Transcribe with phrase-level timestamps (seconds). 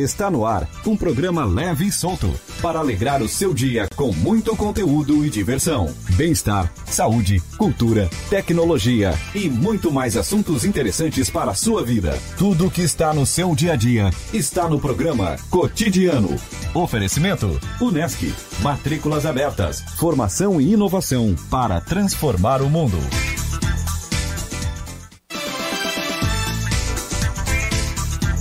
[0.00, 4.56] Está no ar um programa leve e solto para alegrar o seu dia com muito
[4.56, 5.94] conteúdo e diversão.
[6.16, 12.18] Bem-estar, saúde, cultura, tecnologia e muito mais assuntos interessantes para a sua vida.
[12.38, 16.34] Tudo o que está no seu dia a dia está no programa Cotidiano.
[16.72, 18.32] Oferecimento: Unesc.
[18.62, 19.82] Matrículas abertas.
[19.98, 22.96] Formação e inovação para transformar o mundo.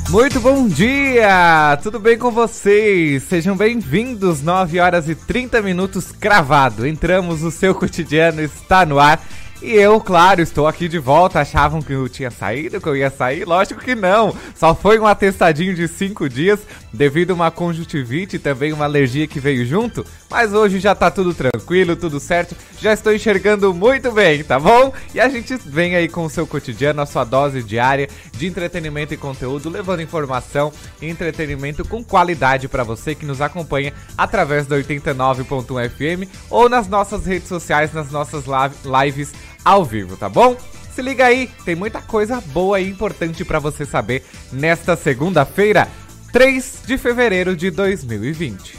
[0.09, 1.77] Muito bom dia!
[1.83, 3.21] Tudo bem com vocês?
[3.21, 6.87] Sejam bem-vindos, 9 horas e 30 minutos cravado.
[6.87, 9.23] Entramos, o seu cotidiano está no ar.
[9.61, 11.41] E eu, claro, estou aqui de volta.
[11.41, 13.43] Achavam que eu tinha saído, que eu ia sair?
[13.43, 14.33] Lógico que não.
[14.55, 16.61] Só foi um atestadinho de cinco dias,
[16.93, 20.05] devido a uma conjuntivite e também uma alergia que veio junto.
[20.29, 22.55] Mas hoje já tá tudo tranquilo, tudo certo.
[22.79, 24.93] Já estou enxergando muito bem, tá bom?
[25.13, 29.13] E a gente vem aí com o seu cotidiano, a sua dose diária de entretenimento
[29.13, 30.71] e conteúdo, levando informação
[31.01, 36.87] e entretenimento com qualidade para você que nos acompanha através da 89.1 FM ou nas
[36.87, 38.45] nossas redes sociais, nas nossas
[38.85, 39.33] lives
[39.69, 40.57] ao vivo, tá bom?
[40.93, 45.87] Se liga aí, tem muita coisa boa e importante para você saber nesta segunda-feira,
[46.33, 48.77] 3 de fevereiro de 2020.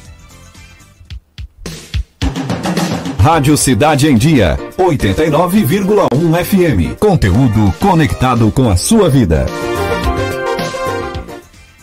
[3.21, 6.99] Rádio Cidade em Dia, 89,1 FM.
[6.99, 9.47] Conteúdo conectado com a sua vida.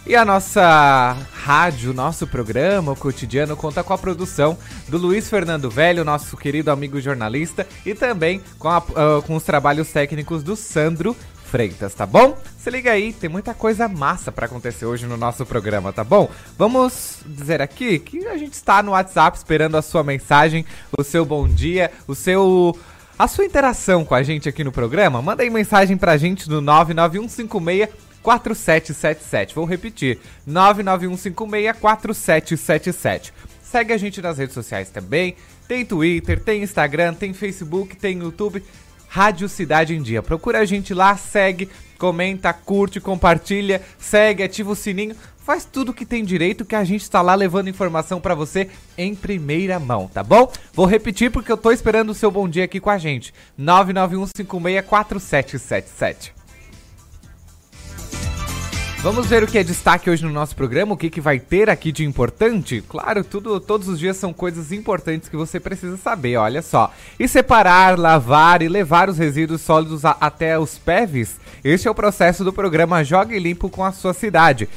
[0.09, 5.69] E a nossa rádio, nosso programa, o cotidiano, conta com a produção do Luiz Fernando
[5.69, 10.55] Velho, nosso querido amigo jornalista, e também com, a, uh, com os trabalhos técnicos do
[10.55, 11.13] Sandro
[11.43, 12.37] Freitas, tá bom?
[12.57, 16.31] Se liga aí, tem muita coisa massa para acontecer hoje no nosso programa, tá bom?
[16.57, 20.65] Vamos dizer aqui que a gente está no WhatsApp esperando a sua mensagem,
[20.97, 22.73] o seu bom dia, o seu
[23.19, 25.21] a sua interação com a gente aqui no programa.
[25.21, 29.55] Manda aí mensagem pra gente no 99156 4777.
[29.55, 33.31] Vou repetir: 991564777.
[33.63, 35.37] Segue a gente nas redes sociais também.
[35.65, 38.61] Tem Twitter, tem Instagram, tem Facebook, tem YouTube.
[39.07, 40.21] Rádio Cidade em Dia.
[40.21, 46.05] Procura a gente lá, segue, comenta, curte, compartilha, segue, ativa o sininho, faz tudo que
[46.05, 50.21] tem direito que a gente está lá levando informação para você em primeira mão, tá
[50.21, 50.51] bom?
[50.73, 53.33] Vou repetir porque eu tô esperando o seu bom dia aqui com a gente.
[53.57, 56.36] 991564777.
[59.07, 61.69] Vamos ver o que é destaque hoje no nosso programa, o que, que vai ter
[61.69, 62.83] aqui de importante?
[62.89, 66.93] Claro, tudo, todos os dias são coisas importantes que você precisa saber, olha só.
[67.17, 71.39] E separar, lavar e levar os resíduos sólidos a, até os PEVs?
[71.63, 74.67] Este é o processo do programa Jogue Limpo com a sua cidade,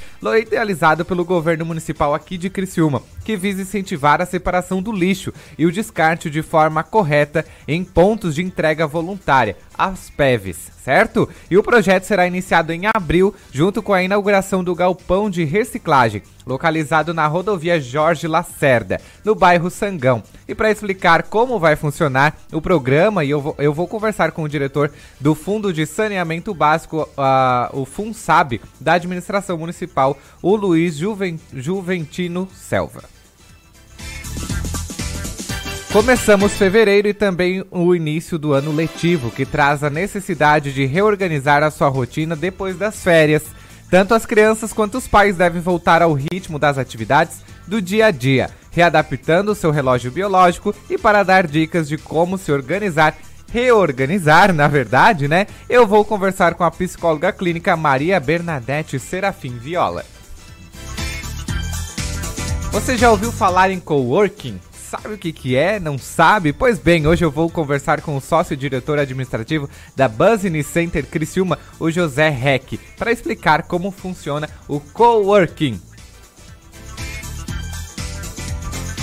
[0.40, 5.66] idealizado pelo governo municipal aqui de Criciúma, que visa incentivar a separação do lixo e
[5.66, 9.56] o descarte de forma correta em pontos de entrega voluntária,
[9.88, 11.28] as PEVs certo?
[11.50, 16.22] E o projeto será iniciado em abril, junto com a inauguração do galpão de reciclagem,
[16.46, 20.22] localizado na rodovia Jorge Lacerda, no bairro Sangão.
[20.48, 24.48] E para explicar como vai funcionar o programa, eu vou, eu vou conversar com o
[24.48, 24.90] diretor
[25.20, 32.48] do Fundo de Saneamento Básico, uh, o FUNSAB, da administração municipal, o Luiz Juven, Juventino
[32.52, 33.19] Selva.
[35.92, 41.64] Começamos fevereiro e também o início do ano letivo, que traz a necessidade de reorganizar
[41.64, 43.42] a sua rotina depois das férias.
[43.90, 48.12] Tanto as crianças quanto os pais devem voltar ao ritmo das atividades do dia a
[48.12, 53.16] dia, readaptando o seu relógio biológico e para dar dicas de como se organizar
[53.52, 55.48] reorganizar, na verdade, né?
[55.68, 60.04] Eu vou conversar com a psicóloga clínica Maria Bernadette Serafim Viola.
[62.70, 64.60] Você já ouviu falar em coworking?
[64.90, 65.78] Sabe o que, que é?
[65.78, 66.52] Não sabe?
[66.52, 71.92] Pois bem, hoje eu vou conversar com o sócio-diretor administrativo da Business Center Criciúma, o
[71.92, 75.80] José Heck, para explicar como funciona o coworking.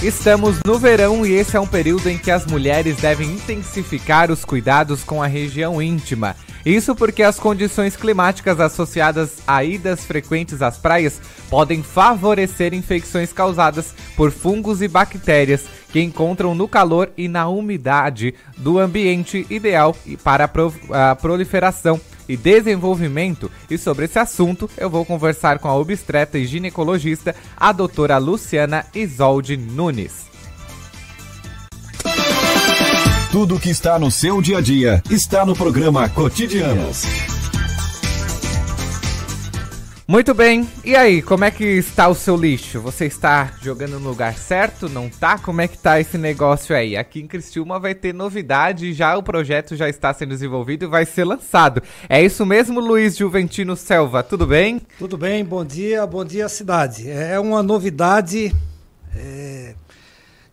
[0.04, 4.44] Estamos no verão e esse é um período em que as mulheres devem intensificar os
[4.44, 6.36] cuidados com a região íntima.
[6.66, 13.96] Isso porque as condições climáticas associadas a idas frequentes às praias podem favorecer infecções causadas
[14.18, 20.50] por fungos e bactérias que encontram no calor e na umidade do ambiente ideal para
[20.92, 23.50] a proliferação e desenvolvimento.
[23.70, 28.86] E sobre esse assunto, eu vou conversar com a obstetra e ginecologista, a doutora Luciana
[28.94, 30.28] Isolde Nunes.
[33.32, 37.37] Tudo que está no seu dia a dia está no programa Cotidianos.
[40.10, 40.66] Muito bem.
[40.86, 42.80] E aí, como é que está o seu lixo?
[42.80, 44.88] Você está jogando no lugar certo?
[44.88, 45.38] Não tá?
[45.38, 46.96] Como é que tá esse negócio aí?
[46.96, 51.06] Aqui em Criciúma vai ter novidade, já o projeto já está sendo desenvolvido e vai
[51.06, 51.84] ser lançado.
[52.08, 54.82] É isso mesmo, Luiz Juventino Selva, tudo bem?
[54.98, 57.10] Tudo bem, bom dia, bom dia cidade.
[57.10, 58.56] É uma novidade
[59.14, 59.76] é,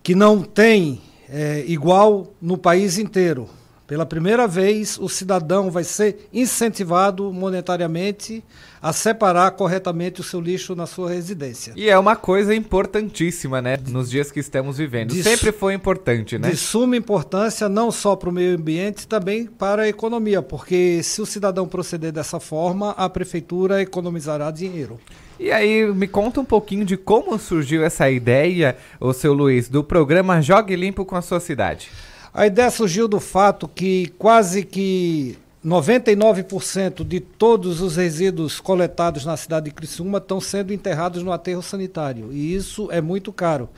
[0.02, 3.48] que não tem é, igual no país inteiro.
[3.86, 8.42] Pela primeira vez, o cidadão vai ser incentivado monetariamente
[8.84, 11.72] a separar corretamente o seu lixo na sua residência.
[11.75, 13.78] E é uma coisa importantíssima, né?
[13.88, 15.14] Nos dias que estamos vivendo.
[15.14, 16.50] De Sempre foi importante, né?
[16.50, 21.22] De suma importância, não só para o meio ambiente, também para a economia, porque se
[21.22, 25.00] o cidadão proceder dessa forma, a prefeitura economizará dinheiro.
[25.40, 29.82] E aí, me conta um pouquinho de como surgiu essa ideia, o seu Luiz, do
[29.82, 31.88] programa Jogue Limpo com a sua cidade.
[32.34, 39.34] A ideia surgiu do fato que quase que 99% de todos os resíduos coletados na
[39.34, 42.31] cidade de Criciúma estão sendo enterrados no aterro sanitário.
[42.32, 43.70] E isso é muito caro.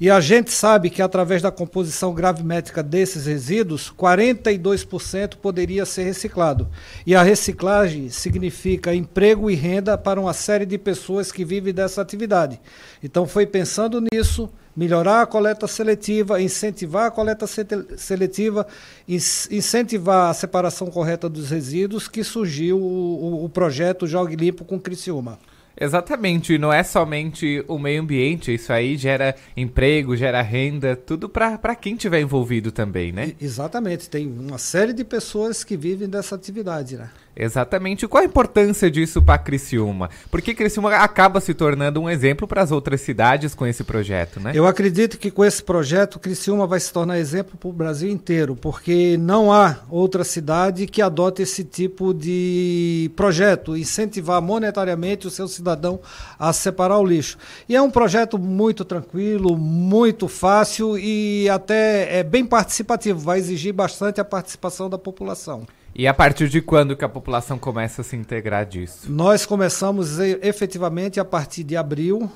[0.00, 6.68] E a gente sabe que através da composição gravimétrica desses resíduos, 42% poderia ser reciclado.
[7.06, 12.02] E a reciclagem significa emprego e renda para uma série de pessoas que vivem dessa
[12.02, 12.60] atividade.
[13.02, 18.66] Então foi pensando nisso melhorar a coleta seletiva, incentivar a coleta seletiva,
[19.06, 25.38] incentivar a separação correta dos resíduos, que surgiu o, o, projeto Jogue Limpo com Criciúma.
[25.80, 31.74] Exatamente, não é somente o meio ambiente, isso aí gera emprego, gera renda, tudo para
[31.74, 33.34] quem tiver envolvido também, né?
[33.40, 37.10] Exatamente, tem uma série de pessoas que vivem dessa atividade, né?
[37.36, 38.06] Exatamente.
[38.06, 40.08] Qual a importância disso para Criciúma?
[40.30, 44.52] Porque Criciúma acaba se tornando um exemplo para as outras cidades com esse projeto, né?
[44.54, 48.54] Eu acredito que com esse projeto Criciúma vai se tornar exemplo para o Brasil inteiro,
[48.54, 55.48] porque não há outra cidade que adote esse tipo de projeto, incentivar monetariamente o seu
[55.48, 56.00] cidadão
[56.38, 57.36] a separar o lixo.
[57.68, 63.72] E é um projeto muito tranquilo, muito fácil e até é bem participativo, vai exigir
[63.72, 65.66] bastante a participação da população.
[65.94, 69.10] E a partir de quando que a população começa a se integrar disso?
[69.10, 72.28] Nós começamos efetivamente a partir de abril,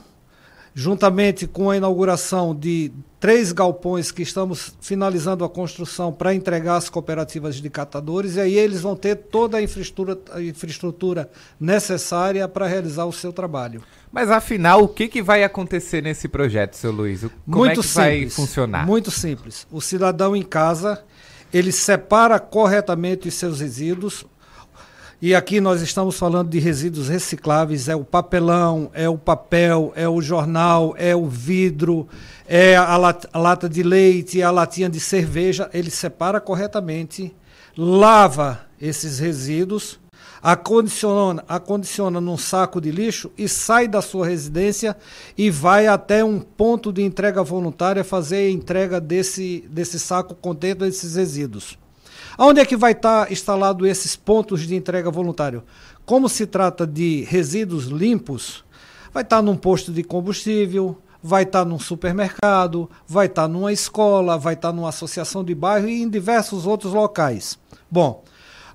[0.73, 6.89] juntamente com a inauguração de três galpões que estamos finalizando a construção para entregar às
[6.89, 11.29] cooperativas de catadores, e aí eles vão ter toda a infraestrutura, a infraestrutura
[11.59, 13.83] necessária para realizar o seu trabalho.
[14.13, 17.23] Mas afinal, o que, que vai acontecer nesse projeto, seu Luiz?
[17.23, 18.87] Como muito é que simples, vai funcionar?
[18.87, 19.67] Muito simples.
[19.69, 21.03] O cidadão em casa
[21.53, 24.25] ele separa corretamente os seus resíduos.
[25.21, 30.09] E aqui nós estamos falando de resíduos recicláveis, é o papelão, é o papel, é
[30.09, 32.06] o jornal, é o vidro,
[32.47, 35.69] é a, lat a lata de leite, a latinha de cerveja.
[35.75, 37.35] Ele separa corretamente,
[37.77, 39.99] lava esses resíduos
[40.43, 44.96] acondiciona, acondiciona num saco de lixo e sai da sua residência
[45.37, 50.85] e vai até um ponto de entrega voluntária fazer a entrega desse, desse saco contendo
[50.85, 51.79] esses resíduos.
[52.38, 55.64] Onde é que vai estar tá instalado esses pontos de entrega voluntário?
[56.06, 58.64] Como se trata de resíduos limpos,
[59.12, 63.73] vai estar tá num posto de combustível, vai estar tá num supermercado, vai estar numa
[63.73, 67.58] escola, vai estar numa associação de bairro e em diversos outros locais.
[67.90, 68.23] Bom,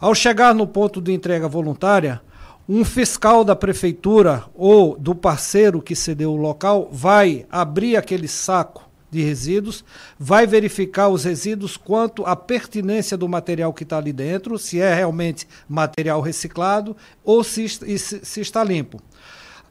[0.04, 2.22] ao chegar no ponto de entrega voluntária,
[2.68, 8.84] um fiscal da prefeitura ou do parceiro que cedeu o local vai abrir aquele saco
[9.10, 9.86] de resíduos,
[10.20, 14.94] vai verificar os resíduos quanto à pertinência do material que está ali dentro, se é
[14.94, 19.00] realmente material reciclado ou se, se está limpo.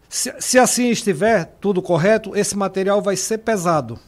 [0.09, 3.99] Se, se assim estiver tudo correto, esse material vai ser pesado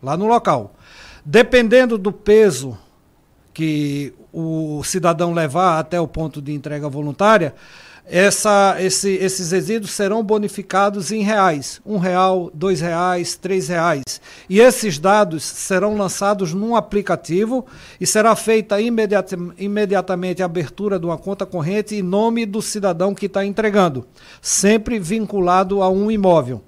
[0.00, 0.76] lá no local.
[1.24, 2.78] Dependendo do peso
[3.52, 7.54] que o cidadão levar até o ponto de entrega voluntária,
[8.04, 14.02] essa, esse, esses resíduos serão bonificados em reais, um real, dois reais, três reais.
[14.48, 17.64] E esses dados serão lançados num aplicativo
[18.00, 23.14] e será feita imediata, imediatamente a abertura de uma conta corrente em nome do cidadão
[23.14, 24.06] que está entregando,
[24.40, 26.62] sempre vinculado a um imóvel.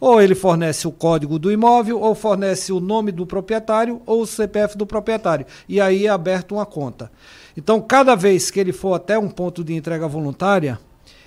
[0.00, 4.26] Ou ele fornece o código do imóvel, ou fornece o nome do proprietário, ou o
[4.26, 5.46] CPF do proprietário.
[5.68, 7.12] E aí é aberto uma conta.
[7.56, 10.78] Então, cada vez que ele for até um ponto de entrega voluntária,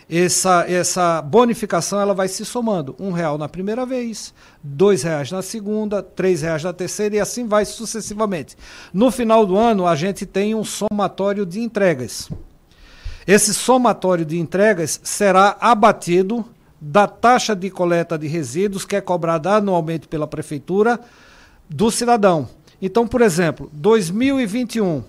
[0.10, 2.96] essa, essa bonificação ela vai se somando.
[3.00, 7.48] Um real na primeira vez, dois reais na segunda, três reais na terceira e assim
[7.48, 8.56] vai sucessivamente.
[8.94, 12.30] No final do ano, a gente tem um somatório de entregas.
[13.26, 16.46] Esse somatório de entregas será abatido
[16.86, 21.00] da taxa de coleta de resíduos que é cobrada anualmente pela prefeitura
[21.70, 22.50] do cidadão.
[22.82, 25.02] Então, por exemplo, 2021,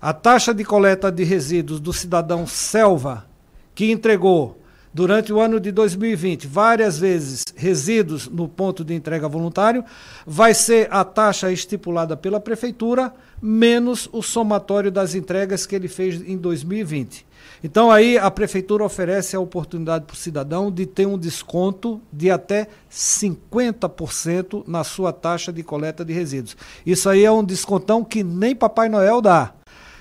[0.00, 3.24] a taxa de coleta de resíduos do cidadão Selva,
[3.72, 4.58] que entregou
[4.92, 9.84] durante o ano de 2020 várias vezes resíduos no ponto de entrega voluntário,
[10.26, 16.20] vai ser a taxa estipulada pela prefeitura menos o somatório das entregas que ele fez
[16.20, 17.24] em 2020.
[17.62, 22.30] Então aí a prefeitura oferece a oportunidade para o cidadão de ter um desconto de
[22.30, 26.56] até 50% na sua taxa de coleta de resíduos.
[26.84, 29.52] Isso aí é um descontão que nem Papai Noel dá.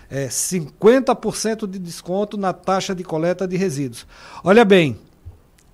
[0.09, 4.05] É 50% de desconto na taxa de coleta de resíduos.
[4.43, 4.99] Olha bem,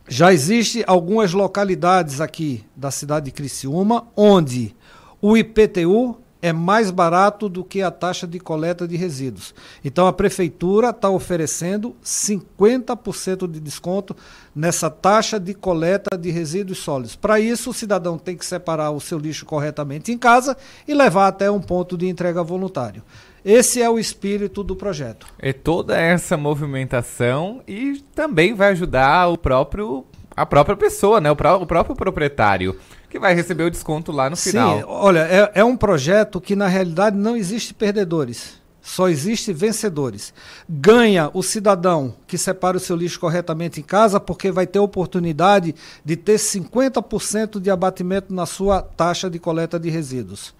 [0.08, 4.75] já existe algumas localidades aqui da cidade de Criciúma onde
[5.22, 6.17] o IPTU
[6.48, 9.54] é mais barato do que a taxa de coleta de resíduos.
[9.84, 14.16] Então a prefeitura está oferecendo 50% de desconto
[14.56, 17.16] nessa taxa de coleta de resíduos sólidos.
[17.16, 21.27] Para isso, o cidadão tem que separar o seu lixo corretamente em casa e levar
[21.27, 23.04] até um ponto de entrega voluntário.
[23.46, 25.27] Esse é o espírito do projeto.
[25.39, 31.32] É toda essa movimentação e também vai ajudar o próprio a própria pessoa, né?
[31.32, 32.77] O, pró o próprio proprietário
[33.09, 34.83] que vai receber o desconto lá no Sim, final.
[34.87, 38.57] olha, é, é um projeto que na realidade não existe perdedores.
[38.81, 40.33] Só existe vencedores.
[40.67, 45.75] Ganha o cidadão que separa o seu lixo corretamente em casa, porque vai ter oportunidade
[46.05, 50.55] de ter 50% de abatimento na sua taxa de coleta de resíduos.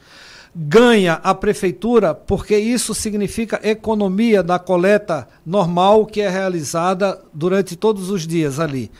[0.54, 8.10] Ganha a prefeitura, porque isso significa economia da coleta normal que é realizada durante todos
[8.10, 8.92] os dias ali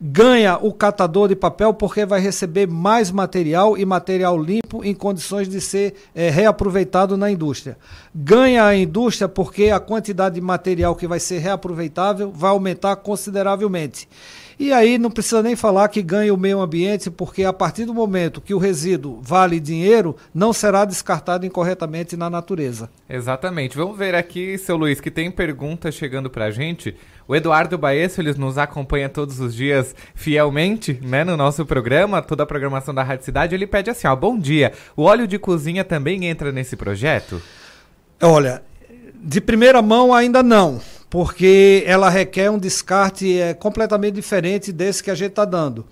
[0.00, 5.48] ganha o catador de papel porque vai receber mais material e material limpo em condições
[5.48, 7.76] de ser é, reaproveitado na indústria.
[8.14, 14.08] Ganha a indústria porque a quantidade de material que vai ser reaproveitável vai aumentar consideravelmente.
[14.58, 17.92] E aí não precisa nem falar que ganha o meio ambiente, porque a partir do
[17.92, 22.88] momento que o resíduo vale dinheiro, não será descartado incorretamente na natureza.
[23.08, 23.76] Exatamente.
[23.76, 26.96] Vamos ver aqui, seu Luiz, que tem pergunta chegando para a gente.
[27.28, 32.44] O Eduardo Baesso, ele nos acompanha todos os dias fielmente, né, no nosso programa, toda
[32.44, 33.54] a programação da Rádio Cidade.
[33.54, 37.42] Ele pede assim, ó, bom dia, o óleo de cozinha também entra nesse projeto?
[38.22, 38.62] Olha,
[39.14, 45.10] de primeira mão ainda não porque ela requer um descarte é, completamente diferente desse que
[45.10, 45.86] a gente está dando.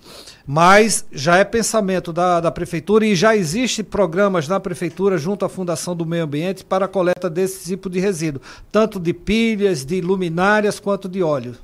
[0.45, 5.49] Mas já é pensamento da, da prefeitura e já existe programas na prefeitura junto à
[5.49, 8.41] Fundação do Meio Ambiente para a coleta desse tipo de resíduo,
[8.71, 11.55] tanto de pilhas, de luminárias quanto de óleo.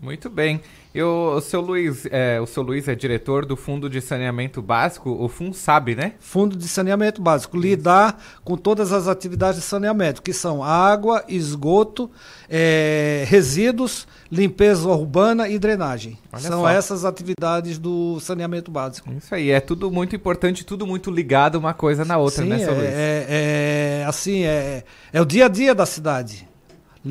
[0.00, 0.62] Muito bem.
[0.92, 5.10] Eu, o seu Luiz, é, o seu Luiz é diretor do Fundo de Saneamento Básico,
[5.10, 6.14] o FUNSAB, né?
[6.18, 12.10] Fundo de Saneamento Básico, lidar com todas as atividades de saneamento, que são água, esgoto,
[12.48, 16.18] é, resíduos, limpeza urbana e drenagem.
[16.32, 16.68] Olha são só.
[16.68, 19.12] essas atividades do saneamento básico.
[19.12, 22.58] Isso aí, é tudo muito importante, tudo muito ligado uma coisa na outra, Sim, né,
[22.58, 22.90] seu é, Luiz?
[22.90, 24.82] É, é, assim, é,
[25.12, 26.49] é o dia a dia da cidade.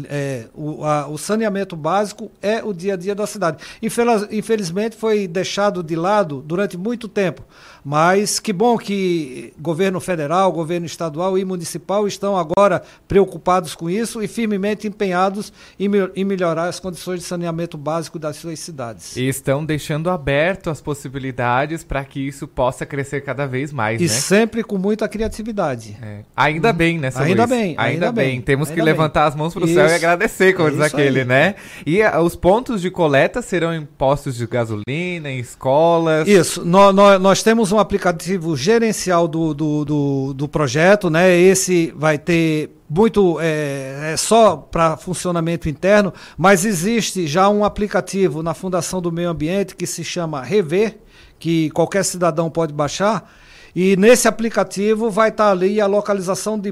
[0.08, 3.58] É, o, a, o, saneamento básico é o dia a dia da cidade.
[4.32, 7.44] infelizmente foi deixado de lado durante muito tempo.
[7.90, 14.22] Mas que bom que governo federal, governo estadual e municipal estão agora preocupados com isso
[14.22, 19.16] e firmemente empenhados em, em melhorar as condições de saneamento básico das suas cidades.
[19.16, 24.00] E estão deixando aberto as possibilidades para que isso possa crescer cada vez mais.
[24.00, 24.10] E né?
[24.10, 25.98] sempre com muita criatividade.
[26.02, 26.20] É.
[26.36, 27.50] Ainda bem, né, Ainda Luiz?
[27.50, 27.70] bem.
[27.70, 28.30] Ainda, ainda bem.
[28.34, 28.42] bem.
[28.42, 31.22] Temos ainda que levantar as mãos para o céu e agradecer, como é diz aquele,
[31.22, 31.26] aí.
[31.26, 31.56] né?
[31.86, 36.28] E a, os pontos de coleta serão em postos de gasolina, em escolas.
[36.28, 36.64] Isso.
[36.64, 41.36] Nós, nós, nós temos temos um aplicativo gerencial do, do, do, do projeto, né?
[41.36, 48.44] Esse vai ter muito é, é só para funcionamento interno, mas existe já um aplicativo
[48.44, 50.98] na Fundação do Meio Ambiente que se chama Rever,
[51.38, 53.32] que qualquer cidadão pode baixar
[53.76, 56.72] e nesse aplicativo vai estar ali a localização de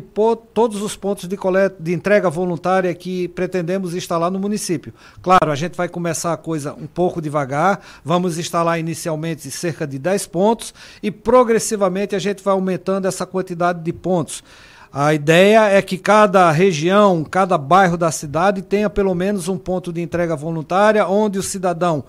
[0.54, 4.94] todos os pontos de, coleta, de entrega voluntária que pretendemos instalar no município.
[5.22, 10.00] Claro, a gente vai começar a coisa um pouco devagar, vamos instalar inicialmente cerca de
[10.00, 14.44] 10 pontos e progressivamente a gente vai aumentando essa quantidade de pontos.
[14.92, 19.92] A ideia é que cada região, cada bairro da cidade tenha pelo menos um ponto
[19.92, 22.06] de entrega voluntária onde o cidadão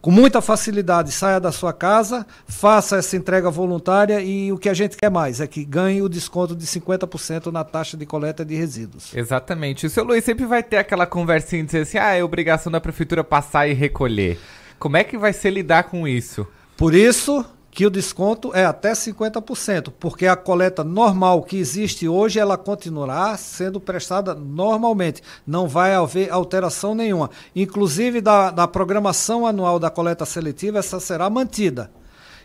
[0.00, 4.74] com muita facilidade saia da sua casa, faça essa entrega voluntária e o que a
[4.74, 8.54] gente quer mais é que ganhe o desconto de 50% na taxa de coleta de
[8.54, 9.14] resíduos.
[9.14, 9.86] Exatamente.
[9.86, 12.80] O seu Luiz sempre vai ter aquela conversinha de dizer assim: ah, é obrigação da
[12.80, 14.38] prefeitura passar e recolher.
[14.78, 16.46] Como é que vai ser lidar com isso?
[16.76, 17.44] Por isso,
[17.78, 23.36] que o desconto é até 50%, porque a coleta normal que existe hoje, ela continuará
[23.36, 27.30] sendo prestada normalmente, não vai haver alteração nenhuma.
[27.54, 31.88] Inclusive da, da programação anual da coleta seletiva, essa será mantida.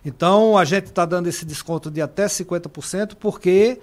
[0.06, 3.80] Então, a gente está dando esse desconto de até 50%, porque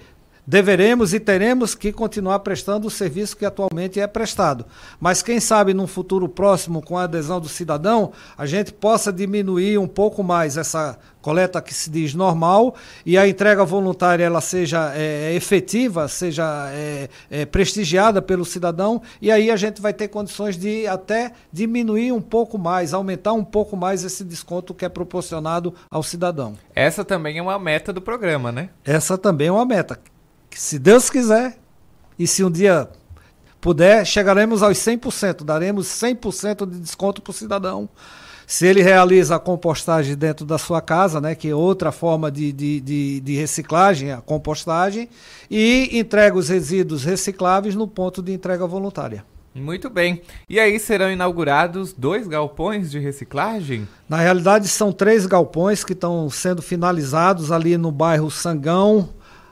[0.46, 4.64] deveremos e teremos que continuar prestando o serviço que atualmente é prestado.
[4.98, 9.78] Mas quem sabe num futuro próximo, com a adesão do cidadão, a gente possa diminuir
[9.78, 14.92] um pouco mais essa coleta que se diz normal e a entrega voluntária ela seja
[14.94, 20.56] é, efetiva, seja é, é, prestigiada pelo cidadão e aí a gente vai ter condições
[20.56, 25.74] de até diminuir um pouco mais, aumentar um pouco mais esse desconto que é proporcionado
[25.90, 26.54] ao cidadão.
[26.74, 28.70] Essa também é uma meta do programa, né?
[28.84, 29.98] Essa também é uma meta
[30.50, 31.56] que se Deus quiser,
[32.18, 32.88] e se um dia
[33.60, 37.88] puder, chegaremos aos 100%, daremos 100% de desconto para o cidadão.
[38.46, 42.50] Se ele realiza a compostagem dentro da sua casa, né, que é outra forma de,
[42.50, 45.08] de, de, de reciclagem, a compostagem,
[45.48, 49.24] e entrega os resíduos recicláveis no ponto de entrega voluntária.
[49.54, 50.22] Muito bem.
[50.48, 53.86] E aí serão inaugurados dois galpões de reciclagem?
[54.08, 59.10] Na realidade, são três galpões que estão sendo finalizados ali no bairro Sangão,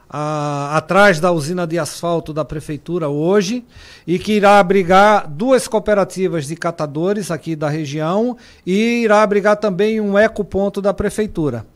[0.09, 3.65] a, atrás da usina de asfalto da prefeitura hoje
[4.07, 8.37] e que irá abrigar duas cooperativas de catadores aqui da região
[8.67, 11.67] e irá abrigar também um ecoponto da prefeitura.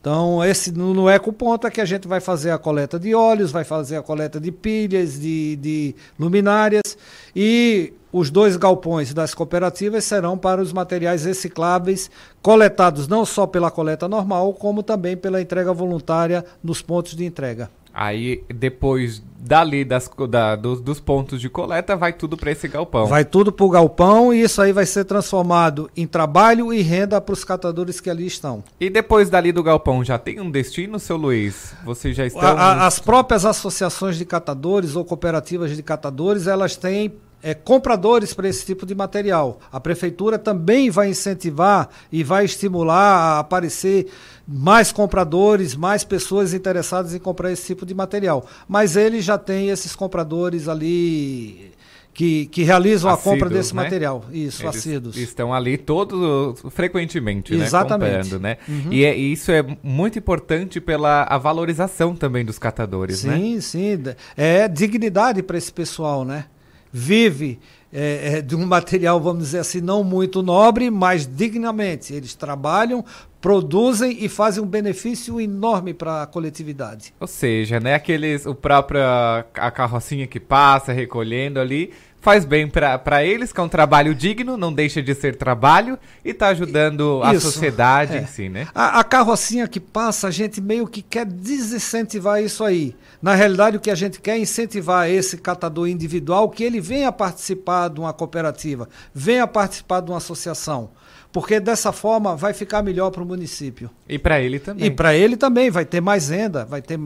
[0.00, 3.52] Então, esse no, no ecoponto é que a gente vai fazer a coleta de óleos,
[3.52, 6.96] vai fazer a coleta de pilhas, de, de luminárias
[7.36, 13.70] e os dois galpões das cooperativas serão para os materiais recicláveis coletados não só pela
[13.70, 17.70] coleta normal, como também pela entrega voluntária nos pontos de entrega.
[17.92, 23.06] Aí, depois dali das, da, dos, dos, pontos de coleta, vai tudo para esse galpão.
[23.06, 27.20] Vai tudo para o galpão e isso aí vai ser transformado em trabalho e renda
[27.20, 28.62] para os catadores que ali estão.
[28.78, 31.74] E depois dali do galpão, já tem um destino, seu Luiz?
[31.84, 32.86] Você já está.
[32.86, 38.64] As próprias associações de catadores ou cooperativas de catadores, elas têm é, compradores para esse
[38.64, 39.58] tipo de material.
[39.72, 44.10] A prefeitura também vai incentivar e vai estimular a aparecer
[44.52, 48.44] mais compradores, mais pessoas interessadas em comprar esse tipo de material.
[48.66, 51.70] Mas ele já tem esses compradores ali
[52.12, 53.82] que, que realizam assíduos, a compra desse né?
[53.84, 54.24] material.
[54.32, 55.16] Isso, Eles assíduos.
[55.16, 57.64] Estão ali todos frequentemente, né?
[57.64, 58.10] Exatamente.
[58.10, 58.16] né?
[58.16, 58.56] Comprando, né?
[58.68, 58.92] Uhum.
[58.92, 63.36] E, é, e, isso é muito importante pela a valorização também dos catadores, sim, né?
[63.36, 64.02] Sim, sim.
[64.36, 66.46] É dignidade para esse pessoal, né?
[66.92, 67.58] vive
[67.92, 72.12] é, é, de um material, vamos dizer assim, não muito nobre, mas dignamente.
[72.12, 73.04] Eles trabalham,
[73.40, 77.14] produzem e fazem um benefício enorme para a coletividade.
[77.18, 83.24] Ou seja, né, aqueles, o próprio a carrocinha que passa recolhendo ali, faz bem para
[83.24, 87.36] eles, que é um trabalho digno, não deixa de ser trabalho e está ajudando Isso,
[87.36, 88.20] a sociedade é.
[88.20, 88.68] em si, né?
[88.74, 92.94] A, a, carrocinha que passa, a gente meio que quer desincentivar isso aí.
[93.22, 97.10] Na realidade, o que a gente quer é incentivar esse catador individual que ele venha
[97.10, 100.90] participar de uma cooperativa, venha participar de uma associação.
[101.32, 103.90] Porque dessa forma vai ficar melhor para o município.
[104.08, 104.86] E para ele também.
[104.86, 106.98] E para ele também, vai ter mais renda, vai ter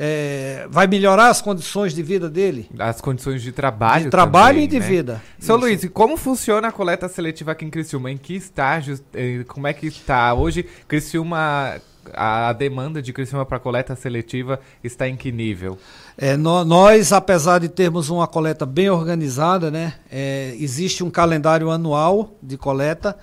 [0.00, 2.70] é, vai melhorar as condições de vida dele.
[2.78, 4.04] As condições de trabalho.
[4.04, 4.86] De trabalho também, e de né?
[4.86, 5.22] vida.
[5.40, 5.66] Seu Isso.
[5.66, 8.08] Luiz, e como funciona a coleta seletiva aqui em Criciúma?
[8.08, 8.98] Em que estágio?
[9.12, 10.32] Eh, como é que está?
[10.34, 11.80] Hoje, Criciúma,
[12.14, 15.78] a demanda de Criciúma para coleta seletiva está em que nível?
[16.16, 21.70] É, no, nós, apesar de termos uma coleta bem organizada, né, é, existe um calendário
[21.70, 23.16] anual de coleta.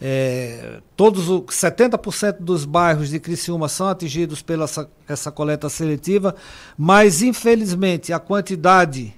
[0.00, 6.36] É, todos os 70% dos bairros de Criciúma são atingidos pela essa, essa coleta seletiva,
[6.76, 9.12] mas infelizmente a quantidade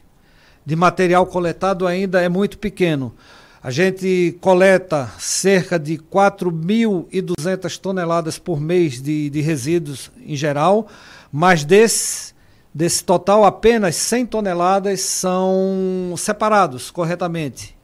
[0.64, 3.14] de material coletado ainda é muito pequeno.
[3.62, 10.88] A gente coleta cerca de 4.200 toneladas por mês de, de resíduos em geral,
[11.30, 12.32] mas desse,
[12.72, 17.76] desse total apenas 100 toneladas são separados corretamente.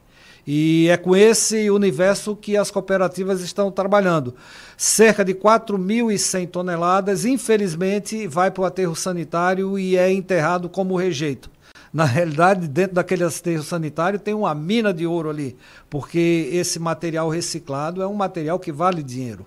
[0.47, 4.33] E é com esse universo que as cooperativas estão trabalhando.
[4.75, 11.51] Cerca de 4.100 toneladas, infelizmente, vai para o aterro sanitário e é enterrado como rejeito.
[11.93, 15.57] Na realidade, dentro daquele aterro sanitário tem uma mina de ouro ali,
[15.89, 19.45] porque esse material reciclado é um material que vale dinheiro.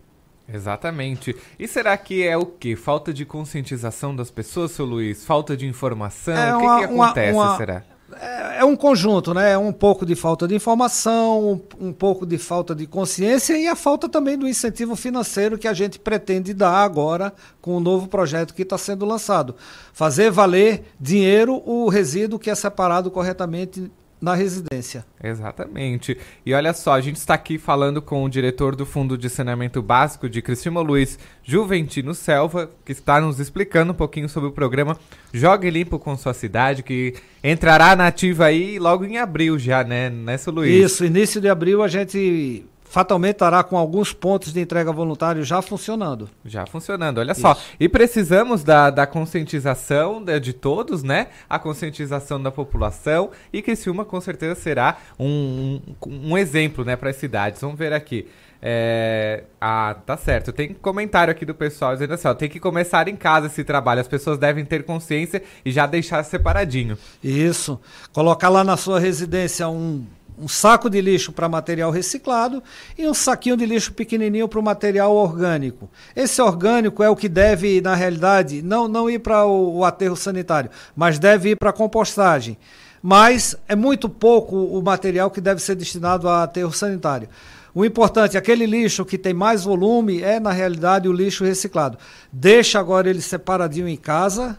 [0.52, 1.36] Exatamente.
[1.58, 2.74] E será que é o que?
[2.74, 5.24] Falta de conscientização das pessoas, seu Luiz?
[5.24, 6.36] Falta de informação?
[6.36, 7.84] É o que, uma, que acontece, uma, uma, será?
[8.18, 9.52] É, é, um conjunto, né?
[9.52, 13.68] É um pouco de falta de informação, um, um, pouco de falta de consciência e
[13.68, 18.08] a falta também do incentivo financeiro que a gente pretende dar agora com o novo
[18.08, 19.54] projeto que está sendo lançado.
[19.92, 25.04] Fazer valer dinheiro o resíduo que é separado corretamente na residência.
[25.22, 26.16] Exatamente.
[26.44, 29.80] E olha só, a gente está aqui falando com o diretor do Fundo de Saneamento
[29.80, 34.98] Básico de Criciúma, Luiz Juventino Selva, que está nos explicando um pouquinho sobre o programa
[35.32, 40.10] Jogue Limpo com Sua Cidade, que entrará na ativa aí logo em abril já, né,
[40.10, 40.84] Nessa Luiz?
[40.84, 45.62] Isso, início de abril a gente fatalmente estará com alguns pontos de entrega voluntário já
[45.62, 46.28] funcionando.
[46.44, 47.40] Já funcionando, olha Isso.
[47.40, 47.56] só.
[47.78, 51.28] E precisamos da, da conscientização de, de, todos, né?
[51.48, 56.96] A conscientização da população e que Criciúma com certeza será um, um, um exemplo, né,
[56.96, 57.60] para as cidades.
[57.60, 58.26] Vamos ver aqui.
[58.60, 59.44] É...
[59.60, 60.52] Ah, tá certo.
[60.52, 64.00] Tem comentário aqui do pessoal dizendo assim: ó, tem que começar em casa esse trabalho.
[64.00, 66.98] As pessoas devem ter consciência e já deixar separadinho.
[67.22, 67.80] Isso.
[68.12, 70.04] Colocar lá na sua residência um,
[70.40, 72.62] um saco de lixo para material reciclado
[72.96, 75.90] e um saquinho de lixo pequenininho para o material orgânico.
[76.16, 80.16] Esse orgânico é o que deve, na realidade, não, não ir para o, o aterro
[80.16, 82.56] sanitário, mas deve ir para a compostagem.
[83.02, 87.28] Mas é muito pouco o material que deve ser destinado a aterro sanitário.
[87.74, 91.96] O importante, aquele lixo que tem mais volume é, na realidade, o lixo reciclado.
[92.32, 94.58] Deixa agora ele separadinho em casa,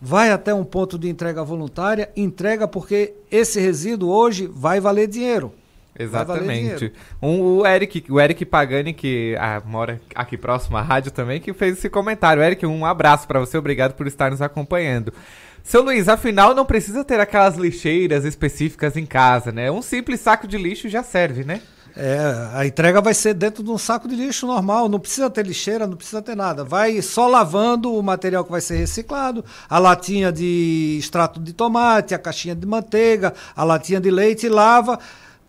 [0.00, 5.52] vai até um ponto de entrega voluntária, entrega porque esse resíduo hoje vai valer dinheiro.
[5.98, 6.92] Exatamente.
[7.20, 11.52] Um, o Eric, o Eric Pagani, que ah, mora aqui próximo à rádio também, que
[11.52, 12.42] fez esse comentário.
[12.42, 15.12] Eric, um abraço para você, obrigado por estar nos acompanhando.
[15.64, 19.70] Seu Luiz, afinal não precisa ter aquelas lixeiras específicas em casa, né?
[19.70, 21.60] Um simples saco de lixo já serve, né?
[21.96, 25.44] É, a entrega vai ser dentro de um saco de lixo normal, não precisa ter
[25.44, 26.64] lixeira, não precisa ter nada.
[26.64, 32.14] Vai só lavando o material que vai ser reciclado, a latinha de extrato de tomate,
[32.14, 34.98] a caixinha de manteiga, a latinha de leite, lava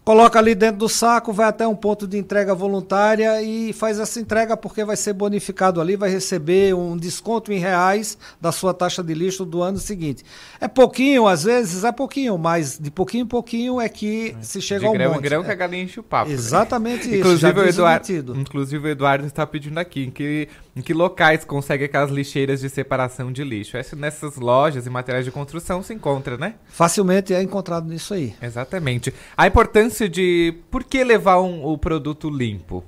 [0.10, 4.19] coloca ali dentro do saco, vai até um ponto de entrega voluntária e faz essa
[4.19, 9.04] entrega porque vai ser bonificado ali, vai receber um desconto em reais da sua taxa
[9.04, 10.26] de lixo do ano seguinte.
[10.60, 14.41] É pouquinho, às vezes é pouquinho, mas de pouquinho em pouquinho é que é.
[14.41, 15.22] se chega de ao grão monte.
[15.22, 16.30] Grão que a galinha enche o papo.
[16.30, 16.34] Né?
[16.34, 17.17] Exatamente né?
[17.17, 17.19] isso.
[17.19, 22.12] Inclusive o, Eduardo, inclusive o Eduardo está pedindo aqui que, em que locais consegue aquelas
[22.12, 23.77] lixeiras de separação de lixo.
[23.77, 26.55] Essa, nessas lojas e materiais de construção se encontra, né?
[26.67, 28.36] Facilmente é encontrado nisso aí.
[28.41, 29.13] Exatamente.
[29.36, 32.84] A importância de por que levar um, o produto limpo?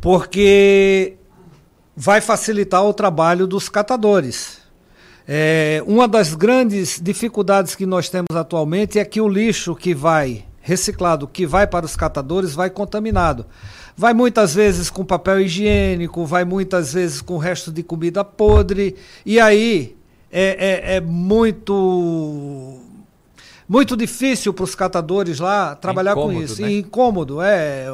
[0.00, 1.16] Porque
[1.94, 4.60] vai facilitar o trabalho dos catadores.
[5.28, 10.44] É, uma das grandes dificuldades que nós temos atualmente é que o lixo que vai
[10.60, 13.46] reciclado, que vai para os catadores, vai contaminado.
[13.96, 19.38] Vai muitas vezes com papel higiênico, vai muitas vezes com resto de comida podre, e
[19.38, 19.96] aí
[20.30, 22.80] é, é, é muito
[23.68, 26.60] muito difícil para os catadores lá trabalhar incômodo, com isso.
[26.60, 26.72] Né?
[26.72, 27.86] Incômodo, é.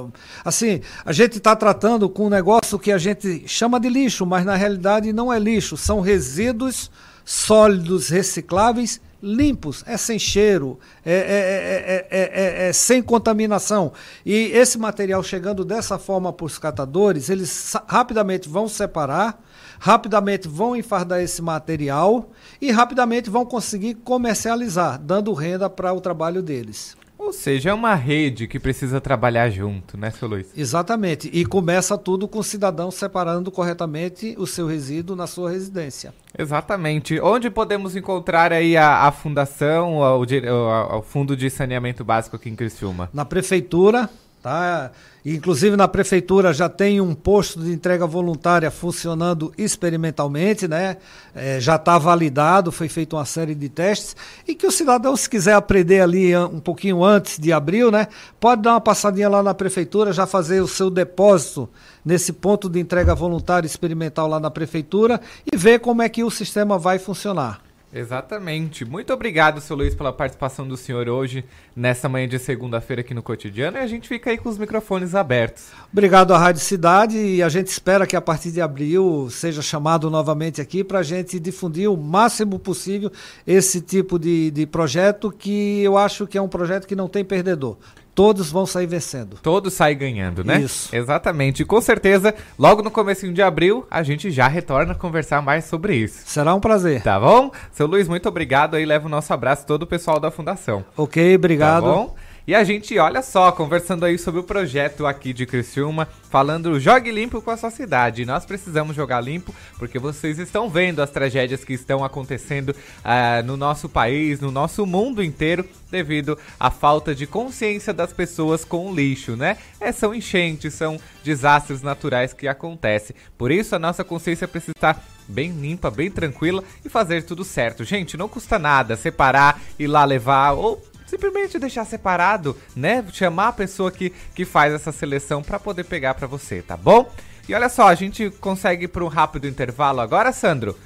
[0.44, 4.44] Assim, a gente está tratando com um negócio que a gente chama de lixo, mas
[4.44, 6.90] na realidade não é lixo, são resíduos
[7.24, 13.92] sólidos recicláveis limpos, é sem cheiro, é, é, é, é, sem contaminação.
[14.24, 19.42] E esse material chegando dessa forma para os catadores, eles rapidamente vão separar
[19.80, 26.42] rapidamente vão enfardar esse material e rapidamente vão conseguir comercializar, dando renda para o trabalho
[26.42, 26.96] deles.
[27.18, 30.46] Ou seja, é uma rede que precisa trabalhar junto, né, seu Luiz?
[30.56, 31.28] Exatamente.
[31.32, 36.14] E começa tudo com o cidadão separando corretamente o seu resíduo na sua residência.
[36.38, 37.20] Exatamente.
[37.20, 42.48] Onde podemos encontrar aí a, a fundação, o, o, o Fundo de Saneamento Básico aqui
[42.48, 43.10] em Criciúma?
[43.12, 44.08] Na prefeitura,
[44.42, 44.92] Tá?
[45.34, 50.96] Inclusive na prefeitura já tem um posto de entrega voluntária funcionando experimentalmente, né?
[51.34, 55.28] É, já está validado, foi feita uma série de testes e que o cidadão, se
[55.28, 58.08] quiser aprender ali um pouquinho antes de abril, né?
[58.40, 61.68] Pode dar uma passadinha lá na prefeitura, já fazer o seu depósito
[62.04, 66.30] nesse ponto de entrega voluntária experimental lá na prefeitura e ver como é que o
[66.30, 67.67] sistema vai funcionar.
[67.92, 68.84] Exatamente.
[68.84, 73.22] Muito obrigado, seu Luiz, pela participação do senhor hoje, nessa manhã de segunda-feira aqui no
[73.22, 73.78] Cotidiano.
[73.78, 75.68] E a gente fica aí com os microfones abertos.
[75.90, 80.10] Obrigado à Rádio Cidade e a gente espera que a partir de abril seja chamado
[80.10, 83.10] novamente aqui para a gente difundir o máximo possível
[83.46, 87.24] esse tipo de, de projeto que eu acho que é um projeto que não tem
[87.24, 87.78] perdedor
[88.18, 89.38] todos vão sair vencendo.
[89.40, 90.58] Todos saem ganhando, né?
[90.60, 90.88] Isso.
[90.92, 91.62] Exatamente.
[91.62, 95.66] E com certeza, logo no começo de abril, a gente já retorna a conversar mais
[95.66, 96.22] sobre isso.
[96.26, 97.00] Será um prazer.
[97.00, 97.52] Tá bom?
[97.70, 98.84] Seu Luiz, muito obrigado aí.
[98.84, 100.84] Leva o nosso abraço todo o pessoal da Fundação.
[100.96, 101.84] Ok, obrigado.
[101.84, 102.16] Tá bom?
[102.48, 107.10] E a gente, olha só, conversando aí sobre o projeto aqui de Criciúma, falando jogue
[107.12, 108.24] limpo com a sua cidade.
[108.24, 113.54] Nós precisamos jogar limpo porque vocês estão vendo as tragédias que estão acontecendo uh, no
[113.54, 118.94] nosso país, no nosso mundo inteiro, devido à falta de consciência das pessoas com o
[118.94, 119.58] lixo, né?
[119.78, 123.14] É, são enchentes, são desastres naturais que acontecem.
[123.36, 127.84] Por isso, a nossa consciência precisa estar bem limpa, bem tranquila e fazer tudo certo.
[127.84, 133.04] Gente, não custa nada separar, ir lá levar ou simplesmente deixar separado, né?
[133.12, 137.10] Chamar a pessoa que, que faz essa seleção para poder pegar para você, tá bom?
[137.48, 140.78] E olha só, a gente consegue para um rápido intervalo agora, Sandro?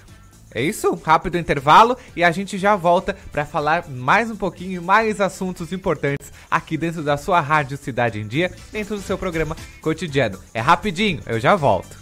[0.55, 0.95] É isso?
[1.03, 6.31] Rápido intervalo e a gente já volta para falar mais um pouquinho, mais assuntos importantes
[6.51, 10.39] aqui dentro da sua rádio Cidade em Dia, dentro do seu programa cotidiano.
[10.53, 11.97] É rapidinho, eu já volto.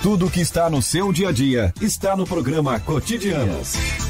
[0.00, 4.09] Tudo que está no seu dia a dia está no programa Cotidianos.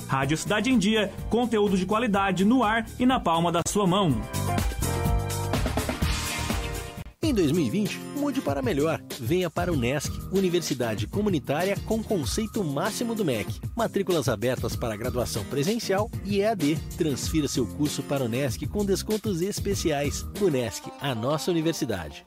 [0.07, 4.21] Rádio Cidade em Dia, conteúdo de qualidade no ar e na palma da sua mão.
[7.23, 9.01] Em 2020, mude para melhor.
[9.19, 13.61] Venha para o NESC, Universidade Comunitária com conceito máximo do MEC.
[13.75, 16.77] Matrículas abertas para graduação presencial e EAD.
[16.97, 20.25] Transfira seu curso para o NESC com descontos especiais.
[20.41, 22.25] O NESC, a nossa universidade.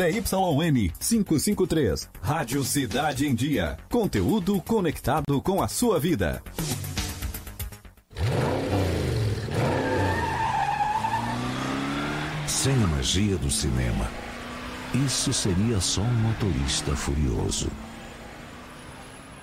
[0.00, 3.76] ZYN 553, Rádio Cidade em Dia.
[3.90, 6.42] Conteúdo conectado com a sua vida.
[12.46, 14.08] Sem a magia do cinema,
[15.06, 17.70] isso seria só um motorista furioso.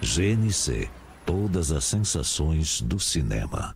[0.01, 0.89] GNC
[1.27, 3.75] Todas as sensações do cinema.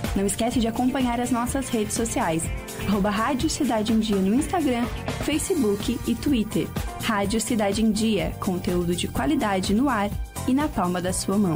[0.15, 2.43] Não esquece de acompanhar as nossas redes sociais,
[2.87, 4.85] arroba Rádio Cidade em Dia no Instagram,
[5.23, 6.67] Facebook e Twitter.
[7.01, 10.09] Rádio Cidade em Dia, conteúdo de qualidade no ar
[10.47, 11.55] e na palma da sua mão.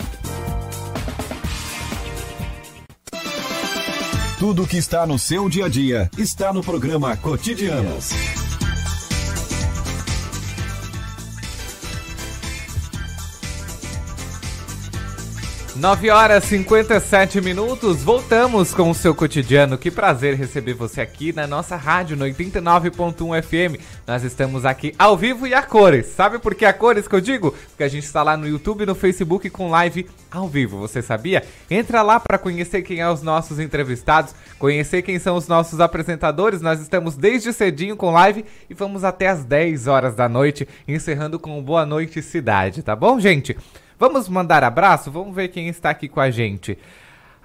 [4.39, 8.44] Tudo que está no seu dia a dia está no programa Cotidianos.
[15.86, 19.78] 9 horas e 57 minutos, voltamos com o seu cotidiano.
[19.78, 23.80] Que prazer receber você aqui na nossa rádio no 89.1 FM.
[24.08, 26.08] Nós estamos aqui ao vivo e a cores.
[26.08, 27.52] Sabe por que a cores que eu digo?
[27.52, 30.80] Porque a gente está lá no YouTube e no Facebook com live ao vivo.
[30.80, 31.43] Você sabia?
[31.69, 36.62] Entra lá para conhecer quem é os nossos entrevistados, conhecer quem são os nossos apresentadores.
[36.62, 41.38] Nós estamos desde cedinho com live e vamos até as 10 horas da noite, encerrando
[41.38, 43.56] com Boa Noite Cidade, tá bom, gente?
[43.97, 45.12] Vamos mandar abraço?
[45.12, 46.77] Vamos ver quem está aqui com a gente.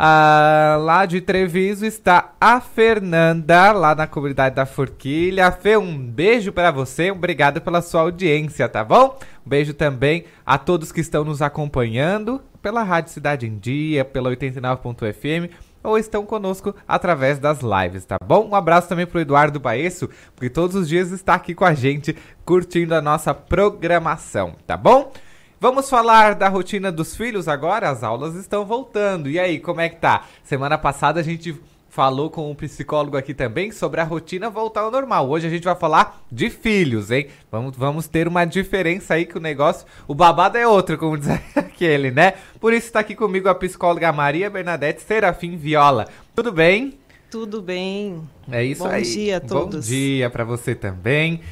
[0.02, 5.52] Ah, lá de Treviso está a Fernanda, lá na comunidade da Forquilha.
[5.52, 9.18] Fê, um beijo para você, obrigado pela sua audiência, tá bom?
[9.44, 14.30] Um beijo também a todos que estão nos acompanhando pela Rádio Cidade em Dia, pela
[14.30, 18.48] 89.fm ou estão conosco através das lives, tá bom?
[18.48, 22.16] Um abraço também pro Eduardo Baesso, porque todos os dias está aqui com a gente
[22.44, 25.12] curtindo a nossa programação, tá bom?
[25.62, 27.90] Vamos falar da rotina dos filhos agora?
[27.90, 29.28] As aulas estão voltando.
[29.28, 30.24] E aí, como é que tá?
[30.42, 31.54] Semana passada a gente
[31.90, 35.28] falou com um psicólogo aqui também sobre a rotina voltar ao normal.
[35.28, 37.26] Hoje a gente vai falar de filhos, hein?
[37.52, 41.28] Vamos, vamos ter uma diferença aí que o negócio, o babado é outro, como diz
[41.54, 42.32] aquele, né?
[42.58, 46.08] Por isso está aqui comigo a psicóloga Maria Bernadette Serafim Viola.
[46.34, 46.98] Tudo bem?
[47.30, 48.26] Tudo bem.
[48.50, 49.02] É isso Bom aí.
[49.04, 49.84] Bom dia a todos.
[49.84, 51.42] Bom dia para você também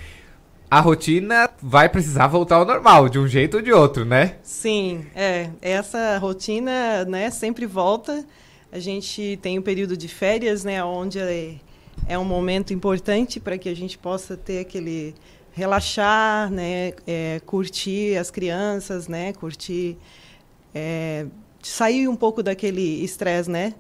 [0.70, 4.37] a rotina vai precisar voltar ao normal, de um jeito ou de outro, né?
[4.42, 5.50] Sim, é.
[5.62, 8.24] Essa rotina, né, sempre volta.
[8.70, 11.54] A gente tem um período de férias, né, onde é,
[12.07, 15.14] é um momento importante para que a gente possa ter aquele
[15.52, 19.96] relaxar, né, é, curtir as crianças, né, curtir,
[20.74, 21.26] é,
[21.62, 23.74] sair um pouco daquele estresse, né?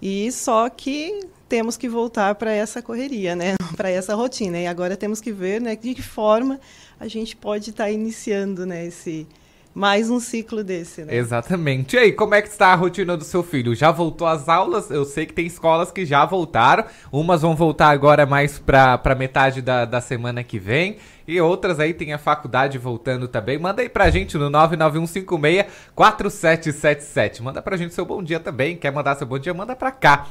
[0.00, 1.20] E só que
[1.52, 3.56] temos que voltar para essa correria, né?
[3.76, 4.58] para essa rotina.
[4.58, 6.58] E agora temos que ver né, de que forma
[6.98, 9.26] a gente pode estar tá iniciando né, esse,
[9.74, 11.14] mais um ciclo desse, né?
[11.14, 11.94] Exatamente.
[11.94, 13.74] E aí, como é que está a rotina do seu filho?
[13.74, 14.90] Já voltou às aulas?
[14.90, 16.86] Eu sei que tem escolas que já voltaram.
[17.12, 20.96] Umas vão voltar agora mais para metade da, da semana que vem.
[21.28, 23.58] E outras aí tem a faculdade voltando também.
[23.58, 27.42] Manda aí pra gente no 991564777.
[27.42, 28.74] Manda pra gente seu bom dia também.
[28.74, 29.52] Quer mandar seu bom dia?
[29.52, 30.28] Manda pra cá.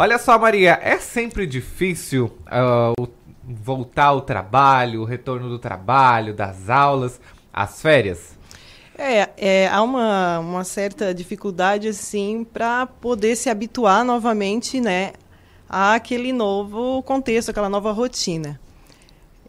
[0.00, 3.06] Olha só, Maria, é sempre difícil uh,
[3.46, 7.20] voltar ao trabalho, o retorno do trabalho, das aulas,
[7.52, 8.38] as férias?
[8.96, 15.12] É, é, há uma, uma certa dificuldade, assim, para poder se habituar novamente, né,
[15.68, 18.58] àquele novo contexto, aquela nova rotina.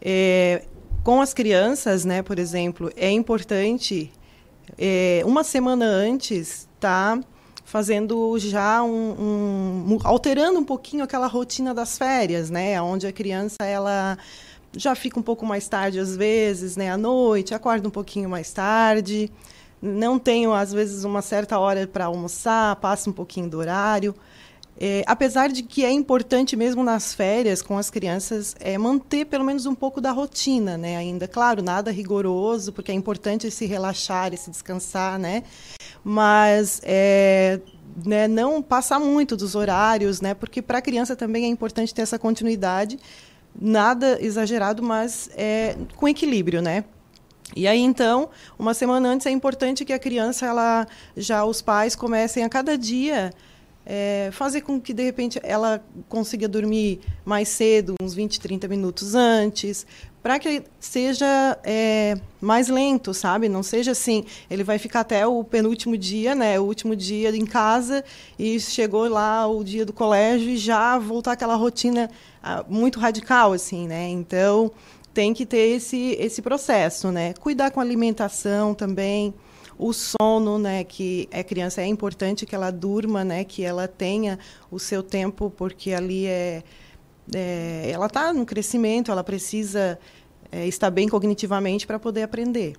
[0.02, 0.64] É,
[1.02, 4.12] com as crianças, né, por exemplo, é importante,
[4.76, 7.18] é, uma semana antes, tá
[7.72, 13.64] fazendo já um, um, alterando um pouquinho aquela rotina das férias, né, onde a criança,
[13.64, 14.18] ela
[14.76, 18.52] já fica um pouco mais tarde às vezes, né, à noite, acorda um pouquinho mais
[18.52, 19.32] tarde,
[19.80, 24.14] não tenho às vezes uma certa hora para almoçar, passa um pouquinho do horário.
[24.84, 29.44] É, apesar de que é importante mesmo nas férias com as crianças é manter pelo
[29.44, 30.96] menos um pouco da rotina, né?
[30.96, 35.44] Ainda, claro, nada rigoroso, porque é importante se relaxar e se descansar, né?
[36.02, 37.60] Mas é,
[38.04, 40.34] né, não passar muito dos horários, né?
[40.34, 42.98] Porque para a criança também é importante ter essa continuidade
[43.54, 46.82] nada exagerado, mas é, com equilíbrio, né?
[47.54, 51.94] E aí então, uma semana antes é importante que a criança, ela já os pais
[51.94, 53.32] comecem a cada dia
[53.84, 59.14] é, fazer com que de repente ela consiga dormir mais cedo, uns 20, 30 minutos
[59.14, 59.86] antes,
[60.22, 63.48] para que seja é, mais lento, sabe?
[63.48, 66.60] Não seja assim, ele vai ficar até o penúltimo dia, né?
[66.60, 68.04] O último dia em casa
[68.38, 72.08] e chegou lá o dia do colégio e já voltar aquela rotina
[72.40, 74.08] ah, muito radical, assim, né?
[74.08, 74.70] Então
[75.12, 77.34] tem que ter esse esse processo, né?
[77.34, 79.34] Cuidar com a alimentação também,
[79.82, 80.84] o sono, né?
[80.84, 83.44] Que a criança é importante que ela durma, né?
[83.44, 84.38] Que ela tenha
[84.70, 86.62] o seu tempo, porque ali é
[87.34, 89.98] é, ela está no crescimento, ela precisa
[90.50, 92.74] é, estar bem cognitivamente para poder aprender.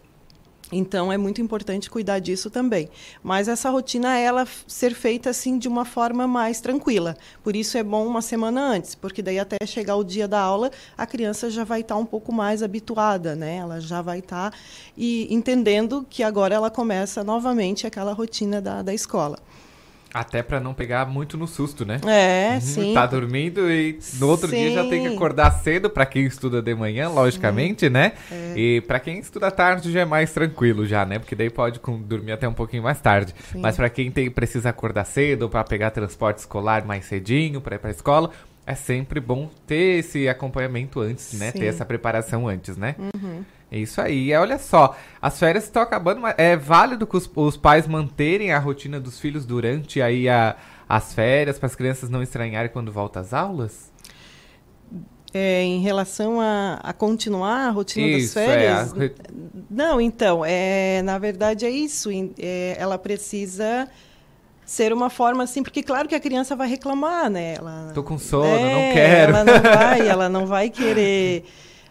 [0.77, 2.89] Então é muito importante cuidar disso também.
[3.21, 7.15] Mas essa rotina ela ser feita assim de uma forma mais tranquila.
[7.43, 10.71] Por isso é bom uma semana antes, porque daí até chegar o dia da aula,
[10.97, 13.57] a criança já vai estar tá um pouco mais habituada, né?
[13.57, 14.57] Ela já vai estar tá,
[14.97, 19.39] e entendendo que agora ela começa novamente aquela rotina da, da escola.
[20.13, 21.99] Até para não pegar muito no susto, né?
[22.05, 22.93] É, uhum, sim.
[22.93, 24.57] Tá dormindo e no outro sim.
[24.57, 27.89] dia já tem que acordar cedo para quem estuda de manhã, logicamente, sim.
[27.89, 28.13] né?
[28.31, 28.53] É.
[28.55, 31.17] E para quem estuda tarde já é mais tranquilo já, né?
[31.17, 33.33] Porque daí pode dormir até um pouquinho mais tarde.
[33.51, 33.59] Sim.
[33.59, 37.79] Mas para quem tem, precisa acordar cedo para pegar transporte escolar mais cedinho para ir
[37.79, 38.29] para escola,
[38.65, 41.51] é sempre bom ter esse acompanhamento antes, né?
[41.51, 42.95] Ter essa preparação antes, né?
[42.99, 43.43] Uhum.
[43.73, 44.31] É isso aí.
[44.35, 48.59] Olha só, as férias estão acabando, mas é válido que os, os, pais manterem a
[48.59, 50.55] rotina dos filhos durante aí a,
[50.87, 53.91] as férias, para as crianças não estranharem quando voltam às aulas?
[55.33, 58.93] É, em relação a, a, continuar a rotina isso, das férias?
[58.95, 59.09] É, a...
[59.71, 62.11] Não, então, é, na verdade é isso.
[62.37, 63.87] É, ela precisa
[64.63, 67.55] ser uma forma assim, porque claro que a criança vai reclamar, né?
[67.57, 69.31] Ela, Tô com sono, é, não quero.
[69.31, 71.43] Ela não vai, ela não vai querer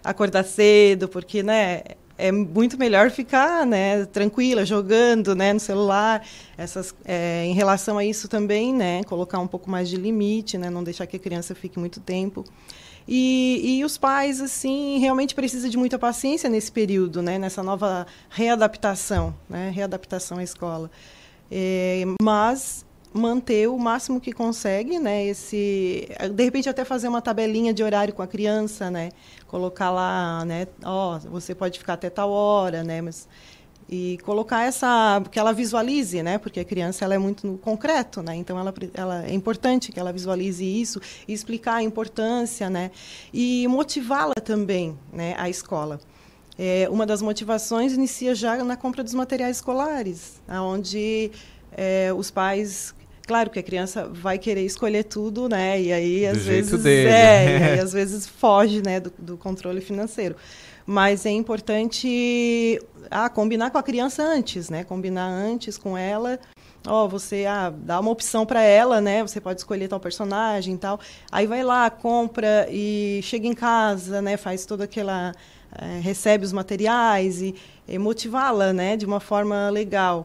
[0.05, 1.83] acordar cedo, porque, né,
[2.19, 6.25] é muito melhor ficar, né, tranquila, jogando, né, no celular.
[6.57, 10.71] Essas, é, em relação a isso também, né, colocar um pouco mais de limite, né,
[10.71, 12.45] não deixar que a criança fique muito tempo.
[13.09, 18.07] E, e os pais, assim, realmente precisam de muita paciência nesse período, né, nessa nova
[18.31, 20.91] readaptação, né, readaptação à escola.
[21.51, 25.27] É, mas manter o máximo que consegue, né?
[25.27, 29.11] Esse, de repente até fazer uma tabelinha de horário com a criança, né?
[29.47, 30.67] Colocar lá, né?
[30.85, 33.01] Ó, oh, você pode ficar até tal hora, né?
[33.01, 33.29] Mas
[33.95, 36.39] e colocar essa que ela visualize, né?
[36.39, 38.35] Porque a criança ela é muito no concreto, né?
[38.35, 40.99] Então ela, ela é importante que ela visualize isso
[41.29, 42.91] e explicar a importância, né?
[43.33, 45.35] E motivá-la também, né?
[45.37, 46.01] A escola.
[46.59, 51.31] É, uma das motivações inicia já na compra dos materiais escolares, onde
[51.73, 52.95] é, os pais
[53.27, 55.81] Claro que a criança vai querer escolher tudo, né?
[55.81, 57.09] E aí, às do vezes, dele.
[57.09, 60.37] é, e aí, às vezes foge, né, do, do controle financeiro.
[60.85, 62.81] Mas é importante
[63.11, 64.83] ah, combinar com a criança antes, né?
[64.83, 66.41] Combinar antes com ela.
[66.85, 69.23] Ó, oh, você ah, dá uma opção para ela, né?
[69.23, 70.99] Você pode escolher tal personagem e tal.
[71.31, 74.37] Aí vai lá, compra e chega em casa, né?
[74.37, 75.33] Faz toda aquela
[75.81, 77.55] é, recebe os materiais e,
[77.87, 78.97] e motivá-la, né?
[78.97, 80.25] De uma forma legal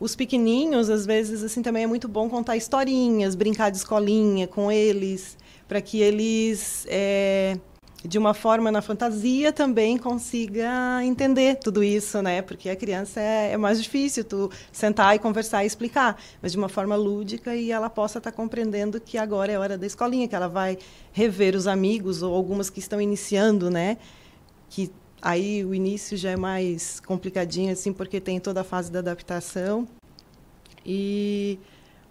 [0.00, 4.70] os pequeninhos, às vezes, assim, também é muito bom contar historinhas, brincar de escolinha com
[4.70, 5.36] eles,
[5.66, 7.58] para que eles é,
[8.04, 12.42] de uma forma na fantasia também consiga entender tudo isso, né?
[12.42, 16.58] Porque a criança é, é, mais difícil tu sentar e conversar e explicar, mas de
[16.58, 20.28] uma forma lúdica e ela possa estar tá compreendendo que agora é hora da escolinha,
[20.28, 20.78] que ela vai
[21.12, 23.98] rever os amigos ou algumas que estão iniciando, né?
[24.70, 28.98] Que aí o início já é mais complicadinho assim, porque tem toda a fase da
[29.00, 29.86] adaptação.
[30.84, 31.58] E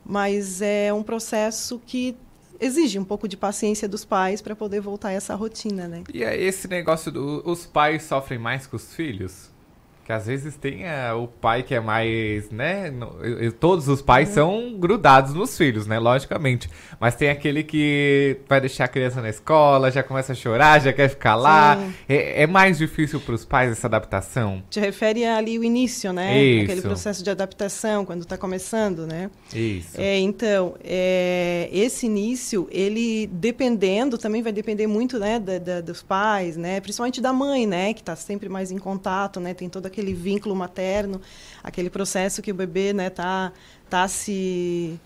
[0.06, 2.16] mas é um processo que
[2.60, 6.04] exige um pouco de paciência dos pais para poder voltar a essa rotina, né?
[6.14, 9.50] E é esse negócio do os pais sofrem mais que os filhos?
[10.08, 12.94] Que às vezes tem é, o pai que é mais, né?
[13.60, 16.00] Todos os pais são grudados nos filhos, né?
[16.00, 16.70] Logicamente.
[16.98, 20.94] Mas tem aquele que vai deixar a criança na escola, já começa a chorar, já
[20.94, 21.78] quer ficar lá.
[22.08, 24.64] É, é, mais difícil para os pais essa adaptação?
[24.70, 26.42] Te refere ali o início, né?
[26.42, 26.64] Isso.
[26.64, 29.30] Aquele processo de adaptação, quando está começando, né?
[29.54, 30.00] Isso.
[30.00, 35.38] É, então, é, esse início, ele dependendo, também vai depender muito, né?
[35.38, 36.80] Da, da, dos pais, né?
[36.80, 37.94] Principalmente da mãe, né?
[37.94, 39.54] Que está sempre mais em contato, né?
[39.54, 41.20] Tem toda aquele vínculo materno,
[41.64, 43.52] aquele processo que o bebê né tá
[43.90, 45.00] tá se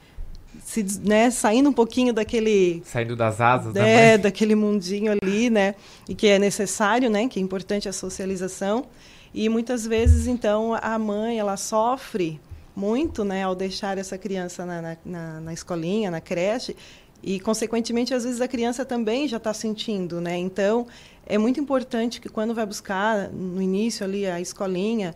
[0.65, 5.75] se, né, saindo um pouquinho daquele saindo das asas é, da daquele mundinho ali, né,
[6.09, 8.85] e que é necessário, né, que é importante a socialização.
[9.33, 12.37] E muitas vezes então a mãe ela sofre
[12.75, 16.75] muito, né, ao deixar essa criança na, na, na escolinha, na creche,
[17.23, 20.37] e consequentemente às vezes a criança também já está sentindo, né.
[20.37, 20.87] Então
[21.25, 25.15] é muito importante que quando vai buscar no início ali a escolinha,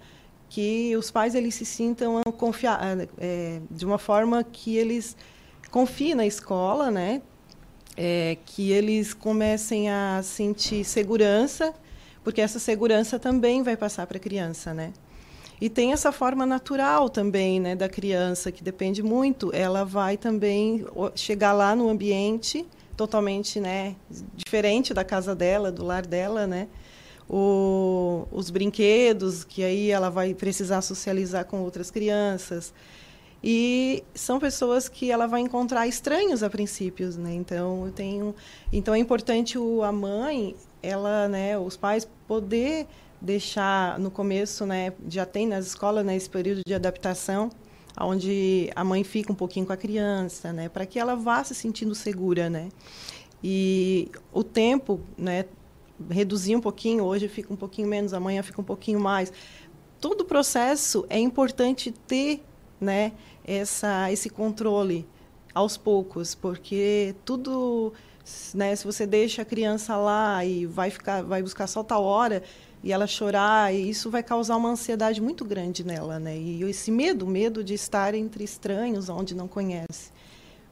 [0.50, 5.18] que os pais eles se sintam confiar é, de uma forma que eles
[5.72, 7.22] confiem na escola, né?
[7.98, 11.74] É, que eles comecem a sentir segurança,
[12.24, 14.94] porque essa segurança também vai passar para a criança, né?
[15.60, 19.56] E tem essa forma natural também, né, da criança que depende muito.
[19.56, 20.86] Ela vai também
[21.16, 23.96] chegar lá no ambiente totalmente né,
[24.36, 26.68] diferente da casa dela, do lar dela, né?
[27.30, 32.74] O, os brinquedos, que aí ela vai precisar socializar com outras crianças.
[33.44, 37.34] E são pessoas que ela vai encontrar estranhos a princípios, né?
[37.34, 38.36] Então, eu tenho,
[38.72, 42.88] então é importante o, a mãe, ela, né, os pais poder
[43.22, 47.50] deixar no começo, né, já tem nas escolas né, esse período de adaptação,
[48.00, 51.56] onde a mãe fica um pouquinho com a criança, né, para que ela vá se
[51.56, 52.70] sentindo segura, né.
[53.44, 55.46] E o tempo, né,
[56.10, 59.32] reduzir um pouquinho, hoje fica um pouquinho menos, amanhã fica um pouquinho mais.
[60.00, 62.44] Todo o processo é importante ter,
[62.80, 63.14] né,
[63.46, 65.08] essa esse controle
[65.54, 67.94] aos poucos, porque tudo,
[68.54, 72.44] né, se você deixa a criança lá e vai ficar vai buscar só tal hora,
[72.86, 76.38] e ela chorar, e isso vai causar uma ansiedade muito grande nela, né?
[76.38, 80.14] E esse medo, medo de estar entre estranhos, onde não conhece.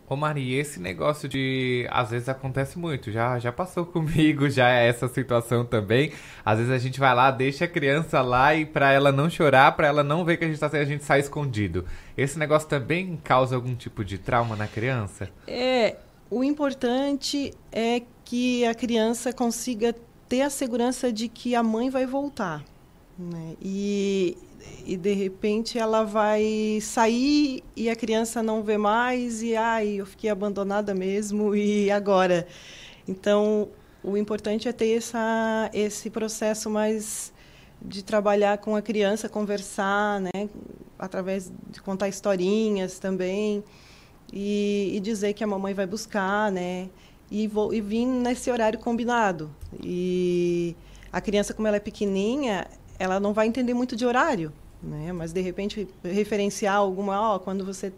[0.07, 1.88] Ô Maria, esse negócio de.
[1.89, 6.11] Às vezes acontece muito, já, já passou comigo, já é essa situação também.
[6.45, 9.72] Às vezes a gente vai lá, deixa a criança lá e pra ela não chorar,
[9.76, 11.84] pra ela não ver que a gente tá a gente sai escondido.
[12.16, 15.30] Esse negócio também causa algum tipo de trauma na criança?
[15.47, 15.95] É,
[16.30, 19.95] o importante é que a criança consiga
[20.34, 22.65] ter a segurança de que a mãe vai voltar.
[23.15, 23.55] Né?
[23.61, 24.36] E,
[24.84, 30.07] e de repente ela vai sair e a criança não vê mais e ai, eu
[30.07, 32.47] fiquei abandonada mesmo e agora.
[33.07, 33.69] Então,
[34.03, 37.31] o importante é ter essa, esse processo mais
[37.79, 40.49] de trabalhar com a criança, conversar, né,
[40.97, 43.63] através de contar historinhas também
[44.31, 46.89] e, e dizer que a mamãe vai buscar, né,
[47.34, 49.49] e, vou, e vim nesse horário combinado.
[49.84, 50.75] E
[51.11, 52.67] a criança, como ela é pequenininha,
[52.99, 54.53] ela não vai entender muito de horário,
[54.84, 55.11] né?
[55.11, 57.91] Mas de repente referenciar alguma, ó, quando você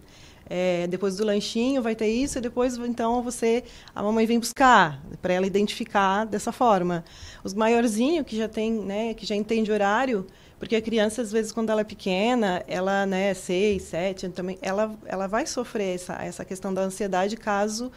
[0.49, 3.63] é, depois do lanchinho vai ter isso e depois então você
[3.93, 7.03] a mamãe vem buscar para ela identificar dessa forma.
[7.43, 10.25] Os maiorzinhos que já tem, né, que já entende horário,
[10.57, 14.95] porque a criança às vezes quando ela é pequena, ela, né, seis, sete, também, ela
[15.05, 17.91] ela vai sofrer essa essa questão da ansiedade caso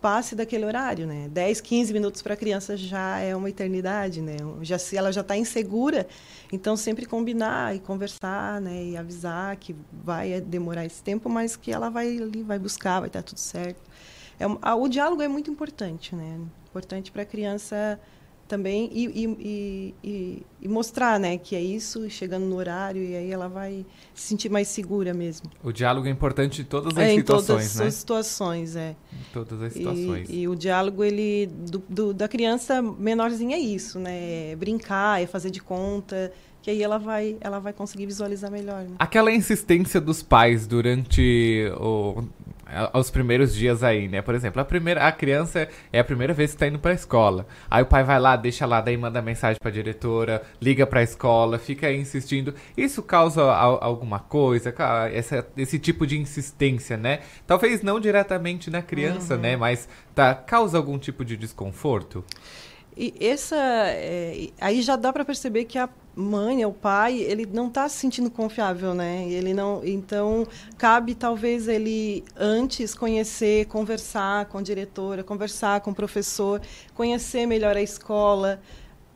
[0.00, 1.28] passe daquele horário, né?
[1.30, 4.36] 10, 15 minutos para a criança já é uma eternidade, né?
[4.62, 6.06] Já se ela já está insegura,
[6.52, 8.84] então sempre combinar e conversar, né?
[8.84, 13.08] E avisar que vai demorar esse tempo, mas que ela vai ali, vai buscar, vai
[13.08, 13.80] estar tá tudo certo.
[14.38, 16.40] É, o diálogo é muito importante, né?
[16.68, 18.00] Importante para a criança
[18.50, 23.30] também e, e, e, e, mostrar né, que é isso, chegando no horário, e aí
[23.30, 25.48] ela vai se sentir mais segura mesmo.
[25.62, 27.86] O diálogo é importante em todas as é, situações, em todas né?
[27.86, 28.96] as situações, é.
[29.12, 30.28] Em todas as situações.
[30.28, 34.50] E, o diálogo, ele, do, do, da criança menorzinha é isso, né?
[34.50, 38.82] É brincar, é fazer de conta, que aí ela vai, ela vai conseguir visualizar melhor.
[38.82, 38.96] Né?
[38.98, 42.24] Aquela insistência dos pais durante o
[42.92, 44.22] aos primeiros dias aí, né?
[44.22, 46.94] Por exemplo, a primeira a criança é a primeira vez que está indo para a
[46.94, 47.46] escola.
[47.70, 51.00] Aí o pai vai lá, deixa lá, daí manda mensagem para a diretora, liga para
[51.00, 52.54] a escola, fica aí insistindo.
[52.76, 54.74] Isso causa a, alguma coisa,
[55.12, 57.20] essa, esse tipo de insistência, né?
[57.46, 59.40] Talvez não diretamente na criança, uhum.
[59.40, 59.56] né?
[59.56, 62.24] Mas tá, causa algum tipo de desconforto?
[62.96, 67.68] E essa, é, aí já dá para perceber que a mãe, o pai, ele não
[67.68, 69.26] está se sentindo confiável, né?
[69.28, 75.94] Ele não, então cabe talvez ele antes conhecer, conversar com a diretora, conversar com o
[75.94, 76.60] professor,
[76.94, 78.60] conhecer melhor a escola,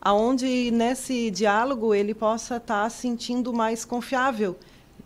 [0.00, 4.56] aonde nesse diálogo ele possa estar tá sentindo mais confiável.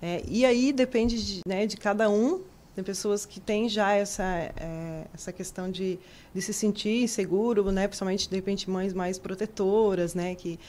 [0.01, 2.41] É, e aí depende de, né, de cada um
[2.79, 5.99] tem pessoas que têm já essa, é, essa questão de,
[6.33, 7.89] de se sentir seguro, né?
[7.89, 10.37] principalmente, de repente, mães mais protetoras, né?
[10.37, 10.61] que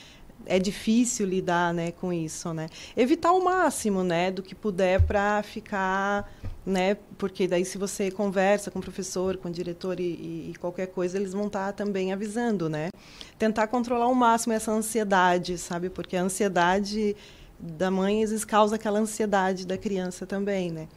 [0.47, 2.51] é difícil lidar né, com isso.
[2.51, 2.67] Né?
[2.97, 6.33] Evitar o máximo né, do que puder para ficar.
[6.65, 10.87] Né, porque daí, se você conversa com o professor, com o diretor e, e qualquer
[10.87, 12.67] coisa, eles vão estar tá também avisando.
[12.67, 12.89] Né?
[13.37, 15.91] Tentar controlar ao máximo essa ansiedade, sabe?
[15.91, 17.15] Porque a ansiedade
[17.59, 20.87] da mãe às vezes causa aquela ansiedade da criança também, né?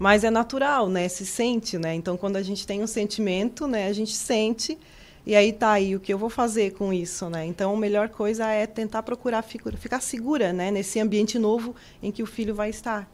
[0.00, 1.06] Mas é natural, né?
[1.10, 1.94] Se sente, né?
[1.94, 3.86] Então, quando a gente tem um sentimento, né?
[3.86, 4.78] A gente sente
[5.26, 7.44] e aí tá aí o que eu vou fazer com isso, né?
[7.44, 10.70] Então, a melhor coisa é tentar procurar ficar segura, né?
[10.70, 13.06] Nesse ambiente novo em que o filho vai estar.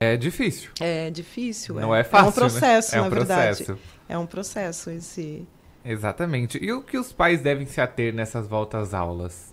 [0.00, 0.70] É difícil.
[0.78, 1.74] É difícil.
[1.74, 2.26] Não é, é fácil.
[2.26, 2.98] É um processo, né?
[2.98, 3.64] é um na processo.
[3.64, 3.80] verdade.
[4.08, 5.48] É um processo esse.
[5.84, 6.62] Exatamente.
[6.62, 9.49] E o que os pais devem se ater nessas voltas aulas?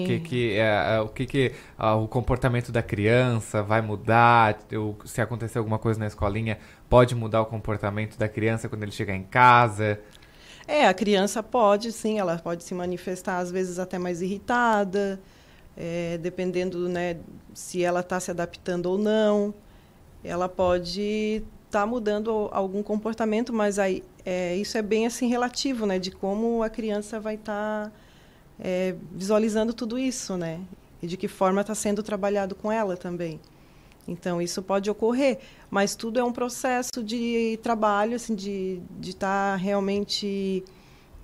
[0.00, 4.58] O que que, é, é, o, que, que uh, o comportamento da criança vai mudar?
[4.74, 8.92] Ou, se acontecer alguma coisa na escolinha, pode mudar o comportamento da criança quando ele
[8.92, 10.00] chegar em casa?
[10.66, 15.20] É, a criança pode, sim, ela pode se manifestar às vezes até mais irritada,
[15.76, 17.18] é, dependendo né,
[17.52, 19.52] se ela está se adaptando ou não.
[20.24, 25.84] Ela pode estar tá mudando algum comportamento, mas aí, é, isso é bem assim relativo,
[25.84, 27.90] né, de como a criança vai estar.
[27.90, 28.01] Tá
[28.62, 30.60] é, visualizando tudo isso, né?
[31.02, 33.40] E de que forma está sendo trabalhado com ela também.
[34.06, 35.38] Então isso pode ocorrer,
[35.68, 40.64] mas tudo é um processo de trabalho, assim, de de estar tá realmente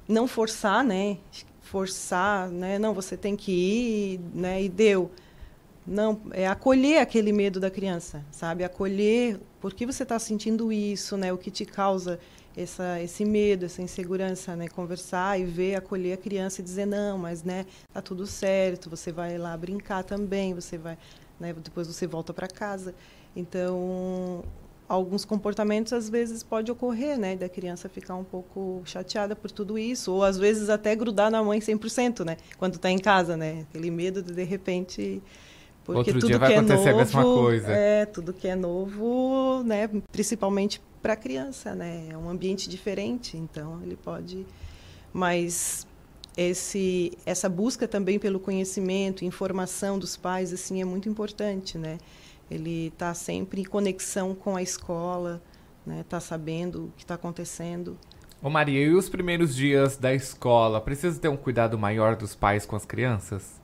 [0.08, 1.18] não forçar, né?
[1.60, 2.78] Forçar, né?
[2.78, 4.62] Não, você tem que ir, né?
[4.62, 5.10] E deu.
[5.86, 8.62] Não, é acolher aquele medo da criança, sabe?
[8.64, 11.32] Acolher por que você está sentindo isso, né?
[11.32, 12.18] O que te causa
[12.62, 14.68] essa, esse medo, essa insegurança, né?
[14.68, 18.90] Conversar e ver, acolher a criança e dizer não, mas né, tá tudo certo.
[18.90, 20.98] Você vai lá brincar também, você vai,
[21.38, 21.52] né?
[21.52, 22.94] Depois você volta para casa.
[23.36, 24.42] Então,
[24.88, 29.78] alguns comportamentos às vezes pode ocorrer, né, da criança ficar um pouco chateada por tudo
[29.78, 33.66] isso, ou às vezes até grudar na mãe 100%, né, quando está em casa, né,
[33.68, 35.22] aquele medo de de repente
[35.88, 37.72] porque Outro tudo dia vai que é acontecer novo, a mesma coisa.
[37.72, 42.08] É, tudo que é novo, né, principalmente para a criança, né?
[42.10, 44.44] É um ambiente diferente, então ele pode.
[45.14, 45.86] Mas
[46.36, 51.96] esse, essa busca também pelo conhecimento, informação dos pais, assim, é muito importante, né?
[52.50, 55.42] Ele está sempre em conexão com a escola,
[55.86, 56.00] né?
[56.00, 57.96] Está sabendo o que está acontecendo.
[58.42, 62.66] Ô Maria, e os primeiros dias da escola, precisa ter um cuidado maior dos pais
[62.66, 63.57] com as crianças?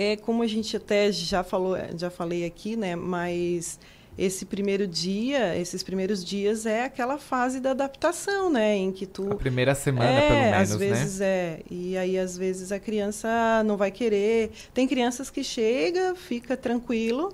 [0.00, 2.94] É como a gente até já falou, já falei aqui, né?
[2.94, 3.80] Mas
[4.16, 9.32] esse primeiro dia, esses primeiros dias é aquela fase da adaptação, né, em que tu
[9.32, 10.88] a primeira semana é, pelo menos, às né?
[10.88, 11.26] vezes né?
[11.26, 11.60] é.
[11.68, 13.28] E aí às vezes a criança
[13.64, 14.52] não vai querer.
[14.72, 17.32] Tem crianças que chega, fica tranquilo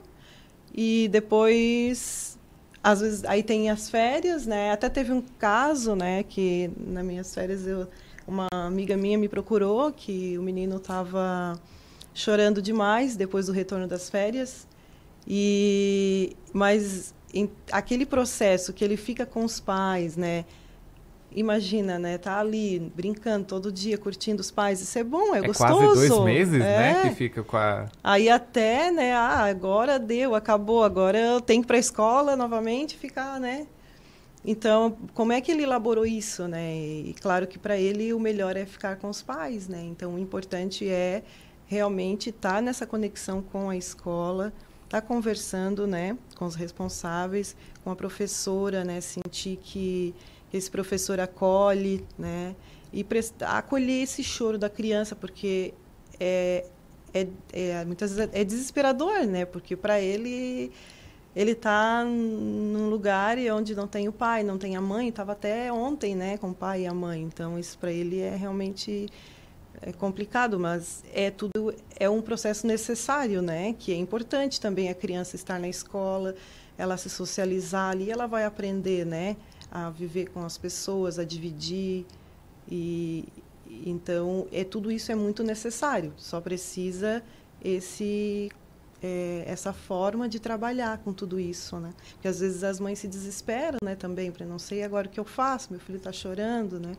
[0.74, 2.38] e depois
[2.82, 4.72] às vezes aí tem as férias, né?
[4.72, 7.86] Até teve um caso, né, que nas minhas férias eu
[8.26, 11.60] uma amiga minha me procurou que o menino estava
[12.14, 14.66] chorando demais depois do retorno das férias
[15.26, 20.44] e mas em, aquele processo que ele fica com os pais, né?
[21.34, 22.16] Imagina, né?
[22.16, 24.80] Tá ali brincando todo dia, curtindo os pais.
[24.80, 25.74] Isso é bom, é, é gostoso.
[25.74, 26.92] quase dois meses, né, é.
[26.92, 27.08] né?
[27.08, 27.88] Que fica com a.
[28.04, 29.12] Aí até, né?
[29.12, 30.84] Ah, agora deu, acabou.
[30.84, 33.66] Agora eu tenho que ir para a escola novamente, ficar, né?
[34.46, 36.76] Então, como é que ele elaborou isso, né?
[36.76, 39.82] E claro que para ele o melhor é ficar com os pais, né?
[39.82, 41.24] Então, o importante é
[41.66, 44.52] realmente estar tá nessa conexão com a escola
[44.94, 50.14] estar tá conversando né, com os responsáveis, com a professora, né, sentir que
[50.52, 52.54] esse professor acolhe, né,
[52.92, 55.74] e prestar, acolher esse choro da criança, porque
[56.20, 56.64] é,
[57.12, 60.70] é, é muitas vezes é desesperador, né, porque para ele
[61.34, 65.72] ele está num lugar onde não tem o pai, não tem a mãe, estava até
[65.72, 69.08] ontem, né, com o pai e a mãe, então isso para ele é realmente
[69.80, 73.74] é complicado, mas é tudo é um processo necessário, né?
[73.78, 76.34] Que é importante também a criança estar na escola,
[76.76, 79.36] ela se socializar ali, ela vai aprender, né?
[79.70, 82.06] A viver com as pessoas, a dividir
[82.70, 83.24] e
[83.86, 86.12] então é tudo isso é muito necessário.
[86.16, 87.22] Só precisa
[87.62, 88.50] esse
[89.02, 91.92] é, essa forma de trabalhar com tudo isso, né?
[92.14, 93.94] Porque às vezes as mães se desesperam, né?
[93.94, 96.92] Também para não sei agora o que eu faço, meu filho está chorando, né?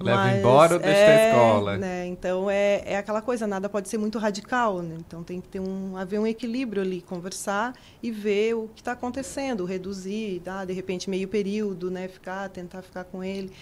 [0.00, 1.76] Leva Mas, embora ou deixa é, na escola?
[1.78, 2.06] Né?
[2.06, 4.96] Então é, é aquela coisa, nada pode ser muito radical, né?
[4.98, 8.92] Então tem que ter um haver um equilíbrio ali, conversar e ver o que está
[8.92, 12.08] acontecendo, reduzir, dar de repente meio período, né?
[12.08, 13.52] Ficar, tentar ficar com ele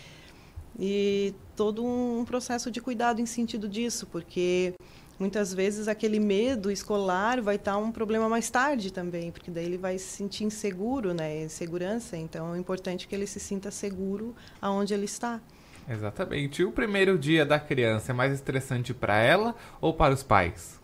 [0.78, 4.74] e todo um processo de cuidado em sentido disso, porque
[5.18, 9.76] muitas vezes aquele medo escolar vai estar um problema mais tarde também, porque daí ele
[9.76, 11.44] vai se sentir inseguro, né?
[11.44, 12.16] Insegurança.
[12.16, 15.40] Então é importante que ele se sinta seguro aonde ele está.
[15.88, 16.62] Exatamente.
[16.62, 20.80] E o primeiro dia da criança é mais estressante para ela ou para os pais?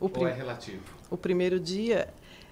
[0.00, 0.82] O ou é relativo?
[1.10, 2.08] O primeiro dia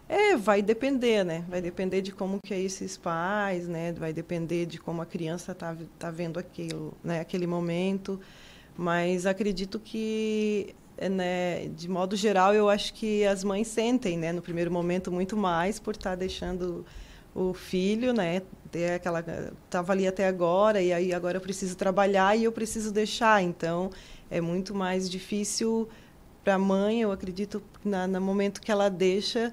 [0.09, 1.45] é, vai depender, né?
[1.49, 3.93] Vai depender de como que é esses pais, né?
[3.93, 7.21] Vai depender de como a criança está tá vendo aquilo, né?
[7.21, 8.21] Aquele momento.
[8.77, 10.75] Mas acredito que,
[11.11, 11.69] né?
[11.69, 14.33] De modo geral, eu acho que as mães sentem, né?
[14.33, 16.85] No primeiro momento muito mais por estar tá deixando
[17.37, 18.43] o filho, né?
[18.71, 19.21] Ter aquela
[19.65, 23.43] estava ali até agora e aí agora eu preciso trabalhar e eu preciso deixar.
[23.43, 23.91] Então
[24.31, 25.89] é muito mais difícil
[26.43, 29.53] para a mãe, eu acredito, na, no momento que ela deixa,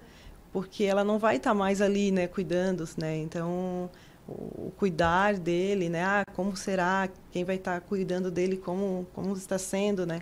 [0.52, 3.18] porque ela não vai estar tá mais ali, né, cuidando, né?
[3.18, 3.90] Então
[4.28, 6.04] o, o cuidar dele, né?
[6.04, 7.10] Ah, como será?
[7.32, 8.58] Quem vai estar tá cuidando dele?
[8.58, 10.20] Como como está sendo, né?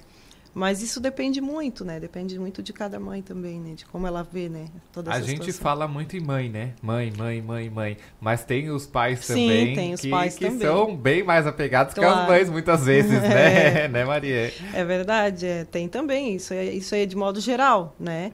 [0.53, 1.99] Mas isso depende muito, né?
[1.99, 3.73] Depende muito de cada mãe também, né?
[3.73, 4.65] De como ela vê, né?
[4.91, 5.61] Toda a gente situação.
[5.61, 6.73] fala muito em mãe, né?
[6.81, 7.97] Mãe, mãe, mãe, mãe.
[8.19, 10.67] Mas tem os pais Sim, também tem os que, pais que também.
[10.67, 12.13] são bem mais apegados claro.
[12.13, 13.83] que as mães, muitas vezes, né?
[13.83, 13.87] É.
[13.91, 14.53] né, Maria?
[14.73, 15.63] É verdade, é.
[15.63, 16.35] tem também.
[16.35, 18.33] Isso é, isso é de modo geral, né?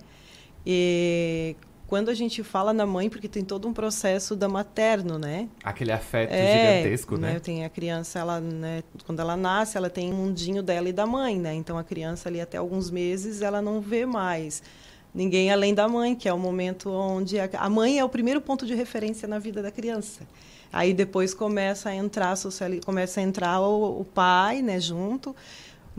[0.66, 1.56] E
[1.88, 5.48] quando a gente fala na mãe, porque tem todo um processo da materno, né?
[5.64, 7.34] Aquele afeto é, gigantesco, né?
[7.34, 7.40] né?
[7.40, 11.06] Tem a criança, ela, né, quando ela nasce, ela tem um mundinho dela e da
[11.06, 11.54] mãe, né?
[11.54, 14.62] Então a criança ali até alguns meses ela não vê mais
[15.16, 18.42] ninguém além da mãe, que é o momento onde a, a mãe é o primeiro
[18.42, 20.28] ponto de referência na vida da criança.
[20.72, 25.34] Aí depois começa a entrar social, começa a entrar o, o pai, né, junto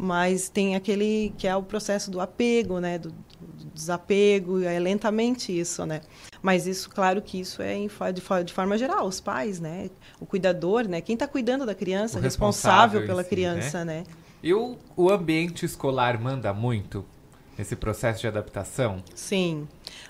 [0.01, 5.51] mas tem aquele que é o processo do apego, né, do, do desapego, é lentamente
[5.59, 6.03] isso, né.
[6.40, 9.90] Mas isso, claro que isso é em, de, de, forma geral, os pais, né,
[10.20, 14.05] o cuidador, né, quem está cuidando da criança, o responsável, responsável pela si, criança, né.
[14.07, 14.14] né.
[14.40, 17.05] E o, o ambiente escolar manda muito
[17.59, 19.03] nesse processo de adaptação?
[19.16, 19.66] Sim.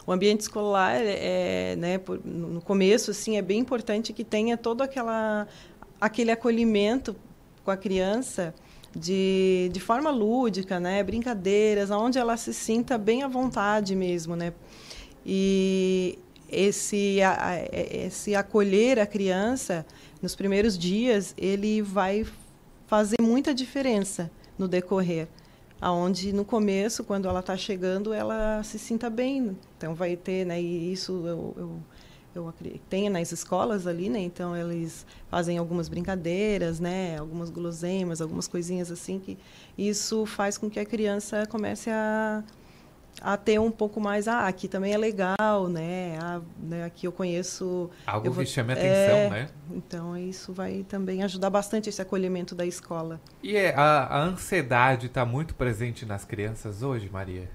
[0.07, 4.83] O ambiente escolar, é, né, por, no começo, assim, é bem importante que tenha todo
[4.83, 5.49] aquela,
[5.99, 7.17] aquele acolhimento
[7.65, 8.55] com a criança,
[8.99, 11.03] de, de forma lúdica, né?
[11.03, 14.53] Brincadeiras, onde ela se sinta bem à vontade mesmo, né?
[15.25, 16.19] E
[16.49, 19.87] esse, a, esse acolher a criança
[20.21, 22.27] nos primeiros dias, ele vai
[22.87, 25.29] fazer muita diferença no decorrer.
[25.81, 29.57] Aonde no começo, quando ela está chegando, ela se sinta bem.
[29.77, 30.61] Então vai ter, né?
[30.61, 31.79] E isso eu, eu
[32.35, 32.53] eu
[32.89, 34.21] tenho nas escolas ali, né?
[34.21, 37.19] Então eles fazem algumas brincadeiras, né?
[37.19, 39.39] Algumas guloseimas, algumas coisinhas assim que
[39.77, 42.43] isso faz com que a criança comece a
[43.21, 46.19] a ter um pouco mais, ah, aqui também é legal, né?
[46.21, 46.85] Ah, né?
[46.85, 47.91] Aqui eu conheço.
[48.07, 49.49] Algo eu vou, que chame a atenção, é, né?
[49.71, 53.21] Então isso vai também ajudar bastante esse acolhimento da escola.
[53.43, 57.49] E é, a, a ansiedade está muito presente nas crianças hoje, Maria?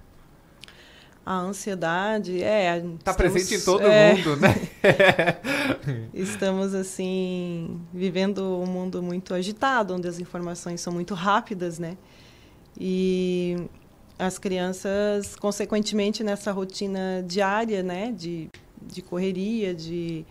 [1.26, 4.54] A ansiedade é está presente em todo é, mundo né?
[6.14, 11.98] Estamos assim vivendo um mundo muito agitado onde as informações são muito rápidas né?
[12.78, 13.56] E
[14.20, 18.12] as crianças consequentemente nessa rotina diária né?
[18.12, 18.50] De,
[18.82, 20.26] de correria de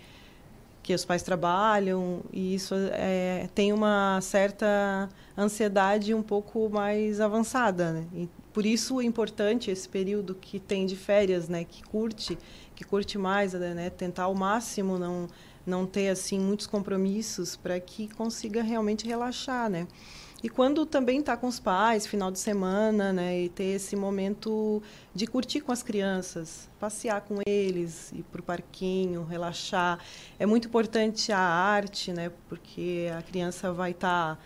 [0.83, 7.93] que os pais trabalham e isso é, tem uma certa ansiedade um pouco mais avançada
[7.93, 8.29] né?
[8.53, 12.39] Por isso é importante esse período que tem de férias, né, que curte,
[12.75, 15.29] que curte mais, né, tentar ao máximo não
[15.65, 19.87] não ter assim muitos compromissos para que consiga realmente relaxar, né?
[20.43, 24.83] E quando também está com os pais, final de semana, né, e ter esse momento
[25.15, 30.01] de curtir com as crianças, passear com eles, ir para o parquinho, relaxar.
[30.41, 34.43] É muito importante a arte, né, porque a criança vai estar tá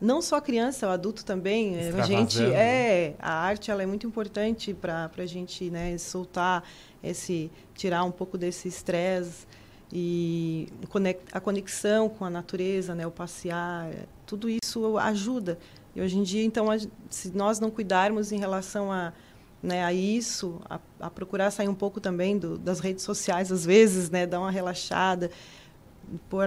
[0.00, 1.76] não só a criança, o adulto também.
[1.78, 6.62] A gente é a arte, ela é muito importante para a gente, né, soltar
[7.02, 9.46] esse, tirar um pouco desse estresse
[9.92, 10.68] e
[11.32, 13.90] a conexão com a natureza, né, o passear,
[14.26, 15.58] tudo isso ajuda.
[15.96, 16.66] E hoje em dia, então,
[17.10, 19.12] se nós não cuidarmos em relação a,
[19.62, 23.64] né, a isso, a, a procurar sair um pouco também do, das redes sociais, às
[23.64, 25.30] vezes, né, dar uma relaxada,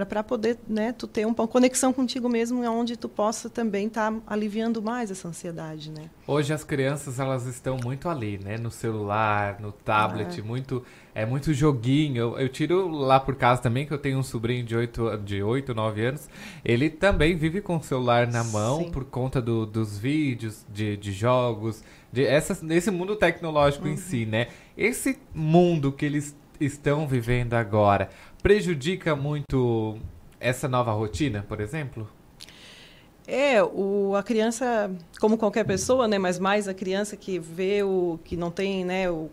[0.07, 4.19] para poder né, tu ter uma conexão contigo mesmo onde tu possa também estar tá
[4.27, 9.59] aliviando mais essa ansiedade né hoje as crianças elas estão muito ali né no celular
[9.59, 10.43] no tablet ah.
[10.43, 10.83] muito
[11.13, 14.63] é muito joguinho eu, eu, tiro lá por casa também que eu tenho um sobrinho
[14.63, 16.29] de 8 de 8 9 anos
[16.63, 18.91] ele também vive com o celular na mão Sim.
[18.91, 23.93] por conta do, dos vídeos de, de jogos de essa, nesse mundo tecnológico uhum.
[23.93, 24.47] em si né
[24.77, 26.35] esse mundo que eles
[26.65, 28.09] estão vivendo agora
[28.41, 29.97] prejudica muito
[30.39, 32.09] essa nova rotina, por exemplo?
[33.27, 38.19] É, o, a criança, como qualquer pessoa, né, mas mais a criança que vê o
[38.25, 39.29] que não tem, né, o,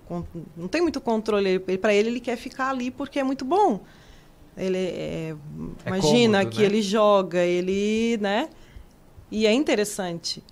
[0.57, 3.81] não tem muito controle, para ele ele quer ficar ali porque é muito bom.
[4.57, 5.35] Ele é,
[5.85, 6.67] é imagina cômodo, que né?
[6.67, 8.49] ele joga, ele, né?
[9.31, 10.43] E é interessante.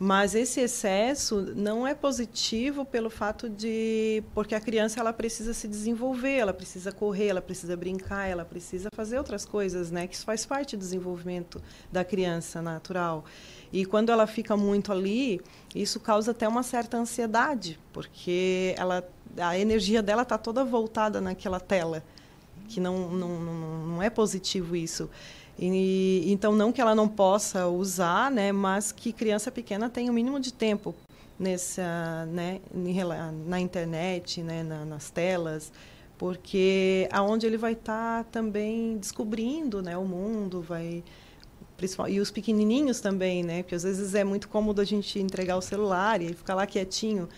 [0.00, 5.66] Mas esse excesso não é positivo pelo fato de porque a criança ela precisa se
[5.66, 10.06] desenvolver, ela precisa correr, ela precisa brincar, ela precisa fazer outras coisas, né?
[10.06, 13.24] Que isso faz parte do desenvolvimento da criança natural.
[13.72, 15.40] E quando ela fica muito ali,
[15.74, 19.04] isso causa até uma certa ansiedade, porque ela
[19.36, 22.02] a energia dela está toda voltada naquela tela,
[22.68, 25.08] que não, não, não, não é positivo isso.
[25.58, 30.12] E, então, não que ela não possa usar, né, mas que criança pequena tenha o
[30.12, 30.94] um mínimo de tempo
[31.38, 32.60] nessa, né,
[33.46, 35.72] na internet, né, na, nas telas,
[36.16, 41.02] porque aonde ele vai estar tá também descobrindo, né, o mundo, vai
[42.08, 45.62] e os pequenininhos também, né, porque às vezes é muito cômodo a gente entregar o
[45.62, 47.28] celular e ficar lá quietinho.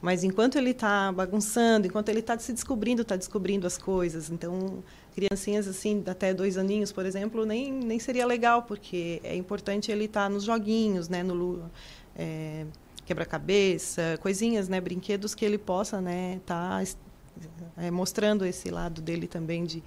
[0.00, 4.30] Mas enquanto ele está bagunçando, enquanto ele está se descobrindo, está descobrindo as coisas.
[4.30, 4.82] Então,
[5.14, 10.06] criancinhas assim, até dois aninhos, por exemplo, nem, nem seria legal, porque é importante ele
[10.06, 11.22] estar tá nos joguinhos, né?
[11.22, 11.70] No
[12.16, 12.64] é,
[13.04, 14.80] quebra-cabeça, coisinhas, né?
[14.80, 16.40] Brinquedos que ele possa, né?
[16.46, 16.82] Tá
[17.76, 19.82] é, mostrando esse lado dele também de,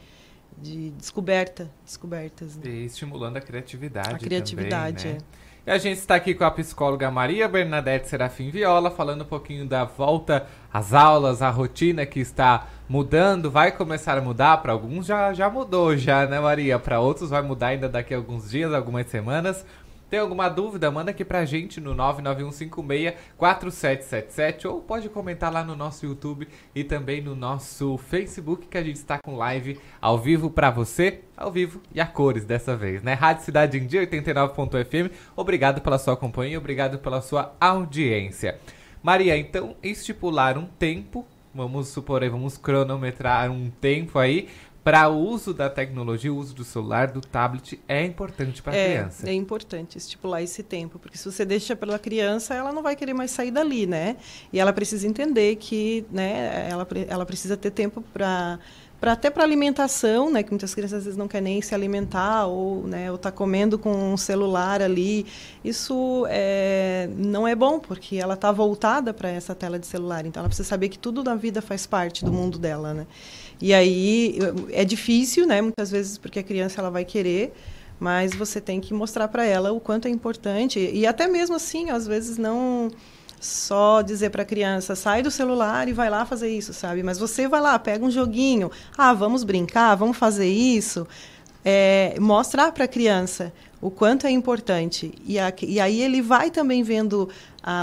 [0.62, 2.56] de descoberta, descobertas.
[2.56, 2.70] Né?
[2.70, 4.14] E estimulando a criatividade.
[4.14, 5.26] A criatividade, também, né?
[5.40, 5.44] é.
[5.66, 9.66] E a gente está aqui com a psicóloga Maria Bernadette Serafim Viola, falando um pouquinho
[9.66, 14.58] da volta às aulas, a rotina que está mudando, vai começar a mudar.
[14.58, 16.78] Para alguns já, já mudou, já, né, Maria?
[16.78, 19.66] Para outros vai mudar ainda daqui a alguns dias, algumas semanas.
[20.14, 20.92] Tem alguma dúvida?
[20.92, 27.20] Manda aqui pra gente no 991564777 ou pode comentar lá no nosso YouTube e também
[27.20, 31.82] no nosso Facebook que a gente está com live ao vivo para você, ao vivo
[31.92, 33.16] e a cores dessa vez, né?
[33.16, 35.12] Rádio Cidade em Dia 89.fm.
[35.36, 38.60] Obrigado pela sua companhia, obrigado pela sua audiência.
[39.02, 44.48] Maria, então estipular um tempo, vamos supor aí, vamos cronometrar um tempo aí
[44.84, 48.76] para o uso da tecnologia, o uso do celular, do tablet, é importante para a
[48.76, 49.30] é, criança.
[49.30, 53.14] É importante estipular esse tempo, porque se você deixa pela criança, ela não vai querer
[53.14, 54.18] mais sair dali, né?
[54.52, 58.60] E ela precisa entender que, né, ela, ela precisa ter tempo para
[59.04, 62.46] para até para alimentação, né, que muitas crianças às vezes não querem nem se alimentar
[62.46, 65.26] ou, né, ou tá comendo com um celular ali.
[65.62, 70.26] Isso é, não é bom porque ela está voltada para essa tela de celular.
[70.26, 73.06] Então ela precisa saber que tudo na vida faz parte do mundo dela, né?
[73.64, 74.38] E aí
[74.74, 75.62] é difícil, né?
[75.62, 77.54] Muitas vezes porque a criança ela vai querer,
[77.98, 81.90] mas você tem que mostrar para ela o quanto é importante e até mesmo assim,
[81.90, 82.92] às vezes não
[83.40, 87.04] só dizer para a criança sai do celular e vai lá fazer isso, sabe?
[87.04, 91.08] Mas você vai lá, pega um joguinho, ah, vamos brincar, vamos fazer isso,
[91.64, 95.14] é, mostrar para a criança o quanto é importante.
[95.26, 97.30] E, a, e aí ele vai também vendo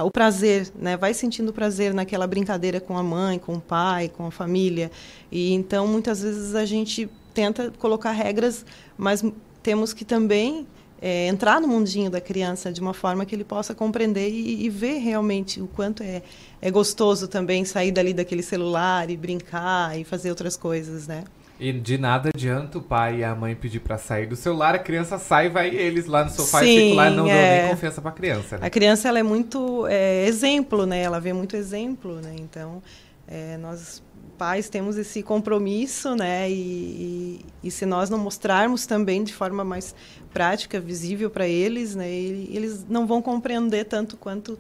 [0.05, 0.97] o prazer, né?
[0.97, 4.91] vai sentindo prazer naquela brincadeira com a mãe, com o pai, com a família.
[5.33, 8.65] E então, muitas vezes, a gente tenta colocar regras,
[8.99, 9.25] mas
[9.63, 10.67] temos que também
[11.01, 14.69] é, entrar no mundinho da criança de uma forma que ele possa compreender e, e,
[14.69, 16.23] ver realmente o quanto é,
[16.61, 21.25] é gostoso também sair dali daquele celular e brincar e fazer outras coisas, né?
[21.61, 24.79] E de nada adianta o pai e a mãe pedir para sair do celular, a
[24.79, 27.57] criança sai e vai eles lá no sofá Sim, e ficam lá não é...
[27.57, 28.57] dão nem confiança para a criança.
[28.57, 28.67] Né?
[28.67, 31.03] A criança ela é muito é, exemplo, né?
[31.03, 32.35] Ela vê muito exemplo, né?
[32.39, 32.83] Então,
[33.29, 34.03] é, nós
[34.39, 36.51] pais temos esse compromisso, né?
[36.51, 39.95] E, e, e, se nós não mostrarmos também de forma mais
[40.33, 42.09] prática, visível para eles, né?
[42.11, 44.59] Eles não vão compreender tanto quanto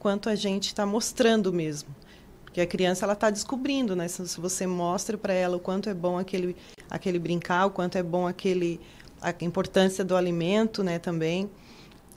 [0.00, 1.94] quanto a gente está mostrando mesmo.
[2.50, 4.08] Porque a criança ela está descobrindo, né?
[4.08, 6.56] Se, se você mostra para ela o quanto é bom aquele
[6.90, 8.80] aquele brincar, o quanto é bom aquele
[9.22, 10.98] a importância do alimento, né?
[10.98, 11.48] Também.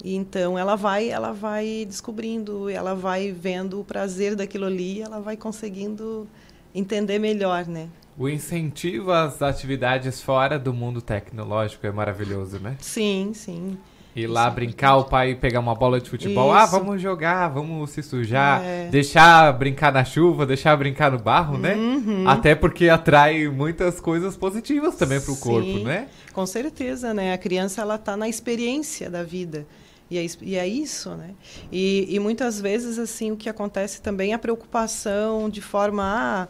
[0.03, 5.19] E então ela vai ela vai descobrindo, ela vai vendo o prazer daquilo ali, ela
[5.19, 6.27] vai conseguindo
[6.73, 7.87] entender melhor, né?
[8.17, 12.75] O incentivo às atividades fora do mundo tecnológico é maravilhoso, né?
[12.79, 13.77] Sim, sim.
[14.15, 16.49] Ir lá brincar, o pai pegar uma bola de futebol.
[16.49, 16.57] Isso.
[16.57, 18.63] Ah, vamos jogar, vamos se sujar.
[18.63, 18.87] É.
[18.89, 21.73] Deixar brincar na chuva, deixar brincar no barro, né?
[21.73, 22.27] Uhum.
[22.27, 26.07] Até porque atrai muitas coisas positivas também pro corpo, Sim, né?
[26.31, 27.33] Com certeza, né?
[27.33, 29.65] A criança ela está na experiência da vida.
[30.11, 31.31] E é, e é isso, né?
[31.71, 36.03] E, e muitas vezes, assim, o que acontece também é a preocupação de forma...
[36.03, 36.47] Ah,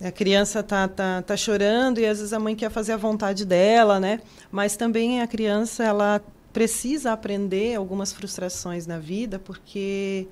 [0.00, 3.44] a criança tá, tá, tá chorando e às vezes a mãe quer fazer a vontade
[3.44, 4.20] dela, né?
[4.48, 6.22] Mas também a criança, ela
[6.52, 10.26] precisa aprender algumas frustrações na vida, porque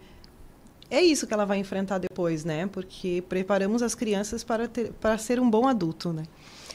[0.90, 2.66] é isso que ela vai enfrentar depois, né?
[2.66, 6.24] Porque preparamos as crianças para, ter, para ser um bom adulto, né?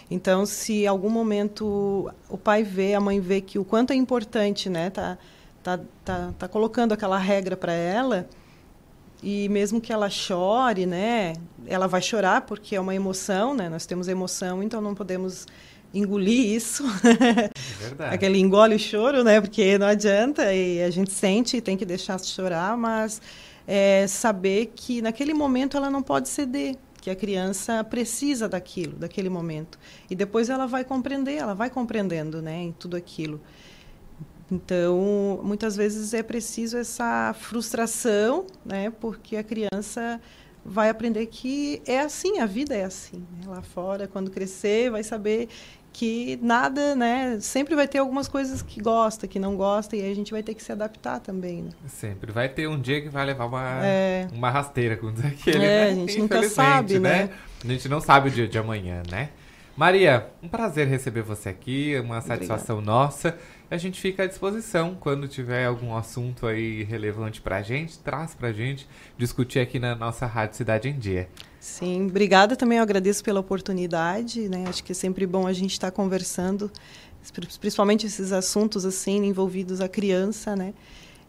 [0.10, 4.70] Então, se algum momento o pai vê, a mãe vê que o quanto é importante,
[4.70, 4.90] né?
[4.90, 5.18] Tá,
[5.64, 8.28] tá, tá, tá colocando aquela regra para ela
[9.24, 11.34] e mesmo que ela chore, né?
[11.66, 13.70] Ela vai chorar porque é uma emoção, né?
[13.70, 15.48] Nós temos emoção, então não podemos
[15.94, 16.84] engolir isso.
[17.80, 18.16] Verdade.
[18.16, 19.42] Aquele engole o choro, né?
[19.42, 23.22] Porque não adianta e a gente sente e tem que deixar chorar, mas
[23.68, 29.30] é, saber que naquele momento ela não pode ceder, que a criança precisa daquilo, daquele
[29.30, 29.80] momento.
[30.10, 33.42] E depois ela vai compreender, ela vai compreendendo, né, em tudo aquilo.
[34.52, 40.20] Então, muitas vezes é preciso essa frustração, né, porque a criança
[40.64, 43.26] vai aprender que é assim, a vida é assim.
[43.32, 43.48] né?
[43.48, 45.50] Lá fora, quando crescer, vai saber
[45.94, 50.12] que nada, né, sempre vai ter algumas coisas que gosta, que não gosta, e aí
[50.12, 51.72] a gente vai ter que se adaptar também, né?
[51.88, 52.32] Sempre.
[52.32, 54.28] Vai ter um dia que vai levar uma, É.
[54.32, 55.92] uma rasteira, diz aquele, É, né?
[55.92, 57.30] a gente nunca Infelizmente, sabe, né?
[57.64, 59.30] A gente não sabe o dia de amanhã, né?
[59.76, 63.38] Maria, um prazer receber você aqui, uma satisfação nossa.
[63.70, 68.52] A gente fica à disposição quando tiver algum assunto aí relevante pra gente, traz pra
[68.52, 68.88] gente
[69.18, 71.30] discutir aqui na nossa Rádio Cidade em Dia.
[71.62, 74.66] Sim, obrigada também, eu agradeço pela oportunidade, né?
[74.68, 76.72] Acho que é sempre bom a gente estar conversando,
[77.32, 80.74] pri- principalmente esses assuntos assim envolvidos a criança, né?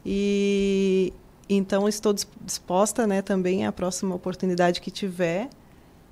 [0.06, 1.12] E
[1.50, 5.50] então estou dis- disposta, né, também à próxima oportunidade que tiver.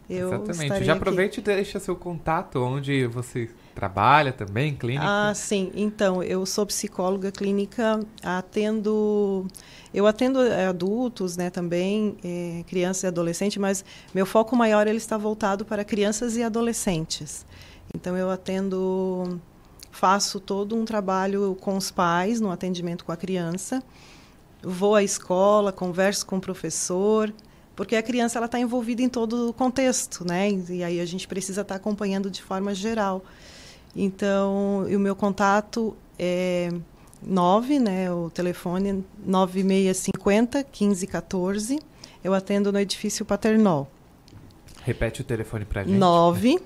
[0.08, 0.84] Eu Exatamente.
[0.84, 1.00] Já aqui.
[1.00, 5.06] aproveite e deixa seu contato, onde você trabalha também, clínica.
[5.06, 5.70] Ah, sim.
[5.74, 9.46] Então, eu sou psicóloga clínica, atendo.
[9.92, 14.98] Eu atendo eh, adultos, né, também, eh, crianças e adolescentes, mas meu foco maior ele
[14.98, 17.44] está voltado para crianças e adolescentes.
[17.94, 19.40] Então, eu atendo,
[19.90, 23.82] faço todo um trabalho com os pais no atendimento com a criança.
[24.62, 27.32] Vou à escola, converso com o professor,
[27.74, 30.50] porque a criança ela está envolvida em todo o contexto, né?
[30.68, 33.24] E aí a gente precisa estar acompanhando de forma geral.
[33.94, 36.70] Então, e o meu contato é
[37.22, 41.78] 9, né, o telefone 9650 1514.
[42.22, 43.90] Eu atendo no edifício Paternol.
[44.82, 45.96] Repete o telefone pra gente.
[45.96, 46.58] 9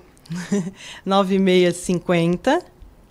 [1.05, 2.63] 9650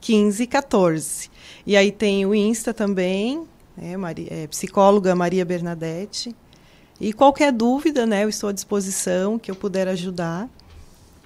[0.06, 1.30] 1514.
[1.66, 3.44] E aí tem o Insta também,
[3.76, 6.34] né, Maria, é, psicóloga Maria Bernadette.
[7.00, 10.48] E qualquer dúvida, né, eu estou à disposição, que eu puder ajudar.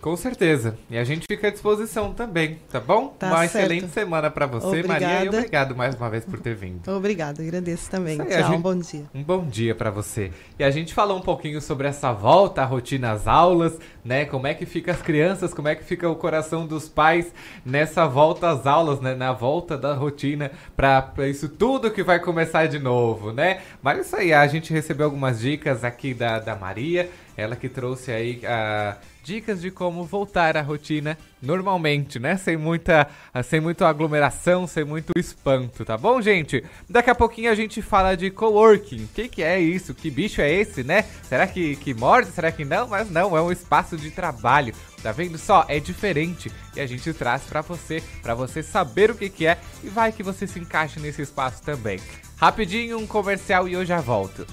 [0.08, 0.74] Com certeza.
[0.88, 3.08] E a gente fica à disposição também, tá bom?
[3.08, 3.56] Tá uma certo.
[3.56, 5.36] excelente semana pra você, Maria, e Obrigada.
[5.36, 6.80] obrigado mais uma vez por ter vindo.
[6.90, 8.18] Obrigada, agradeço também.
[8.18, 9.04] Aí, a Tchau, gente- bom dia.
[9.14, 10.32] Um bom dia pra você.
[10.58, 14.24] E a gente falou um pouquinho sobre essa volta à rotina às aulas, né?
[14.24, 17.30] Como é que fica as crianças, como é que fica o coração dos pais
[17.62, 19.14] nessa volta às aulas, né?
[19.14, 23.60] Na volta da rotina pra isso tudo que vai começar de novo, né?
[23.82, 28.10] Mas isso aí, a gente recebeu algumas dicas aqui da, da Maria, ela que trouxe
[28.10, 28.96] aí ah,
[29.28, 32.38] dicas de como voltar à rotina normalmente, né?
[32.38, 33.06] Sem muita,
[33.44, 36.64] sem muita aglomeração, sem muito espanto, tá bom, gente?
[36.88, 39.04] Daqui a pouquinho a gente fala de coworking.
[39.04, 39.92] O que, que é isso?
[39.92, 41.04] Que bicho é esse, né?
[41.28, 42.30] Será que, que morde?
[42.30, 42.88] Será que não?
[42.88, 44.72] Mas não, é um espaço de trabalho.
[45.02, 45.66] Tá vendo só?
[45.68, 49.58] É diferente e a gente traz pra você, pra você saber o que, que é
[49.84, 52.00] e vai que você se encaixe nesse espaço também.
[52.38, 54.46] Rapidinho, um comercial e eu já volto.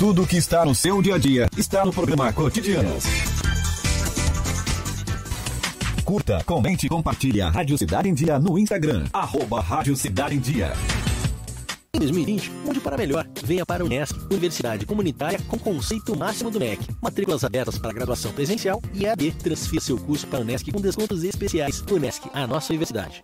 [0.00, 3.04] Tudo que está no seu dia a dia está no programa Cotidianos.
[6.02, 9.04] Curta, comente e compartilhe a Rádio Cidade em Dia no Instagram.
[9.12, 10.72] Arroba Rádio Cidade em Dia.
[11.92, 13.28] Em 2020, mude para melhor.
[13.44, 16.82] Venha para a Unesc, Universidade Comunitária com conceito máximo do MEC.
[17.02, 19.32] Matrículas abertas para graduação presencial e EAD.
[19.32, 21.84] Transfira seu curso para a Unesc com descontos especiais.
[21.90, 23.22] Unesc, a nossa universidade.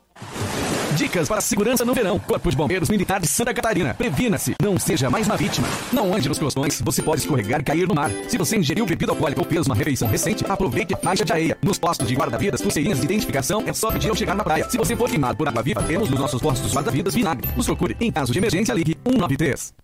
[0.96, 2.18] Dicas para segurança no verão.
[2.18, 3.92] Corpo de Bombeiros Militar de Santa Catarina.
[3.92, 5.68] Previna-se, não seja mais uma vítima.
[5.92, 8.10] Não ande nos crostões, você pode escorregar e cair no mar.
[8.28, 11.58] Se você ingeriu bebida alcoólica ou fez uma refeição recente, aproveite a faixa de areia.
[11.62, 14.68] Nos postos de guarda-vidas, pulseirinhas de identificação, é só pedir ao chegar na praia.
[14.70, 17.46] Se você for queimado por água-viva, temos nos nossos postos guarda-vidas vinagre.
[17.54, 17.94] Nos procure.
[18.00, 19.74] Em caso de emergência, ligue 193.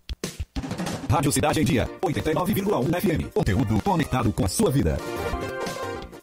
[1.11, 3.33] Rádio Cidade em Dia, 89,1 FM.
[3.35, 4.97] Conteúdo conectado com a sua vida.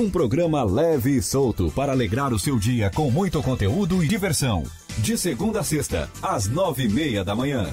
[0.00, 4.64] Um programa leve e solto para alegrar o seu dia com muito conteúdo e diversão.
[4.96, 7.66] De segunda a sexta, às nove e meia da manhã.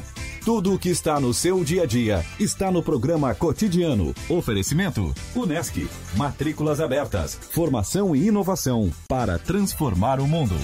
[0.43, 4.13] Tudo o que está no seu dia a dia está no programa cotidiano.
[4.27, 5.89] Oferecimento: Unesc.
[6.17, 7.33] Matrículas abertas.
[7.33, 10.55] Formação e inovação para transformar o mundo.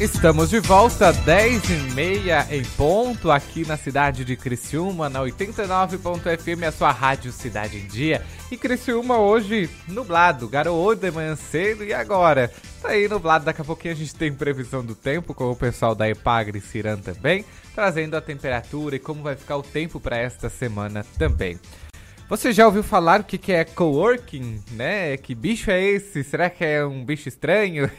[0.00, 6.66] Estamos de volta, 10 e meia em ponto, aqui na cidade de Criciúma, na 89.fm,
[6.66, 8.20] a sua rádio Cidade em Dia.
[8.50, 12.50] E Criciúma hoje nublado, garoou de manhã cedo e agora?
[12.82, 15.94] Tá aí nublado, daqui a pouquinho a gente tem previsão do tempo com o pessoal
[15.94, 20.48] da Epagre Ciran também, trazendo a temperatura e como vai ficar o tempo para esta
[20.48, 21.56] semana também.
[22.26, 25.14] Você já ouviu falar o que, é coworking, né?
[25.18, 26.24] Que bicho é esse?
[26.24, 27.90] Será que é um bicho estranho?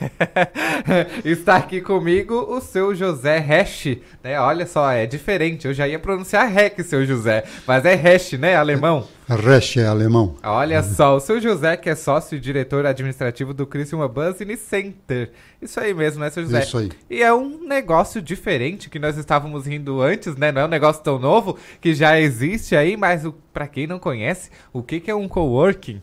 [1.23, 4.39] Está aqui comigo o seu José Hash, né?
[4.39, 5.67] Olha só, é diferente.
[5.67, 8.55] Eu já ia pronunciar Hack, seu José, mas é Hash, né?
[8.55, 9.07] Alemão.
[9.27, 10.35] Resch é alemão.
[10.43, 15.31] Olha só, o seu José, que é sócio e diretor administrativo do Criciúma Business Center.
[15.59, 16.61] Isso aí mesmo, né, seu José?
[16.61, 16.91] Isso aí.
[17.09, 20.51] E é um negócio diferente que nós estávamos rindo antes, né?
[20.51, 24.51] Não é um negócio tão novo que já existe aí, mas para quem não conhece,
[24.71, 25.99] o que, que é um coworking?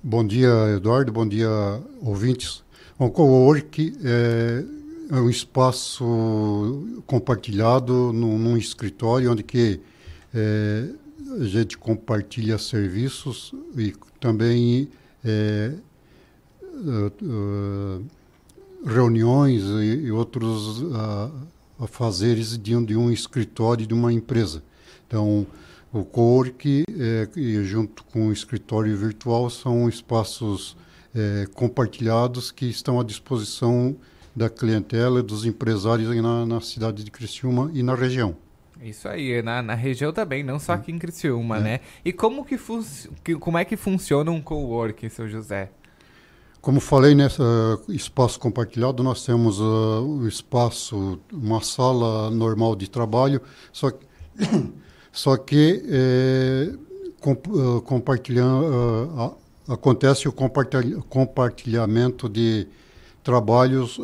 [0.00, 1.10] Bom dia, Eduardo.
[1.10, 1.48] Bom dia,
[2.00, 2.62] ouvintes.
[3.00, 4.64] Um coworking é,
[5.10, 9.80] é um espaço compartilhado num, num escritório onde que
[10.32, 10.88] é,
[11.40, 14.88] a gente compartilha serviços e também
[15.24, 15.74] é,
[16.62, 18.06] uh, uh,
[18.84, 21.32] reuniões e, e outros uh,
[21.78, 24.62] afazeres de um, de um escritório de uma empresa.
[25.06, 25.46] Então,
[25.92, 27.28] o co-work, é,
[27.64, 30.74] junto com o escritório virtual, são espaços
[31.14, 33.94] é, compartilhados que estão à disposição
[34.34, 38.34] da clientela, dos empresários na, na cidade de Criciúma e na região.
[38.82, 41.60] Isso aí, na, na região também, não só aqui em Criciúma, é.
[41.60, 41.80] né?
[42.04, 42.58] E como que,
[43.22, 45.70] que, como é que funciona um coworking, seu José?
[46.60, 47.42] Como falei, nesse
[47.88, 53.40] espaço compartilhado, nós temos uh, um espaço, uma sala normal de trabalho,
[53.72, 54.06] só que,
[55.10, 56.72] só que é,
[57.20, 59.36] comp, uh, compartilhando, uh,
[59.68, 62.68] acontece o compartilhamento de
[63.22, 64.00] trabalhos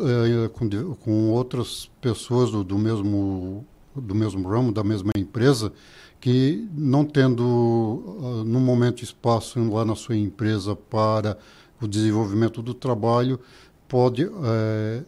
[0.53, 3.65] com, com outras pessoas do, do mesmo
[3.95, 5.71] do mesmo ramo, da mesma empresa,
[6.19, 11.37] que não tendo uh, no momento espaço lá na sua empresa para
[11.81, 13.39] o desenvolvimento do trabalho,
[13.87, 15.03] pode é,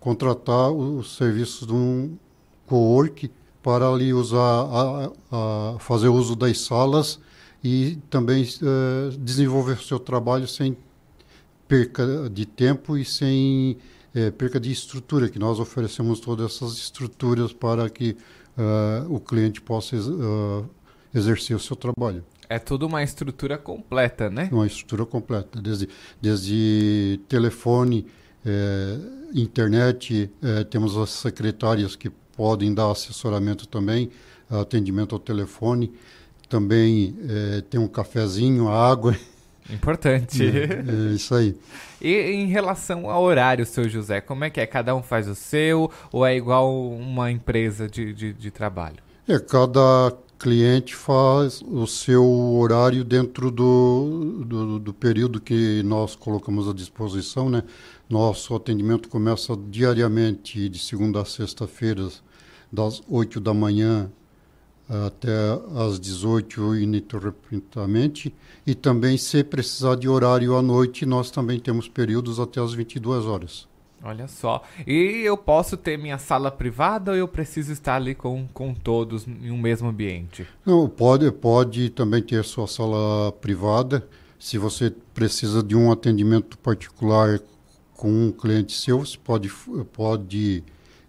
[0.00, 2.16] contratar os serviços de um
[2.66, 3.30] co-work
[3.62, 7.18] para ali usar, a, a fazer uso das salas
[7.62, 10.76] e também é, desenvolver o seu trabalho sem
[11.66, 13.78] perca de tempo e sem
[14.14, 18.16] é, perca de estrutura, que nós oferecemos todas essas estruturas para que
[18.56, 20.68] uh, o cliente possa uh,
[21.14, 22.24] exercer o seu trabalho.
[22.48, 24.48] É tudo uma estrutura completa, né?
[24.50, 25.88] Uma estrutura completa, desde,
[26.20, 28.06] desde telefone,
[28.44, 28.98] é,
[29.34, 34.10] internet, é, temos as secretárias que podem dar assessoramento também,
[34.48, 35.92] atendimento ao telefone,
[36.48, 39.14] também é, tem um cafezinho, água.
[39.70, 40.42] Importante.
[40.44, 41.56] É, é isso aí.
[42.00, 44.66] E em relação ao horário, seu José, como é que é?
[44.66, 48.96] Cada um faz o seu ou é igual uma empresa de, de, de trabalho?
[49.26, 56.68] É, cada cliente faz o seu horário dentro do, do, do, período que nós colocamos
[56.68, 57.64] à disposição, né?
[58.08, 62.08] Nosso atendimento começa diariamente, de segunda a sexta-feira,
[62.72, 64.10] das 8 da manhã
[64.88, 65.30] até
[65.76, 68.34] às 18 ininterruptamente
[68.66, 73.26] e também se precisar de horário à noite nós também temos períodos até às 22
[73.26, 73.68] horas.
[74.02, 74.62] Olha só.
[74.86, 79.26] E eu posso ter minha sala privada ou eu preciso estar ali com, com todos
[79.26, 80.46] em um mesmo ambiente?
[80.64, 84.06] Não, pode, pode também ter sua sala privada.
[84.38, 87.40] se você precisa de um atendimento particular
[87.96, 89.50] com um cliente seu, você pode,
[89.92, 90.62] pode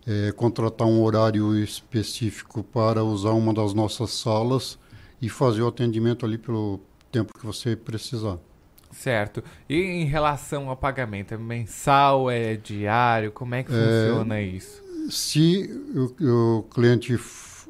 [0.10, 4.80] é, contratar um horário específico para usar uma das nossas salas
[5.22, 6.80] e fazer o atendimento ali pelo
[7.12, 8.40] tempo que você precisar.
[8.92, 9.44] Certo.
[9.70, 13.32] E em relação ao pagamento, é mensal, é diário?
[13.32, 14.82] Como é que é, funciona isso?
[15.12, 15.70] Se
[16.20, 17.16] o, o cliente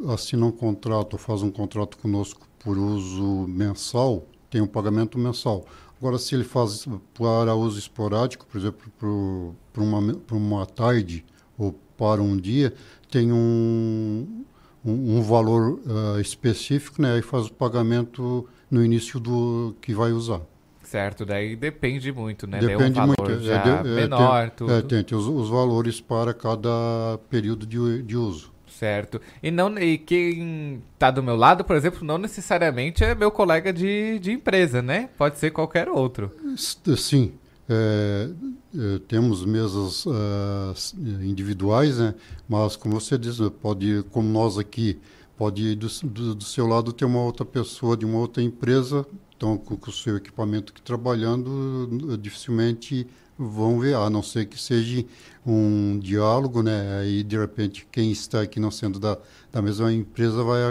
[0.08, 5.66] assina um contrato, faz um contrato conosco por uso mensal, tem um pagamento mensal.
[6.00, 11.26] Agora, se ele faz para uso esporádico, por exemplo, para uma, uma tarde
[11.58, 12.74] ou para um dia,
[13.12, 14.46] tem um,
[14.86, 17.16] um, um valor uh, específico, né?
[17.16, 20.40] Aí faz o pagamento no início do que vai usar.
[20.82, 22.60] Certo, daí depende muito, né?
[22.60, 23.22] Depende daí um muito.
[23.22, 24.74] É, é, menor, tem, tudo.
[24.74, 28.52] É, tem, tem os, os, valores para cada período de, de uso.
[28.66, 29.20] Certo.
[29.44, 33.74] E, não, e quem está do meu lado, por exemplo, não necessariamente é meu colega
[33.74, 35.10] de, de empresa, né?
[35.18, 36.32] Pode ser qualquer outro.
[36.56, 37.34] Sim.
[37.72, 38.30] É,
[38.76, 40.74] é, temos mesas uh,
[41.22, 42.16] individuais, né?
[42.48, 45.00] mas como você diz, pode, como nós aqui,
[45.38, 49.06] pode do, do, do, seu lado ter uma outra pessoa de uma outra empresa,
[49.38, 53.06] então com, com o seu equipamento aqui trabalhando, dificilmente
[53.38, 55.06] vão ver, a não ser que seja
[55.46, 57.00] um diálogo, né?
[57.00, 59.18] Aí de repente quem está aqui não sendo da,
[59.52, 60.62] da mesma empresa vai,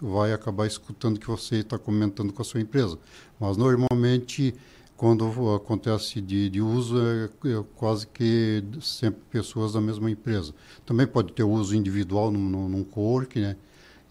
[0.00, 2.98] vai acabar escutando o que você está comentando com a sua empresa.
[3.38, 4.54] Mas normalmente
[4.98, 10.52] quando acontece de, de uso é, é, quase que sempre pessoas da mesma empresa.
[10.84, 13.56] Também pode ter uso individual num, num, num co-work, né?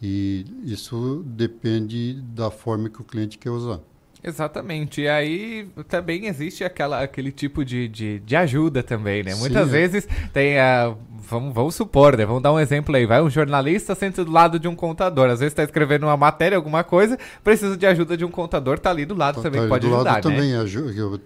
[0.02, 3.82] E isso depende da forma que o cliente quer usar.
[4.28, 5.01] Exatamente.
[5.01, 9.32] E aí também existe aquela, aquele tipo de, de, de ajuda também, né?
[9.32, 10.93] Sim, Muitas vezes tem a.
[11.30, 12.25] Vamos, vamos supor, né?
[12.25, 13.05] Vamos dar um exemplo aí.
[13.05, 15.30] Vai um jornalista senta do lado de um contador.
[15.30, 18.89] Às vezes está escrevendo uma matéria, alguma coisa, precisa de ajuda de um contador, tá
[18.89, 20.36] ali do lado tá, também, tá pode do ajudar, lado né?
[20.36, 21.21] também ajuda,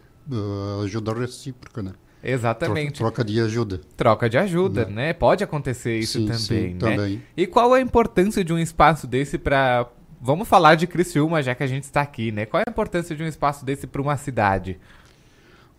[0.83, 1.91] ajuda recíproca, né?
[2.23, 2.99] Exatamente.
[2.99, 3.81] Troca, troca, de ajuda.
[3.97, 5.07] Troca de ajuda, né?
[5.07, 5.13] né?
[5.13, 6.77] Pode acontecer isso sim, também, sim, né?
[6.77, 7.23] Também.
[7.35, 9.87] E qual a importância de um espaço desse para
[10.23, 12.45] Vamos falar de Criciúma, já que a gente está aqui, né?
[12.45, 14.79] Qual é a importância de um espaço desse para uma cidade?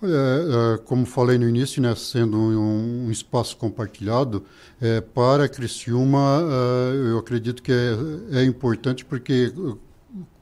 [0.03, 4.45] É, é, como falei no início, né, sendo um, um espaço compartilhado,
[4.81, 9.53] é, para Criciúma, é, eu acredito que é, é, importante porque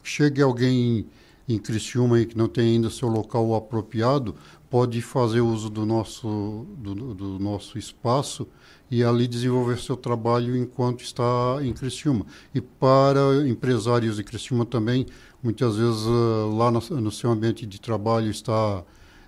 [0.03, 1.07] chegue alguém
[1.47, 4.35] em Criciúma que não tem ainda seu local apropriado,
[4.71, 8.49] pode fazer uso do nosso, do, do nosso espaço
[8.91, 12.27] e ali desenvolver seu trabalho enquanto está em Criciúma.
[12.53, 15.07] E para empresários de Criciúma também,
[15.43, 18.83] muitas vezes uh, lá no, no, seu ambiente de trabalho está,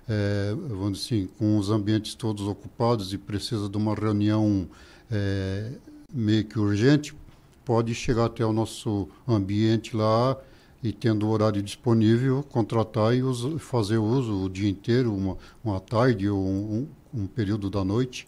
[0.07, 4.67] é, vamos dizer assim, com os ambientes todos ocupados e precisa de uma reunião
[5.09, 5.71] é,
[6.13, 7.15] meio que urgente,
[7.63, 10.37] pode chegar até o nosso ambiente lá
[10.83, 15.79] e tendo o horário disponível, contratar e uso, fazer uso o dia inteiro, uma, uma
[15.79, 18.27] tarde ou um, um período da noite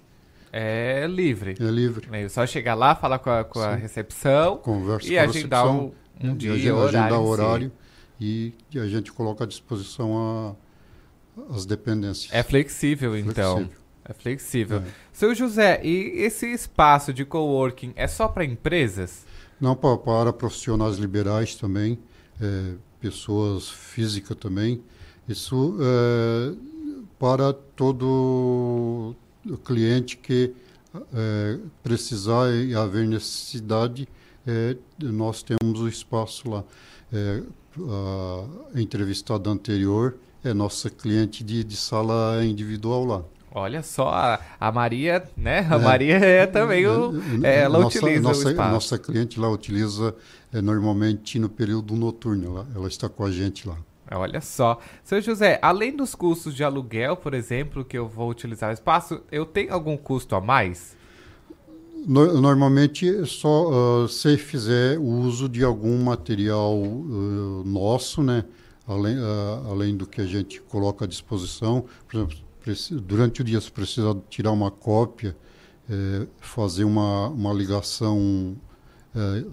[0.58, 1.56] é livre.
[1.60, 2.08] É livre.
[2.12, 5.92] É só chegar lá, falar com a, com a recepção Conversa e agendar um,
[6.24, 6.98] um dia, agenda, horário.
[6.98, 7.72] Agendar horário
[8.22, 10.56] e, e, a gente coloca à disposição
[11.38, 12.34] a, as dependências.
[12.34, 13.58] É flexível, então.
[13.58, 13.86] Flexível.
[14.06, 14.78] É flexível.
[14.78, 14.84] É.
[15.12, 19.26] Seu José, e esse espaço de coworking é só para empresas?
[19.60, 22.00] Não, para, para profissionais liberais também,
[22.42, 24.82] é, pessoas físicas também.
[25.28, 26.56] Isso é,
[27.20, 29.16] para todo
[29.50, 30.54] o cliente que
[31.14, 34.08] é, precisar e haver necessidade,
[34.46, 36.64] é, nós temos o espaço lá.
[37.12, 37.44] É,
[38.74, 43.24] a entrevistada anterior é nossa cliente de, de sala individual lá.
[43.58, 45.66] Olha só, a, a Maria, né?
[45.70, 47.14] A é, Maria é também o.
[47.42, 48.72] É, ela nossa, utiliza nossa, o espaço.
[48.72, 50.14] Nossa cliente lá utiliza
[50.52, 52.48] é, normalmente no período noturno.
[52.48, 53.78] Ela, ela está com a gente lá.
[54.12, 54.80] Olha só.
[55.04, 59.22] Seu José, além dos custos de aluguel, por exemplo, que eu vou utilizar o espaço,
[59.32, 60.96] eu tenho algum custo a mais?
[62.08, 68.46] No, normalmente, só uh, se fizer uso de algum material uh, nosso, né?
[68.88, 71.86] Além, uh, além do que a gente coloca à disposição.
[72.08, 75.36] Por exemplo, durante o dia, se precisar tirar uma cópia,
[75.88, 78.56] eh, fazer uma, uma ligação
[79.16, 79.44] eh,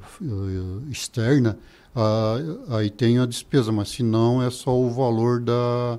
[0.91, 1.59] externa,
[1.95, 2.37] ah,
[2.71, 5.99] aí tem a despesa, mas se não é só o valor da,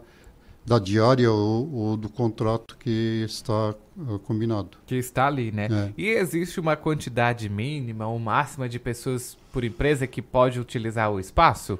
[0.66, 4.78] da diária ou, ou do contrato que está uh, combinado.
[4.86, 5.68] Que está ali, né?
[5.72, 5.94] É.
[5.98, 11.20] E existe uma quantidade mínima ou máxima de pessoas por empresa que pode utilizar o
[11.20, 11.78] espaço?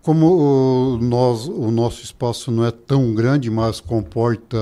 [0.00, 4.56] Como o, nós, o nosso espaço não é tão grande, mas comporta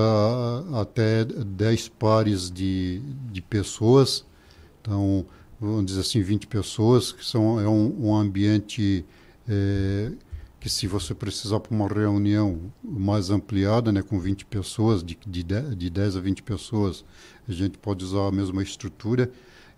[0.72, 4.24] até 10 pares de, de pessoas,
[4.80, 5.26] então
[5.64, 9.04] vamos dizer assim, 20 pessoas, que são, é um, um ambiente
[9.48, 10.12] é,
[10.60, 15.42] que se você precisar para uma reunião mais ampliada, né, com 20 pessoas, de, de,
[15.42, 17.04] 10, de 10 a 20 pessoas,
[17.48, 19.30] a gente pode usar a mesma estrutura.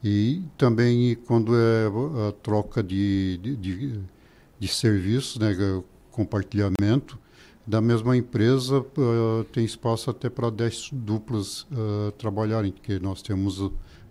[0.04, 1.86] E também quando é
[2.28, 4.00] a troca de, de, de,
[4.60, 5.56] de serviços, né,
[6.12, 7.18] compartilhamento,
[7.66, 13.60] da mesma empresa uh, tem espaço até para 10 duplas uh, trabalharem, porque nós temos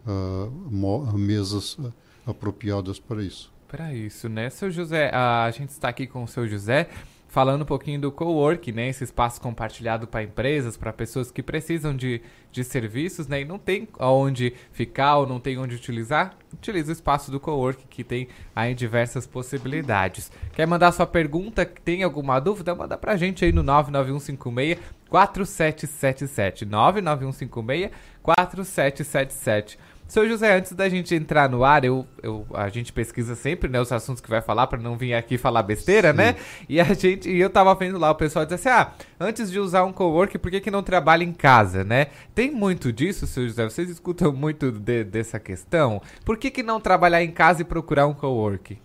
[0.05, 1.77] uh, mesas
[2.25, 3.53] apropriadas para isso.
[3.67, 4.49] Para isso, né?
[4.49, 6.87] Seu José, a gente está aqui com o seu José
[7.35, 8.87] falando um pouquinho do co-work, né?
[8.87, 13.41] Esse espaço compartilhado para empresas, para pessoas que precisam de, de serviços, né?
[13.41, 17.85] E não tem onde ficar ou não tem onde utilizar, utiliza o espaço do co-work
[17.89, 20.31] que tem aí diversas possibilidades.
[20.53, 21.65] Quer mandar sua pergunta?
[21.65, 22.73] Tem alguma dúvida?
[22.73, 24.79] Manda pra gente aí no 99156
[25.09, 27.91] 4777 99156
[28.23, 29.77] 4777
[30.07, 33.81] seu José, antes da gente entrar no ar, eu, eu, a gente pesquisa sempre, né,
[33.81, 36.17] os assuntos que vai falar para não vir aqui falar besteira, Sim.
[36.17, 36.35] né?
[36.69, 39.59] E a gente, e eu tava vendo lá o pessoal dizer assim: "Ah, antes de
[39.59, 43.47] usar um cowork, por que que não trabalha em casa, né?" Tem muito disso, seu
[43.47, 43.63] José.
[43.63, 46.01] Vocês escutam muito de, dessa questão?
[46.23, 48.77] Por que que não trabalhar em casa e procurar um cowork?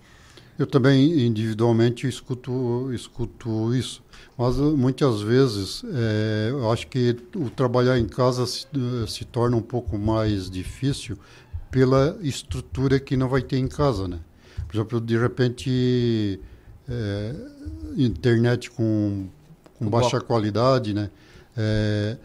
[0.61, 4.03] Eu também individualmente escuto escuto isso.
[4.37, 9.25] Mas uh, muitas vezes é, eu acho que o trabalhar em casa se, uh, se,
[9.25, 11.17] torna um pouco mais difícil
[11.71, 14.19] pela estrutura que não vai ter em casa, né?
[14.69, 16.39] Por exemplo, de repente
[16.87, 17.35] é,
[17.97, 19.29] internet com,
[19.79, 21.09] com baixa qualidade, né?
[21.57, 22.19] É,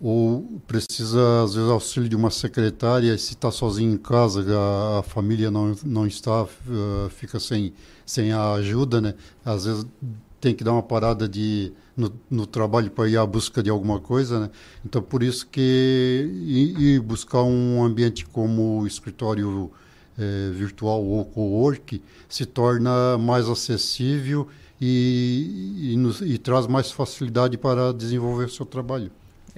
[0.00, 5.02] ou precisa às vezes auxílio de uma secretária se está sozinho em casa a, a,
[5.02, 7.72] família não não está uh, fica sem
[8.04, 9.86] sem a ajuda né às vezes
[10.40, 14.00] tem que dar uma parada de, no, no trabalho para ir à busca de alguma
[14.00, 14.50] coisa, né?
[14.84, 19.70] Então, por isso que ir, buscar um ambiente como o escritório
[20.18, 24.48] é, virtual ou co-work se torna mais acessível
[24.80, 29.12] e, e, nos, e traz mais facilidade para desenvolver o seu trabalho.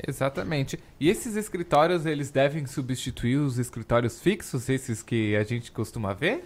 [0.07, 0.79] Exatamente.
[0.99, 6.45] E esses escritórios, eles devem substituir os escritórios fixos, esses que a gente costuma ver?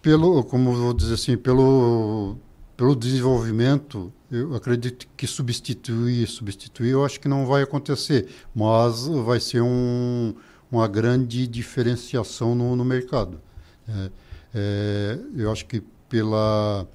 [0.00, 2.38] Pelo, como vou dizer assim, pelo
[2.78, 9.40] pelo desenvolvimento, eu acredito que substituir, substituir, eu acho que não vai acontecer, mas vai
[9.40, 10.32] ser um,
[10.70, 13.40] uma grande diferenciação no, no mercado.
[13.88, 14.10] É,
[14.54, 16.86] é, eu acho que pela,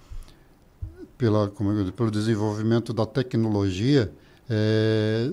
[1.18, 4.10] pela, como eu, pelo desenvolvimento da tecnologia,
[4.50, 5.30] é,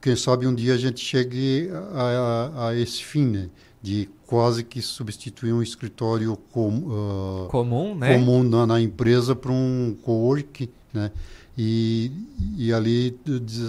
[0.00, 3.50] quem sabe um dia a gente chegue a, a, a esse fim, né?
[3.82, 8.14] de quase que substituir um escritório com, uh, comum, né?
[8.14, 11.10] comum na, na empresa para um co-work, né?
[11.56, 12.12] E,
[12.56, 13.18] e ali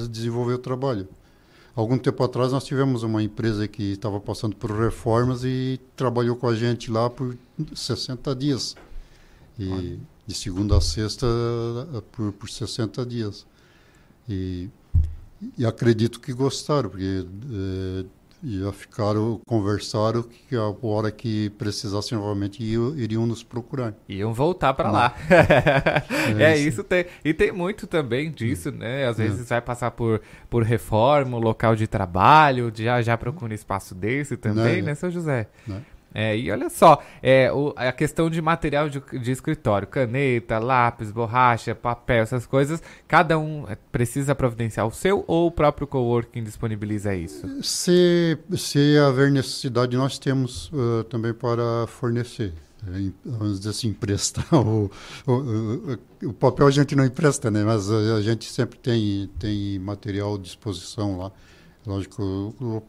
[0.09, 1.07] desenvolver o trabalho.
[1.75, 6.47] Algum tempo atrás nós tivemos uma empresa que estava passando por reformas e trabalhou com
[6.47, 7.35] a gente lá por
[7.73, 8.75] 60 dias.
[9.59, 9.97] E
[10.27, 11.27] de segunda a sexta
[12.11, 13.45] por, por 60 dias.
[14.27, 14.69] E,
[15.57, 18.05] e acredito que gostaram, porque eh,
[18.43, 23.93] já ficaram, conversaram que a hora que precisassem novamente iriam, nos procurar.
[24.09, 25.15] Iam voltar para lá.
[26.39, 26.83] é, é isso.
[26.83, 29.05] Tem, e tem muito também disso, né?
[29.07, 29.27] Às é.
[29.27, 34.79] vezes vai passar por, por reforma, local de trabalho, já, já procura espaço desse também,
[34.79, 34.81] é.
[34.81, 35.47] né, seu José?
[35.67, 35.81] Né?
[36.13, 41.09] É, e olha só, é, o, a questão de material de, de, escritório, caneta, lápis,
[41.09, 46.43] borracha, papel, essas coisas, cada um é, precisa providenciar o seu ou o próprio coworking
[46.43, 47.63] disponibiliza isso?
[47.63, 52.53] Se, se haver necessidade, nós temos uh, também para fornecer.
[53.23, 54.45] Vamos dizer assim, emprestar.
[54.51, 54.89] O,
[55.27, 55.97] o,
[56.29, 57.63] o, papel a gente não empresta, né?
[57.63, 61.31] mas a, a gente sempre tem, tem material à disposição lá.
[61.85, 62.83] Lógico, o,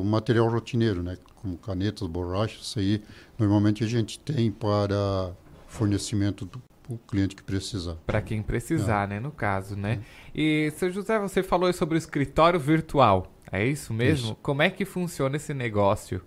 [0.00, 1.16] o, material rotineiro, né?
[1.36, 3.02] Como canetas, borrachas, isso aí
[3.38, 5.32] normalmente a gente tem para
[5.68, 7.96] fornecimento do o cliente que precisar.
[8.06, 9.14] Para quem precisar, é.
[9.14, 9.20] né?
[9.20, 10.00] No caso, né?
[10.34, 10.40] É.
[10.40, 13.32] E, seu José, você falou sobre o escritório virtual.
[13.50, 14.26] É isso mesmo?
[14.26, 14.38] Isso.
[14.42, 16.20] Como é que funciona esse negócio?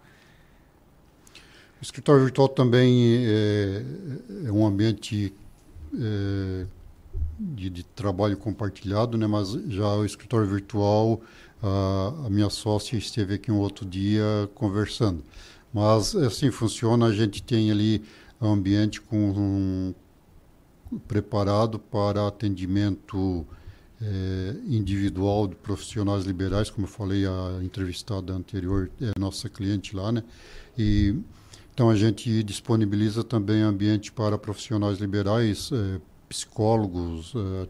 [1.79, 3.83] O escritório virtual também é,
[4.45, 5.33] é um ambiente
[5.93, 6.65] é,
[7.39, 9.27] de, de, trabalho compartilhado, né?
[9.27, 11.21] Mas já o escritório virtual
[11.61, 15.23] a, minha sócia esteve aqui um outro dia conversando.
[15.73, 18.03] Mas assim funciona, a gente tem ali
[18.41, 19.93] ambiente com um,
[21.07, 23.45] preparado para atendimento
[24.01, 30.11] é, individual de profissionais liberais, como eu falei, a entrevistada anterior é nossa cliente lá,
[30.11, 30.23] né?
[30.77, 31.15] E
[31.73, 37.67] então a gente disponibiliza também ambiente para profissionais liberais, é, psicólogos, é,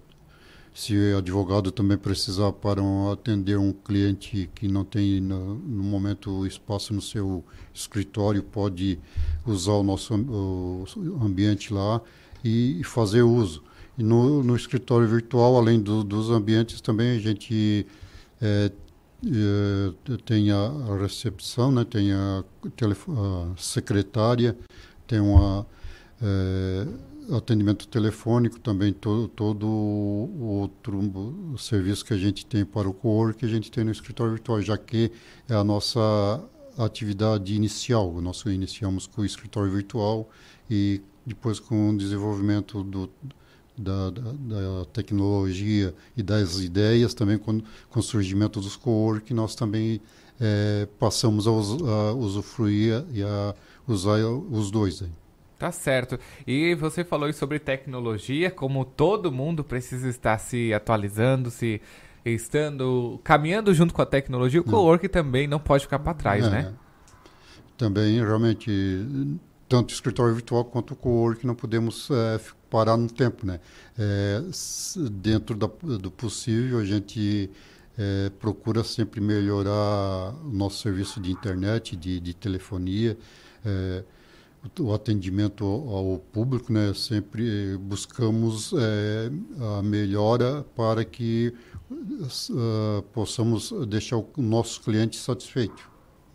[0.78, 2.80] se advogado também precisar para
[3.12, 7.44] atender um cliente que não tem no, no, momento espaço no seu
[7.74, 9.00] escritório, pode
[9.44, 10.86] usar o nosso o
[11.20, 12.00] ambiente lá
[12.46, 13.64] e fazer uso.
[13.98, 17.88] E no, no escritório virtual, além do, dos ambientes, também a gente
[18.40, 18.72] é,
[19.26, 21.86] é, tem a, recepção, né?
[21.86, 24.56] tem a, a secretária,
[25.08, 25.66] tem uma
[26.22, 26.88] é,
[27.36, 33.46] atendimento telefônico também, todo, o outro serviço que a gente tem para o co-work, que
[33.46, 35.12] a gente tem no escritório virtual, já que
[35.50, 36.00] é a nossa
[36.78, 38.22] atividade inicial.
[38.22, 40.30] Nós iniciamos com o escritório virtual
[40.70, 43.10] e depois com o desenvolvimento do,
[43.78, 49.54] da, da, da, tecnologia e das ideias, também com, com o surgimento dos co-work, nós
[49.56, 50.00] também
[50.40, 53.56] é, passamos a, us, a, usufruir e a
[53.88, 55.02] usar os dois.
[55.02, 55.27] Aí.
[55.58, 56.20] Tá certo.
[56.46, 61.82] E você falou sobre tecnologia, como todo mundo precisa estar se atualizando, se
[62.24, 66.50] estando caminhando junto com a tecnologia, o co-work também não pode ficar para trás, é,
[66.50, 66.74] né?
[67.78, 68.70] Também, realmente,
[69.68, 72.40] tanto o escritório virtual quanto o co-work não podemos é,
[72.70, 73.60] parar no tempo, né?
[73.98, 74.42] É,
[75.12, 75.68] dentro da,
[75.98, 77.50] do possível, a gente
[77.98, 83.18] é, procura sempre melhorar o nosso serviço de internet, de, de telefonia,
[83.66, 84.04] é,
[84.80, 86.94] o atendimento ao público, né?
[86.94, 89.32] Sempre buscamos é,
[89.78, 91.54] a melhora para que
[91.90, 95.90] uh, possamos deixar o nosso cliente satisfeito.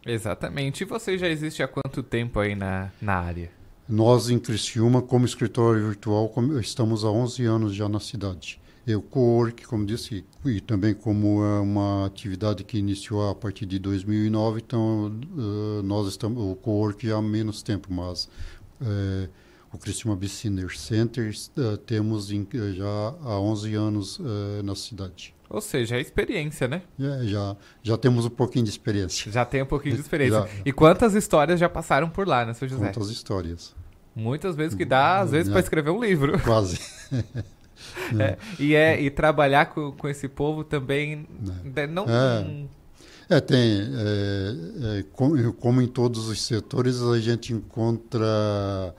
[0.05, 0.83] Exatamente.
[0.83, 3.51] E você já existe há quanto tempo aí na, na área?
[3.89, 8.62] Nós, em Criciúma, como escritório virtual, estamos há 11 anos já na cidade.
[8.87, 13.79] Eu, co-work, como disse, e também como é uma atividade que iniciou a partir de
[13.79, 18.25] 2009, então uh, nós estamos, o co-work já há menos tempo, mas
[18.81, 19.29] uh,
[19.73, 22.45] o Criciúma Business Center uh, temos em,
[22.75, 24.21] já há 11 anos
[24.65, 25.33] na cidade.
[25.49, 26.83] Ou seja, é experiência, né?
[26.99, 29.31] É, já, já temos um pouquinho de experiência.
[29.31, 30.41] Já tem um pouquinho de experiência.
[30.41, 32.87] Já, E quantas histórias já passaram por lá, né, seu José?
[32.87, 33.77] Quantas histórias.
[34.17, 35.53] Muitas vezes que dá, às vezes, é.
[35.53, 36.41] para escrever um livro.
[36.41, 36.81] Quase.
[38.19, 41.27] é, e, é, e trabalhar com, com esse povo também
[41.77, 41.87] é.
[41.87, 42.05] não...
[42.05, 42.67] É.
[43.29, 43.59] É, tem.
[43.59, 48.95] É, é, como, como, em todos os setores, a gente encontra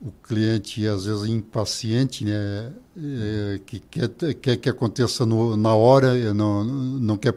[0.00, 6.32] o cliente às vezes impaciente, né, é, que quer, quer que aconteça no, na hora,
[6.32, 7.34] não, não quer,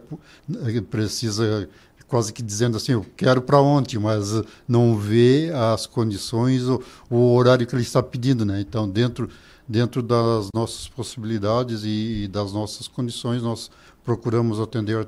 [0.89, 1.67] precisa
[2.07, 7.33] quase que dizendo assim, eu quero para ontem, mas não vê as condições, o, o,
[7.33, 8.59] horário que ele está pedindo, né?
[8.59, 9.29] Então, dentro,
[9.71, 13.71] dentro das nossas possibilidades e, e das nossas condições, nós
[14.03, 15.05] procuramos atender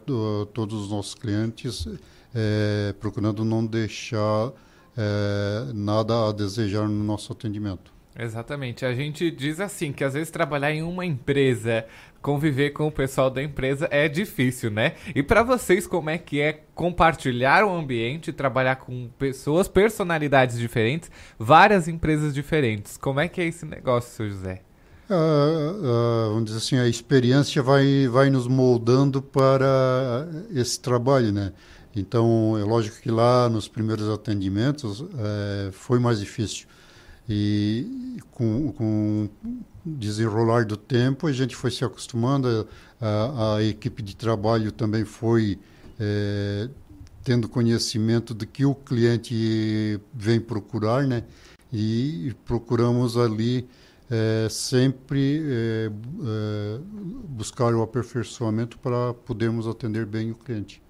[0.54, 1.86] todos os nossos clientes,
[2.34, 4.54] é, procurando não deixar
[4.96, 7.93] é, nada a desejar no nosso atendimento.
[8.18, 8.86] Exatamente.
[8.86, 11.86] A gente diz assim que às vezes trabalhar em uma empresa,
[12.22, 14.94] conviver com o pessoal da empresa é difícil, né?
[15.16, 21.10] E para vocês como é que é compartilhar o ambiente, trabalhar com pessoas, personalidades diferentes,
[21.40, 22.98] várias empresas diferentes?
[22.98, 24.62] Como é que é esse negócio, José?
[25.10, 31.52] Uh, uh, vamos dizer assim, a experiência vai, vai nos moldando para esse trabalho, né?
[31.96, 36.68] Então, é lógico que lá nos primeiros atendimentos é, foi mais difícil.
[37.28, 39.30] E com, com
[39.86, 42.68] desenrolar do tempo, a gente foi se acostumando,
[43.00, 45.60] a, a equipe de trabalho também foi
[46.00, 46.70] é,
[47.24, 51.24] tendo conhecimento do que o cliente vem procurar, né?
[51.72, 53.68] E procuramos ali
[54.12, 55.92] é, sempre é
[57.30, 60.84] buscar o aperfeiçoamento para podermos atender bem o cliente.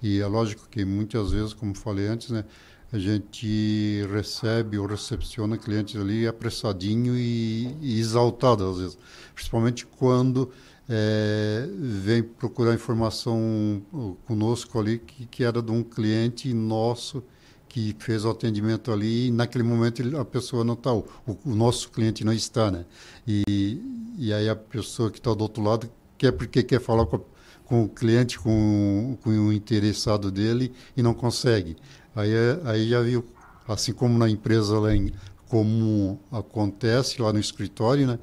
[0.00, 2.44] E é lógico que muitas vezes, como falei antes, né,
[2.92, 8.98] a gente recebe ou recepciona clientes ali apressadinho e, e exaltado às vezes,
[9.34, 10.50] principalmente quando
[10.88, 13.82] é, vem procurar informação
[14.26, 17.22] conosco ali que, que era de um cliente nosso
[17.68, 21.90] que fez o atendimento ali e naquele momento a pessoa não está, o, o, nosso
[21.90, 22.86] cliente não está, né?
[23.26, 23.82] E,
[24.16, 27.20] e aí a pessoa que está do outro lado quer porque quer falar com a
[27.68, 31.76] com o cliente, com, com o interessado dele e não consegue.
[32.18, 32.32] Aí,
[32.64, 33.24] aí já viu,
[33.68, 35.12] assim como na empresa lá em,
[35.48, 38.18] como acontece lá no escritório, né?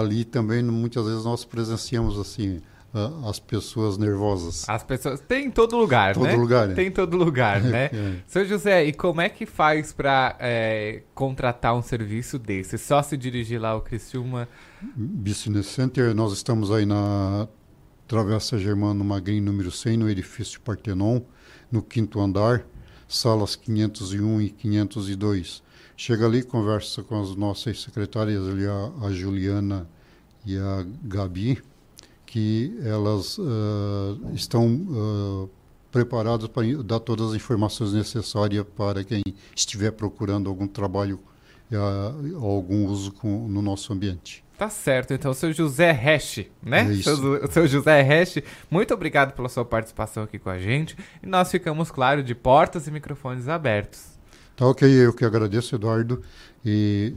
[0.00, 2.62] ali também muitas vezes nós presenciamos assim
[3.28, 4.68] as pessoas nervosas.
[4.68, 6.34] As pessoas tem em todo lugar, todo né?
[6.34, 6.74] Lugar, né?
[6.74, 7.84] Tem em todo lugar, né?
[7.92, 8.14] é.
[8.26, 12.76] Seu José, e como é que faz para é, contratar um serviço desse?
[12.78, 14.48] Só se dirigir lá ao Criciúma?
[14.96, 17.46] Business Center, nós estamos aí na
[18.08, 21.20] Travessa Germano Magrin, número 100, no edifício Partenon,
[21.70, 22.66] no quinto andar,
[23.10, 25.62] salas 501 e 502.
[25.96, 29.86] Chega ali, conversa com as nossas secretárias ali, a, a Juliana
[30.46, 31.60] e a Gabi,
[32.24, 35.50] que elas uh, estão uh,
[35.90, 39.22] preparadas para dar todas as informações necessárias para quem
[39.54, 41.18] estiver procurando algum trabalho
[41.72, 44.44] a, algum uso com, no nosso ambiente.
[44.60, 46.86] Tá certo, então, seu José Hash, né?
[46.86, 47.16] É isso.
[47.16, 50.94] Seu, seu José Hash, muito obrigado pela sua participação aqui com a gente.
[51.22, 54.18] E nós ficamos, claro, de portas e microfones abertos.
[54.54, 56.20] Tá ok, eu que agradeço, Eduardo.
[56.62, 57.14] E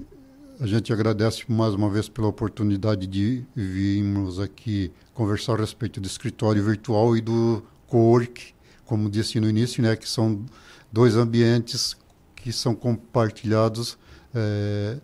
[0.58, 6.08] a gente agradece mais uma vez pela oportunidade de virmos aqui conversar a respeito do
[6.08, 8.56] escritório virtual e do co-work,
[8.86, 10.46] como disse no início, né, que são
[10.90, 11.98] dois ambientes
[12.38, 13.98] que são compartilhados
[14.34, 14.96] eh,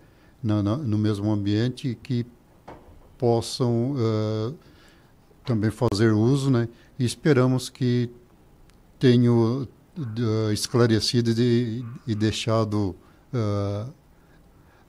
[0.41, 2.25] na, na, no mesmo ambiente que
[3.17, 4.53] possam eh,
[5.45, 8.09] também fazer uso, né, e esperamos que
[8.99, 9.67] tenham
[9.97, 12.95] uh, esclarecido e, e deixado
[13.33, 13.91] uh,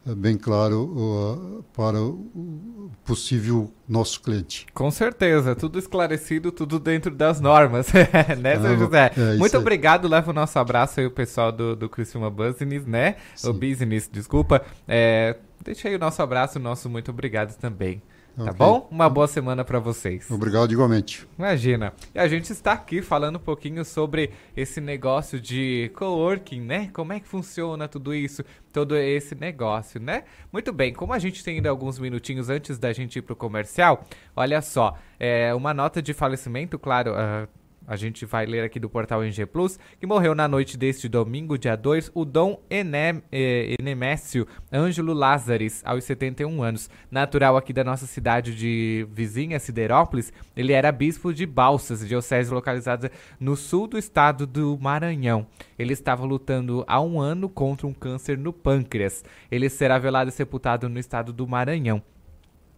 [0.06, 4.66] bem claro para o possível nosso cliente.
[4.72, 7.88] Com certeza, tudo esclarecido, tudo dentro das normas,
[8.40, 9.12] né, seu José?
[9.16, 13.16] É, Muito obrigado, leva o nosso abraço aí o pessoal do, do Criciúma Business, né?
[13.44, 14.62] O Business, desculpa.
[14.86, 18.02] É, deixa aí o nosso abraço, o nosso muito obrigado também.
[18.36, 18.88] Tá bom?
[18.90, 20.30] Uma boa semana para vocês.
[20.30, 21.26] Obrigado igualmente.
[21.38, 21.92] Imagina.
[22.14, 26.90] E a gente está aqui falando um pouquinho sobre esse negócio de coworking, né?
[26.92, 30.24] Como é que funciona tudo isso, todo esse negócio, né?
[30.52, 34.04] Muito bem, como a gente tem ainda alguns minutinhos antes da gente ir pro comercial,
[34.34, 37.48] olha só, é uma nota de falecimento, claro, ah,
[37.90, 41.58] a gente vai ler aqui do portal NG Plus, que morreu na noite deste domingo,
[41.58, 46.88] dia 2, o Dom Enem, eh, Enemécio Ângelo Lázares, aos 71 anos.
[47.10, 53.10] Natural aqui da nossa cidade de vizinha, Siderópolis, ele era bispo de Balsas, diocese localizada
[53.40, 55.44] no sul do estado do Maranhão.
[55.76, 59.24] Ele estava lutando há um ano contra um câncer no pâncreas.
[59.50, 62.00] Ele será velado e sepultado no estado do Maranhão.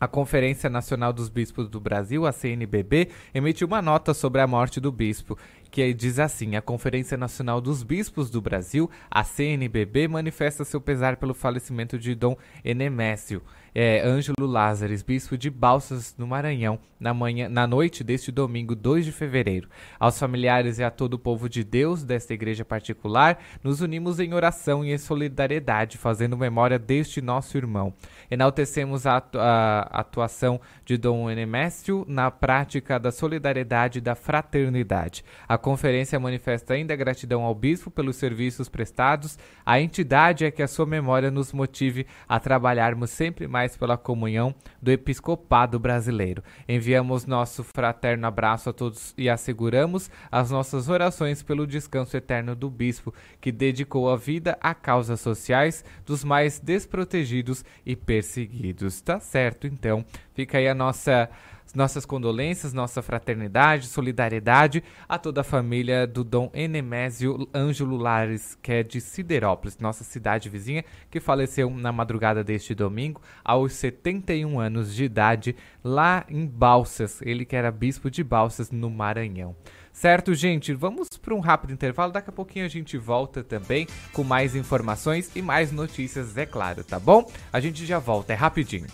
[0.02, 4.80] A Conferência Nacional dos Bispos do Brasil, a CNBB, emitiu uma nota sobre a morte
[4.80, 5.38] do bispo,
[5.70, 11.18] que diz assim: A Conferência Nacional dos Bispos do Brasil, a CNBB, manifesta seu pesar
[11.18, 13.40] pelo falecimento de Dom Enemécio.
[13.74, 19.06] É, Ângelo Lázares, bispo de Balsas, no Maranhão, na, manhã, na noite deste domingo, 2
[19.06, 19.66] de fevereiro.
[19.98, 24.34] Aos familiares e a todo o povo de Deus desta igreja particular, nos unimos em
[24.34, 27.94] oração e em solidariedade, fazendo memória deste nosso irmão.
[28.30, 35.24] Enaltecemos a, atu- a atuação de Dom Enemécio na prática da solidariedade e da fraternidade.
[35.48, 39.38] A conferência manifesta ainda gratidão ao bispo pelos serviços prestados.
[39.64, 44.54] A entidade é que a sua memória nos motive a trabalharmos sempre mais pela comunhão
[44.80, 46.42] do episcopado brasileiro.
[46.68, 52.68] Enviamos nosso fraterno abraço a todos e asseguramos as nossas orações pelo descanso eterno do
[52.68, 59.00] bispo, que dedicou a vida a causas sociais dos mais desprotegidos e perseguidos.
[59.00, 60.04] Tá certo, então.
[60.34, 61.28] Fica aí a nossa
[61.74, 68.72] nossas condolências, nossa fraternidade, solidariedade a toda a família do Dom Enemésio Ângelo Lares, que
[68.72, 74.94] é de Siderópolis, nossa cidade vizinha, que faleceu na madrugada deste domingo, aos 71 anos
[74.94, 77.20] de idade, lá em Balsas.
[77.22, 79.56] Ele que era bispo de Balsas, no Maranhão.
[79.92, 80.72] Certo, gente?
[80.72, 82.12] Vamos para um rápido intervalo.
[82.12, 86.82] Daqui a pouquinho a gente volta também com mais informações e mais notícias, é claro,
[86.82, 87.30] tá bom?
[87.52, 88.86] A gente já volta, é rapidinho.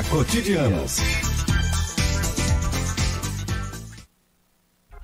[0.00, 0.96] Cotidianos.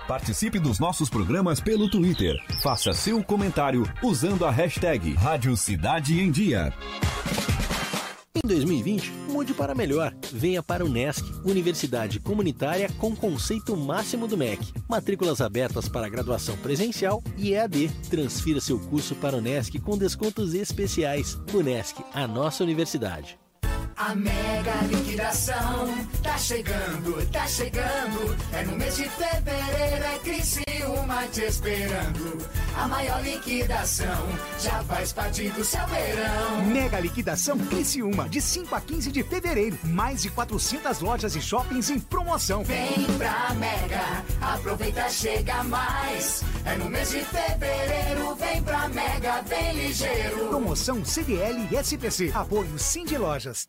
[0.07, 2.43] Participe dos nossos programas pelo Twitter.
[2.63, 6.73] Faça seu comentário usando a hashtag Rádio Cidade em Dia.
[8.35, 10.15] Em 2020, mude para melhor.
[10.33, 14.73] Venha para o NESC, Universidade Comunitária com conceito máximo do MEC.
[14.89, 17.91] Matrículas abertas para graduação presencial e EAD.
[18.09, 21.39] Transfira seu curso para o NESC com descontos especiais.
[21.53, 23.39] O NESC, a nossa universidade.
[23.99, 25.93] A mega liquidação
[26.23, 28.37] tá chegando, tá chegando.
[28.53, 32.39] É no mês de fevereiro, é Criciúma te esperando.
[32.77, 34.29] A maior liquidação
[34.61, 36.65] já faz parte do seu verão.
[36.67, 39.77] Mega liquidação Criciúma, de 5 a 15 de fevereiro.
[39.83, 42.63] Mais de 400 lojas e shoppings em promoção.
[42.63, 46.45] Vem pra Mega, aproveita, chega mais.
[46.65, 50.47] É no mês de fevereiro, vem pra Mega, vem ligeiro.
[50.51, 52.31] Promoção CDL e SPC.
[52.33, 53.69] Apoio Sim de Lojas.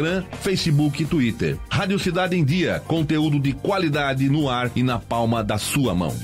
[0.00, 1.58] Instagram, Facebook e Twitter.
[1.68, 6.14] Rádio Cidade em Dia, conteúdo de qualidade no ar e na palma da sua mão.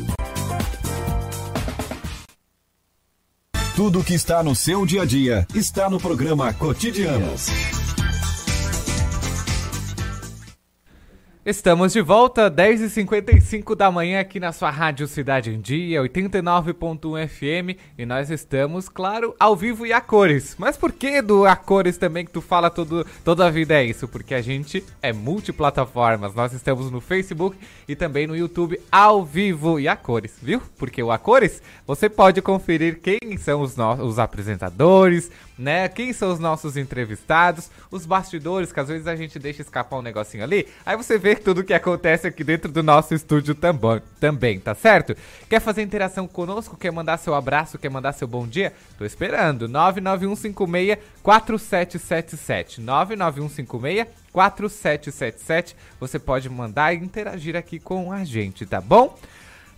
[3.74, 7.85] Tudo que está no seu dia a dia está no programa Cotidianos.
[11.46, 17.78] Estamos de volta, 10h55 da manhã aqui na sua Rádio Cidade em Dia, 89.1 FM,
[17.96, 20.56] e nós estamos, claro, ao vivo e a cores.
[20.58, 23.84] Mas por que do a cores também que tu fala todo, toda a vida é
[23.84, 24.08] isso?
[24.08, 27.56] Porque a gente é multiplataformas, nós estamos no Facebook
[27.86, 30.60] e também no YouTube ao vivo e a cores, viu?
[30.76, 35.88] Porque o a cores, você pode conferir quem são os, os apresentadores, né?
[35.88, 40.02] Quem são os nossos entrevistados, os bastidores, que às vezes a gente deixa escapar um
[40.02, 44.60] negocinho ali, aí você vê tudo que acontece aqui dentro do nosso estúdio também, também,
[44.60, 45.16] tá certo?
[45.48, 46.76] Quer fazer interação conosco?
[46.76, 47.78] Quer mandar seu abraço?
[47.78, 48.72] Quer mandar seu bom dia?
[48.98, 49.68] Tô esperando.
[49.68, 52.80] 99156 4777.
[52.80, 55.76] 99156 4777.
[55.98, 59.18] Você pode mandar e interagir aqui com a gente, tá bom?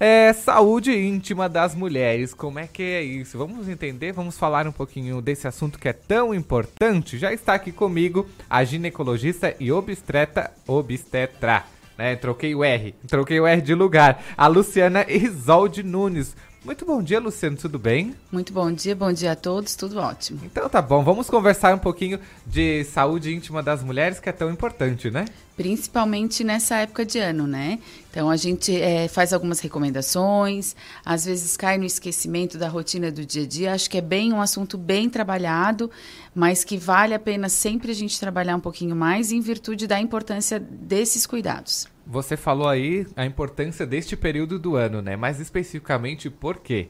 [0.01, 3.37] É, saúde íntima das mulheres, como é que é isso?
[3.37, 7.19] Vamos entender, vamos falar um pouquinho desse assunto que é tão importante.
[7.19, 11.65] Já está aqui comigo a ginecologista e obstetra, obstetra,
[11.97, 12.15] né?
[12.15, 14.23] Troquei o R, troquei o R de lugar.
[14.37, 16.37] A Luciana Isolde Nunes.
[16.69, 18.15] Muito bom dia, Luciano, tudo bem?
[18.31, 20.41] Muito bom dia, bom dia a todos, tudo ótimo.
[20.45, 24.51] Então tá bom, vamos conversar um pouquinho de saúde íntima das mulheres, que é tão
[24.51, 25.25] importante, né?
[25.57, 27.79] Principalmente nessa época de ano, né?
[28.11, 33.25] Então a gente é, faz algumas recomendações, às vezes cai no esquecimento da rotina do
[33.25, 33.73] dia a dia.
[33.73, 35.91] Acho que é bem um assunto bem trabalhado,
[36.35, 39.99] mas que vale a pena sempre a gente trabalhar um pouquinho mais em virtude da
[39.99, 41.89] importância desses cuidados.
[42.11, 45.15] Você falou aí a importância deste período do ano, né?
[45.15, 46.89] Mais especificamente por quê?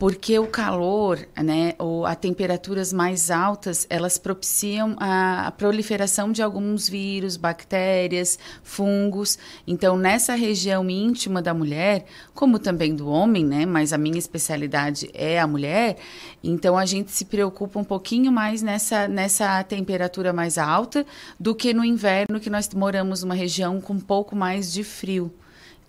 [0.00, 6.42] Porque o calor, né, ou a temperaturas mais altas, elas propiciam a, a, proliferação de
[6.42, 9.38] alguns vírus, bactérias, fungos.
[9.66, 15.10] Então, nessa região íntima da mulher, como também do homem, né, mas a minha especialidade
[15.12, 15.98] é a mulher,
[16.42, 21.04] então a gente se preocupa um pouquinho mais nessa, nessa temperatura mais alta
[21.38, 25.30] do que no inverno, que nós moramos numa região com um pouco mais de frio.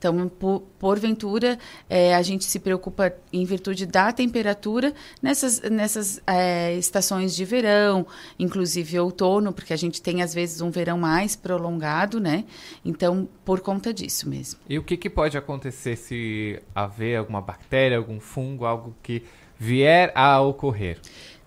[0.01, 6.73] Então, por, porventura, é, a gente se preocupa em virtude da temperatura nessas, nessas é,
[6.73, 8.07] estações de verão,
[8.39, 12.45] inclusive outono, porque a gente tem, às vezes, um verão mais prolongado, né?
[12.83, 14.59] Então, por conta disso mesmo.
[14.67, 19.21] E o que, que pode acontecer se haver alguma bactéria, algum fungo, algo que
[19.59, 20.97] vier a ocorrer?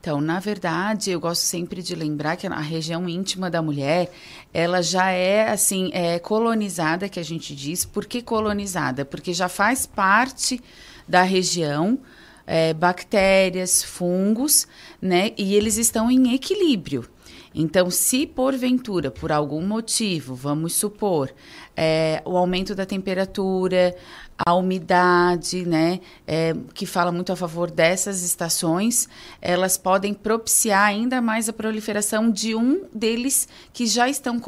[0.05, 4.13] Então, na verdade, eu gosto sempre de lembrar que a região íntima da mulher,
[4.53, 7.87] ela já é assim, é colonizada, que a gente diz.
[7.87, 9.07] Por que colonizada?
[9.07, 10.61] Porque já faz parte
[11.09, 11.99] da região
[12.47, 14.69] é, bactérias, fungos,
[15.01, 15.33] né?
[15.39, 17.09] E eles estão em equilíbrio.
[17.55, 21.33] Então, se porventura, por algum motivo, vamos supor,
[21.75, 23.97] é, o aumento da temperatura,
[24.37, 29.09] a umidade, né, é, que fala muito a favor dessas estações,
[29.41, 34.41] elas podem propiciar ainda mais a proliferação de um deles que já estão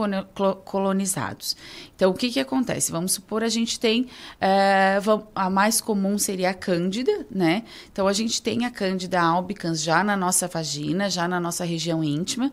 [0.64, 1.56] colonizados.
[1.94, 2.90] Então, o que, que acontece?
[2.90, 4.08] Vamos supor a gente tem
[4.40, 4.98] é,
[5.34, 7.62] a mais comum seria a cândida, né?
[7.90, 12.02] Então, a gente tem a cândida albicans já na nossa vagina, já na nossa região
[12.02, 12.52] íntima,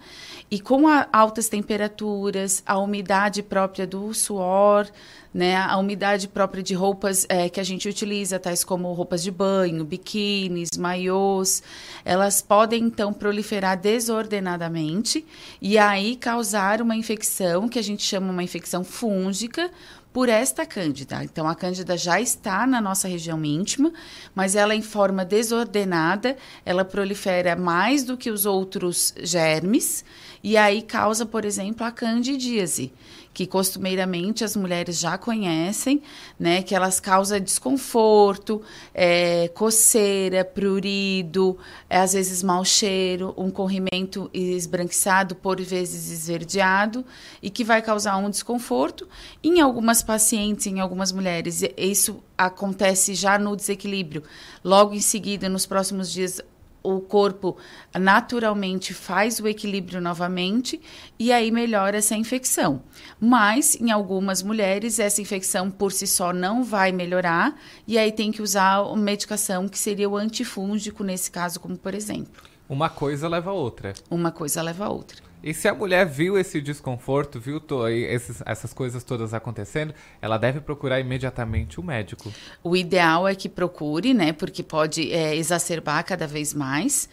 [0.50, 4.88] e com altas temperaturas, a umidade própria do suor,
[5.34, 9.32] né, a umidade própria de roupas é, que a gente utiliza, tais como roupas de
[9.32, 11.64] banho, biquínis, maiôs,
[12.06, 15.26] elas podem então proliferar desordenadamente
[15.62, 19.72] e aí causar uma infecção que a gente chama uma infecção fúngica
[20.14, 21.24] por esta cândida.
[21.24, 23.92] Então, a cândida já está na nossa região íntima,
[24.36, 30.06] mas ela em forma desordenada, ela prolifera mais do que os outros germes
[30.44, 32.94] e aí causa, por exemplo, a candidíase
[33.34, 36.02] que costumeiramente as mulheres já conhecem,
[36.40, 36.62] né?
[36.62, 38.62] Que elas causam desconforto,
[38.94, 41.58] é, coceira, prurido,
[41.90, 47.04] é, às vezes mau cheiro, um corrimento esbranquiçado, por vezes esverdeado,
[47.42, 49.08] e que vai causar um desconforto.
[49.44, 54.24] Em algumas pacientes, em algumas mulheres, isso acontece já no desequilíbrio.
[54.64, 56.42] Logo em seguida, nos próximos dias,
[56.84, 57.58] o corpo
[57.98, 60.82] naturalmente faz o equilíbrio novamente
[61.18, 62.84] e aí melhora essa infecção.
[63.20, 67.56] Mas em algumas mulheres essa infecção por si só não vai melhorar
[67.88, 71.96] e aí tem que usar uma medicação que seria o antifúngico nesse caso, como por
[71.96, 72.44] exemplo.
[72.68, 73.94] Uma coisa leva a outra.
[74.10, 75.33] Uma coisa leva a outra.
[75.44, 80.62] E se a mulher viu esse desconforto, viu esses, essas coisas todas acontecendo, ela deve
[80.62, 82.32] procurar imediatamente o médico.
[82.64, 84.32] O ideal é que procure, né?
[84.32, 87.10] Porque pode é, exacerbar cada vez mais.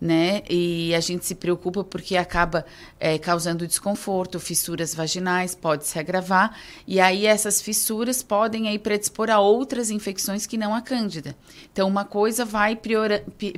[0.00, 0.42] Né?
[0.50, 2.66] E a gente se preocupa porque acaba
[2.98, 9.30] é, causando desconforto, fissuras vaginais, pode se agravar, e aí essas fissuras podem aí predispor
[9.30, 11.34] a outras infecções que não a cândida.
[11.72, 13.54] Então, uma coisa vai piora, pi,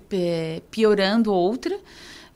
[0.70, 1.80] piorando outra,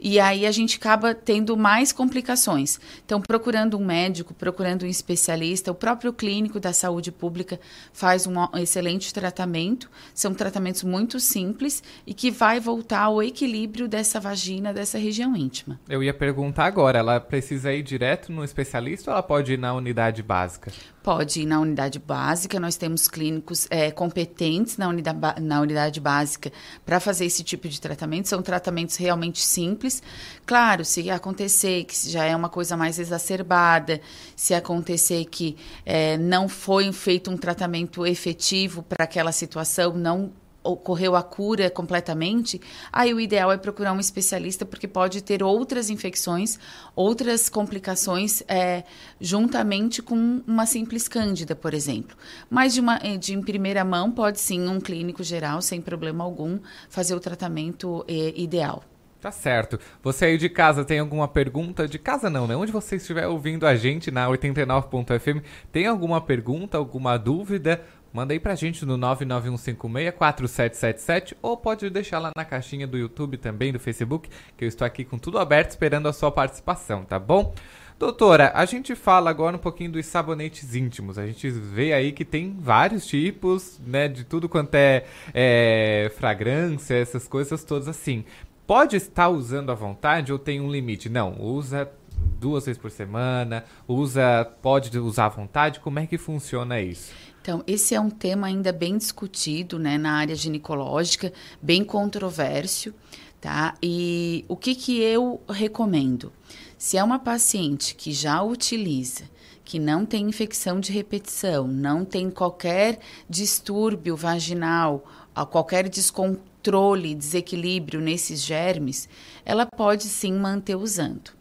[0.00, 2.80] e aí a gente acaba tendo mais complicações.
[3.04, 7.60] Então, procurando um médico, procurando um especialista, o próprio clínico da saúde pública
[7.92, 9.90] faz um excelente tratamento.
[10.14, 15.78] São tratamentos muito simples e que vai voltar ao equilíbrio dessa vagina, dessa região íntima.
[15.88, 19.74] Eu ia perguntar agora, ela precisa ir direto no especialista ou ela pode ir na
[19.74, 20.72] unidade básica?
[21.02, 26.52] Pode ir na unidade básica, nós temos clínicos é, competentes na unidade, na unidade básica
[26.84, 28.28] para fazer esse tipo de tratamento.
[28.28, 30.02] São tratamentos realmente simples.
[30.44, 34.00] Claro, se acontecer que já é uma coisa mais exacerbada,
[34.36, 35.56] se acontecer que
[35.86, 40.30] é, não foi feito um tratamento efetivo para aquela situação, não
[40.62, 42.60] ocorreu a cura completamente,
[42.92, 46.58] aí o ideal é procurar um especialista porque pode ter outras infecções,
[46.94, 48.84] outras complicações é,
[49.20, 52.16] juntamente com uma simples cândida, por exemplo.
[52.48, 56.58] Mas de, uma, de em primeira mão pode sim um clínico geral sem problema algum
[56.88, 58.84] fazer o tratamento é, ideal.
[59.20, 59.78] Tá certo.
[60.02, 61.86] Você aí de casa tem alguma pergunta?
[61.86, 62.56] De casa não, né?
[62.56, 67.84] Onde você estiver ouvindo a gente na 89.fm, tem alguma pergunta, alguma dúvida?
[68.12, 73.72] Manda aí pra gente no 991564777 ou pode deixar lá na caixinha do YouTube também,
[73.72, 77.54] do Facebook, que eu estou aqui com tudo aberto esperando a sua participação, tá bom?
[78.00, 81.18] Doutora, a gente fala agora um pouquinho dos sabonetes íntimos.
[81.18, 84.08] A gente vê aí que tem vários tipos, né?
[84.08, 85.04] De tudo quanto é,
[85.34, 88.24] é fragrância, essas coisas todas assim.
[88.66, 91.10] Pode estar usando à vontade ou tem um limite?
[91.10, 91.90] Não, usa
[92.38, 95.78] duas vezes por semana, usa, pode usar à vontade.
[95.80, 97.12] Como é que funciona isso?
[97.50, 102.94] Então, esse é um tema ainda bem discutido né, na área ginecológica, bem controverso,
[103.40, 103.74] tá?
[103.82, 106.32] E o que, que eu recomendo?
[106.78, 109.24] Se é uma paciente que já utiliza,
[109.64, 115.04] que não tem infecção de repetição, não tem qualquer distúrbio vaginal,
[115.50, 119.08] qualquer descontrole, desequilíbrio nesses germes,
[119.44, 121.39] ela pode sim manter usando.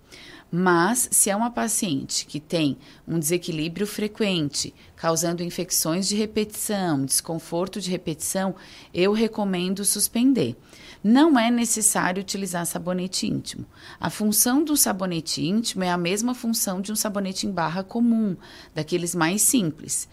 [0.52, 2.78] Mas, se é uma paciente que tem
[3.08, 8.56] um desequilíbrio frequente, causando infecções de repetição, desconforto de repetição,
[8.92, 10.58] eu recomendo suspender.
[11.04, 13.66] Não é necessário utilizar sabonete íntimo.
[14.00, 18.36] A função do sabonete íntimo é a mesma função de um sabonete em barra comum,
[18.74, 20.10] daqueles mais simples.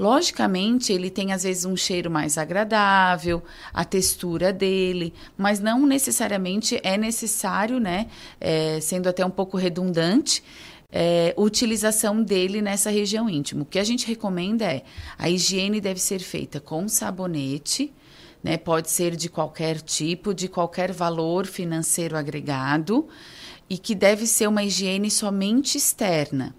[0.00, 6.80] Logicamente, ele tem às vezes um cheiro mais agradável, a textura dele, mas não necessariamente
[6.82, 8.06] é necessário, né?
[8.40, 10.42] É, sendo até um pouco redundante,
[10.90, 13.60] é, utilização dele nessa região íntima.
[13.60, 14.84] O que a gente recomenda é
[15.18, 17.92] a higiene deve ser feita com sabonete,
[18.42, 18.56] né?
[18.56, 23.06] Pode ser de qualquer tipo, de qualquer valor financeiro agregado,
[23.68, 26.54] e que deve ser uma higiene somente externa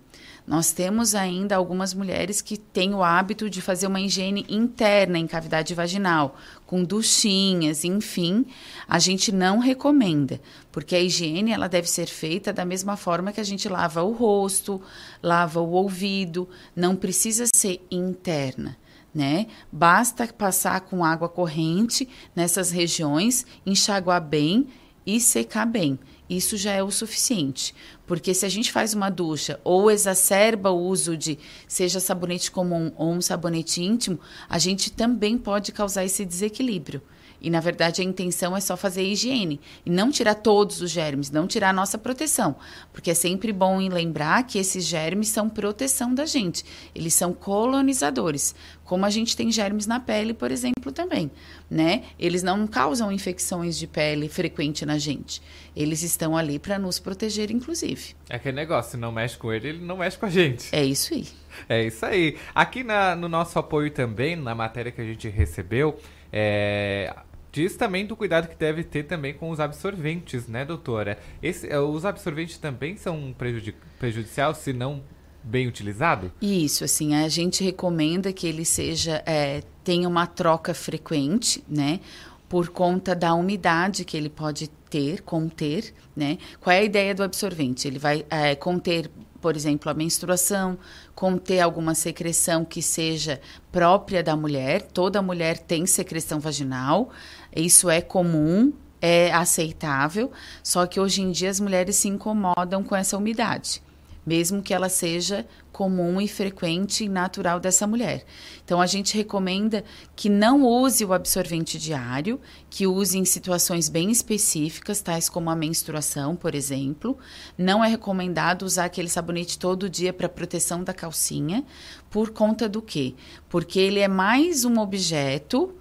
[0.51, 5.25] Nós temos ainda algumas mulheres que têm o hábito de fazer uma higiene interna em
[5.25, 8.45] cavidade vaginal, com duchinhas, enfim,
[8.85, 13.39] a gente não recomenda, porque a higiene ela deve ser feita da mesma forma que
[13.39, 14.81] a gente lava o rosto,
[15.23, 18.77] lava o ouvido, não precisa ser interna.
[19.15, 19.47] Né?
[19.71, 24.67] Basta passar com água corrente nessas regiões, enxaguar bem
[25.05, 25.97] e secar bem.
[26.31, 27.75] Isso já é o suficiente.
[28.07, 31.37] Porque se a gente faz uma ducha ou exacerba o uso de
[31.67, 34.17] seja sabonete comum ou um sabonete íntimo,
[34.47, 37.01] a gente também pode causar esse desequilíbrio.
[37.41, 41.31] E na verdade a intenção é só fazer higiene e não tirar todos os germes,
[41.31, 42.55] não tirar a nossa proteção,
[42.93, 46.63] porque é sempre bom lembrar que esses germes são proteção da gente.
[46.93, 48.53] Eles são colonizadores,
[48.91, 51.31] como a gente tem germes na pele, por exemplo, também,
[51.69, 52.03] né?
[52.19, 55.41] Eles não causam infecções de pele frequente na gente.
[55.73, 58.13] Eles estão ali para nos proteger, inclusive.
[58.29, 60.67] É aquele negócio, se não mexe com ele, ele não mexe com a gente.
[60.75, 61.25] É isso aí.
[61.69, 62.37] É isso aí.
[62.53, 65.97] Aqui na, no nosso apoio também, na matéria que a gente recebeu,
[66.29, 67.15] é,
[67.49, 71.17] diz também do cuidado que deve ter também com os absorventes, né, doutora?
[71.41, 75.01] Esse, é, os absorventes também são prejudic prejudicial se não
[75.43, 76.31] bem utilizado?
[76.41, 81.99] Isso, assim, a gente recomenda que ele seja é, tenha uma troca frequente, né?
[82.47, 86.37] Por conta da umidade que ele pode ter, conter, né?
[86.59, 87.87] Qual é a ideia do absorvente?
[87.87, 89.09] Ele vai é, conter
[89.41, 90.77] por exemplo, a menstruação,
[91.15, 93.41] conter alguma secreção que seja
[93.71, 94.83] própria da mulher.
[94.83, 97.09] Toda mulher tem secreção vaginal.
[97.55, 100.31] Isso é comum, é aceitável,
[100.63, 103.81] só que hoje em dia as mulheres se incomodam com essa umidade,
[104.25, 108.23] mesmo que ela seja comum e frequente e natural dessa mulher.
[108.63, 109.83] Então a gente recomenda
[110.15, 112.39] que não use o absorvente diário,
[112.69, 117.17] que use em situações bem específicas, tais como a menstruação, por exemplo.
[117.57, 121.65] Não é recomendado usar aquele sabonete todo dia para proteção da calcinha,
[122.09, 123.15] por conta do quê?
[123.49, 125.73] Porque ele é mais um objeto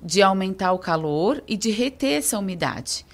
[0.00, 3.04] de aumentar o calor e de reter essa umidade.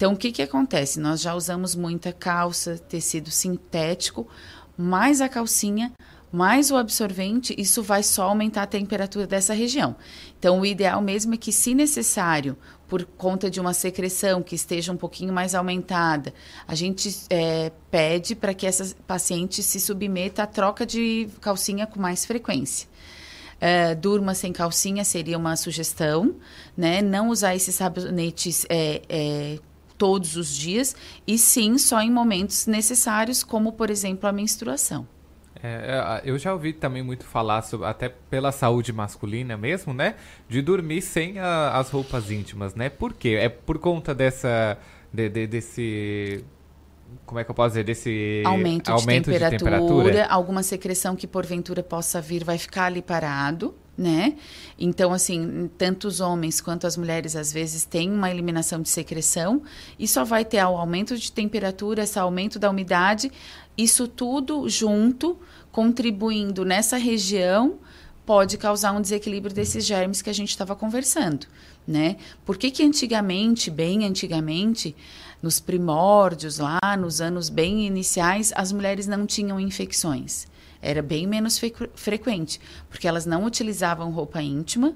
[0.00, 0.98] Então, o que, que acontece?
[0.98, 4.26] Nós já usamos muita calça, tecido sintético,
[4.74, 5.92] mais a calcinha,
[6.32, 9.94] mais o absorvente, isso vai só aumentar a temperatura dessa região.
[10.38, 12.56] Então, o ideal mesmo é que, se necessário,
[12.88, 16.32] por conta de uma secreção que esteja um pouquinho mais aumentada,
[16.66, 22.00] a gente é, pede para que essa paciente se submeta à troca de calcinha com
[22.00, 22.88] mais frequência.
[23.60, 26.36] Uh, durma sem calcinha seria uma sugestão,
[26.74, 27.02] né?
[27.02, 29.58] Não usar esses sabonetes é, é,
[30.00, 30.96] todos os dias
[31.26, 35.06] e sim só em momentos necessários, como por exemplo a menstruação.
[35.62, 40.14] É, é eu já ouvi também muito falar sobre, até pela saúde masculina mesmo, né?
[40.48, 42.88] De dormir sem a, as roupas íntimas, né?
[42.88, 43.36] Por quê?
[43.38, 44.78] É por conta dessa.
[45.12, 46.42] De, de, desse
[47.26, 51.16] como é que eu posso dizer, desse aumento, aumento de, temperatura, de, temperatura, alguma secreção
[51.16, 54.34] que porventura possa vir vai ficar ali parado, né?
[54.78, 59.62] Então, assim, tanto os homens quanto as mulheres às vezes têm uma eliminação de secreção
[59.98, 63.30] e só vai ter o aumento de temperatura, esse aumento da umidade,
[63.76, 65.38] isso tudo junto,
[65.70, 67.78] contribuindo nessa região,
[68.24, 71.46] pode causar um desequilíbrio desses germes que a gente estava conversando,
[71.86, 72.16] né?
[72.46, 74.96] Por que que antigamente, bem antigamente,
[75.42, 80.48] nos primórdios, lá nos anos bem iniciais, as mulheres não tinham infecções.
[80.82, 81.60] Era bem menos
[81.94, 84.94] frequente, porque elas não utilizavam roupa íntima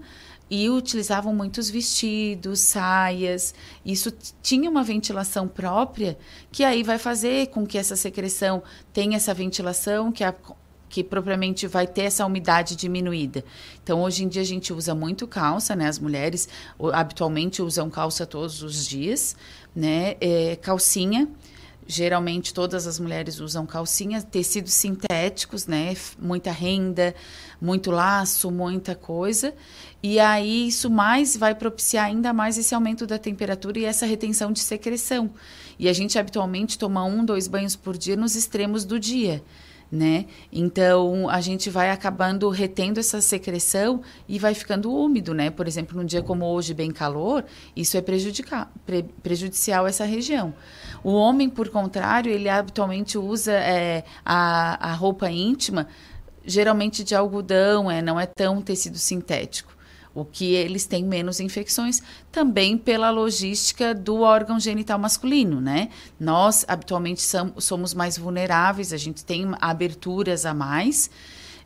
[0.50, 3.54] e utilizavam muitos vestidos, saias.
[3.84, 4.12] Isso
[4.42, 6.18] tinha uma ventilação própria,
[6.52, 8.62] que aí vai fazer com que essa secreção
[8.92, 10.34] tenha essa ventilação, que a
[10.94, 13.44] que propriamente vai ter essa umidade diminuída.
[13.82, 15.88] Então, hoje em dia a gente usa muito calça, né?
[15.88, 16.48] As mulheres
[16.92, 19.34] habitualmente usam calça todos os dias,
[19.74, 20.14] né?
[20.20, 21.28] É, calcinha.
[21.86, 25.94] Geralmente todas as mulheres usam calcinha, tecidos sintéticos, né?
[26.18, 27.14] Muita renda,
[27.60, 29.54] muito laço, muita coisa.
[30.02, 34.50] E aí isso mais vai propiciar ainda mais esse aumento da temperatura e essa retenção
[34.50, 35.30] de secreção.
[35.78, 39.42] E a gente habitualmente toma um, dois banhos por dia nos extremos do dia
[39.90, 40.26] né?
[40.52, 45.50] Então a gente vai acabando retendo essa secreção e vai ficando úmido, né?
[45.50, 47.44] Por exemplo, num dia como hoje, bem calor,
[47.76, 50.54] isso é prejudicar, pre, prejudicial a essa região.
[51.02, 55.86] O homem, por contrário, ele habitualmente usa é, a, a roupa íntima
[56.46, 59.73] geralmente de algodão, é, não é tão tecido sintético
[60.14, 62.00] o que eles têm menos infecções,
[62.30, 65.88] também pela logística do órgão genital masculino, né?
[66.20, 67.20] Nós, habitualmente,
[67.58, 71.10] somos mais vulneráveis, a gente tem aberturas a mais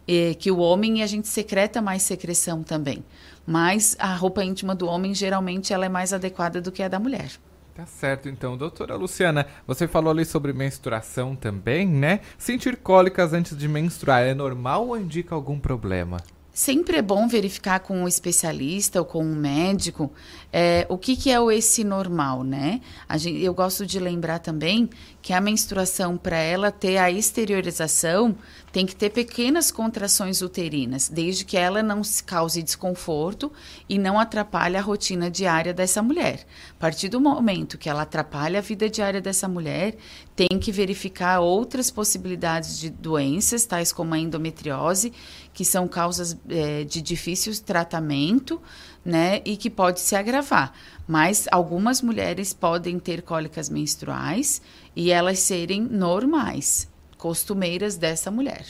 [0.06, 3.04] eh, que o homem e a gente secreta mais secreção também.
[3.46, 6.98] Mas a roupa íntima do homem, geralmente, ela é mais adequada do que a da
[6.98, 7.30] mulher.
[7.74, 8.56] Tá certo, então.
[8.56, 12.20] Doutora Luciana, você falou ali sobre menstruação também, né?
[12.36, 16.16] Sentir cólicas antes de menstruar é normal ou indica algum problema?
[16.58, 20.12] Sempre é bom verificar com um especialista ou com um médico
[20.52, 22.80] é, o que, que é o esse normal, né?
[23.14, 24.90] Gente, eu gosto de lembrar também
[25.22, 28.34] que a menstruação, para ela ter a exteriorização,
[28.78, 33.52] tem que ter pequenas contrações uterinas, desde que ela não se cause desconforto
[33.88, 36.46] e não atrapalhe a rotina diária dessa mulher.
[36.76, 39.96] A partir do momento que ela atrapalha a vida diária dessa mulher,
[40.36, 45.12] tem que verificar outras possibilidades de doenças, tais como a endometriose,
[45.52, 48.62] que são causas é, de difícil tratamento,
[49.04, 50.72] né, e que pode se agravar.
[51.04, 54.62] Mas algumas mulheres podem ter cólicas menstruais
[54.94, 56.87] e elas serem normais
[57.18, 58.64] costumeiras dessa mulher.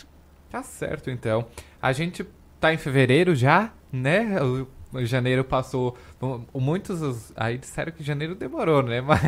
[0.50, 1.46] Tá certo, então.
[1.80, 2.26] A gente
[2.58, 4.42] tá em fevereiro já, né?
[4.42, 4.66] O,
[5.04, 5.96] janeiro passou.
[6.54, 9.02] Muitos aí disseram que janeiro demorou, né?
[9.04, 9.20] Mas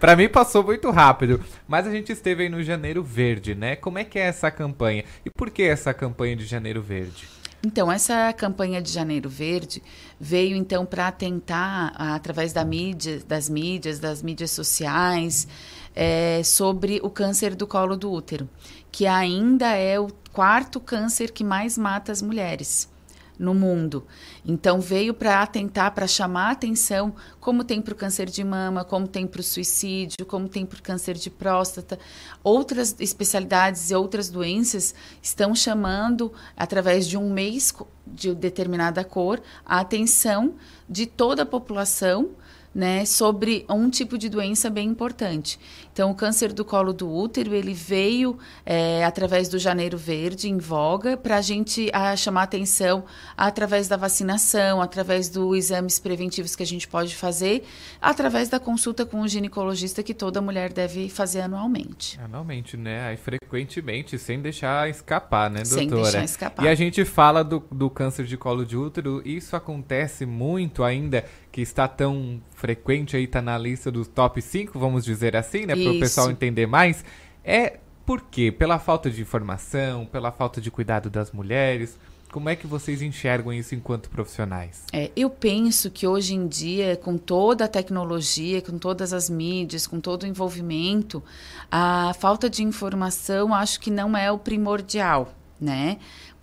[0.00, 1.42] para mim passou muito rápido.
[1.66, 3.76] Mas a gente esteve aí no Janeiro Verde, né?
[3.76, 5.04] Como é que é essa campanha?
[5.24, 7.28] E por que essa campanha de Janeiro Verde?
[7.64, 9.82] Então, essa campanha de Janeiro Verde
[10.20, 15.48] veio então para atentar através da mídia, das mídias, das mídias sociais,
[15.96, 18.48] é, sobre o câncer do colo do útero,
[18.92, 22.94] que ainda é o quarto câncer que mais mata as mulheres
[23.38, 24.06] no mundo.
[24.44, 29.06] Então veio para atentar, para chamar atenção, como tem para o câncer de mama, como
[29.06, 31.98] tem para o suicídio, como tem para o câncer de próstata.
[32.42, 37.74] Outras especialidades e outras doenças estão chamando, através de um mês
[38.06, 40.54] de determinada cor, a atenção
[40.88, 42.30] de toda a população
[42.76, 45.58] né, sobre um tipo de doença bem importante.
[45.90, 50.58] Então, o câncer do colo do útero, ele veio é, através do Janeiro Verde, em
[50.58, 56.66] voga, para a gente chamar atenção através da vacinação, através dos exames preventivos que a
[56.66, 57.64] gente pode fazer,
[57.98, 62.20] através da consulta com o ginecologista que toda mulher deve fazer anualmente.
[62.20, 63.08] Anualmente, né?
[63.08, 65.78] Aí, frequentemente, sem deixar escapar, né, doutora?
[65.78, 66.62] Sem deixar escapar.
[66.62, 71.24] E a gente fala do, do câncer de colo de útero, isso acontece muito ainda
[71.56, 75.74] que está tão frequente aí, está na lista dos top 5, vamos dizer assim, né?
[75.74, 77.02] Para o pessoal entender mais.
[77.42, 78.52] É por quê?
[78.52, 81.98] Pela falta de informação, pela falta de cuidado das mulheres.
[82.30, 84.84] Como é que vocês enxergam isso enquanto profissionais?
[84.92, 89.86] É, eu penso que hoje em dia, com toda a tecnologia, com todas as mídias,
[89.86, 91.24] com todo o envolvimento,
[91.70, 95.96] a falta de informação acho que não é o primordial, né?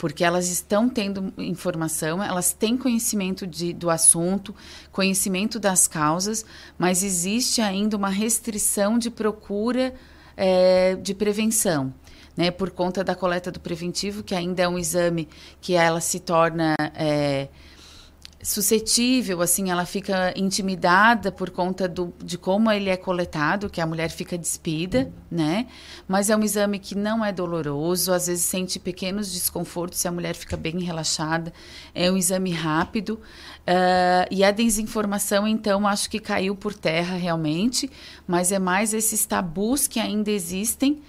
[0.03, 4.53] Porque elas estão tendo informação, elas têm conhecimento de, do assunto,
[4.91, 6.45] conhecimento das causas,
[6.77, 9.93] mas existe ainda uma restrição de procura
[10.35, 11.93] é, de prevenção.
[12.35, 15.29] Né, por conta da coleta do preventivo, que ainda é um exame
[15.61, 17.47] que ela se torna é,
[18.43, 23.85] suscetível, assim, ela fica intimidada por conta do, de como ele é coletado, que a
[23.85, 25.67] mulher fica despida, né?
[26.05, 30.11] Mas é um exame que não é doloroso, às vezes sente pequenos desconfortos se a
[30.11, 31.53] mulher fica bem relaxada.
[31.95, 33.13] É um exame rápido.
[33.61, 37.89] Uh, e a desinformação, então, acho que caiu por terra realmente,
[38.27, 41.01] mas é mais esses tabus que ainda existem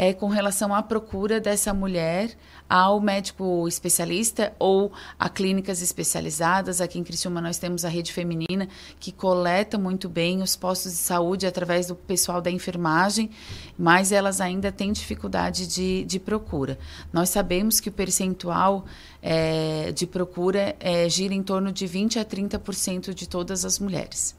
[0.00, 2.30] é, com relação à procura dessa mulher
[2.66, 6.80] ao médico especialista ou a clínicas especializadas.
[6.80, 8.66] Aqui em Criciúma nós temos a rede feminina
[8.98, 13.28] que coleta muito bem os postos de saúde através do pessoal da enfermagem,
[13.76, 16.78] mas elas ainda têm dificuldade de, de procura.
[17.12, 18.86] Nós sabemos que o percentual
[19.20, 24.34] é, de procura é, gira em torno de 20 a 30% de todas as mulheres.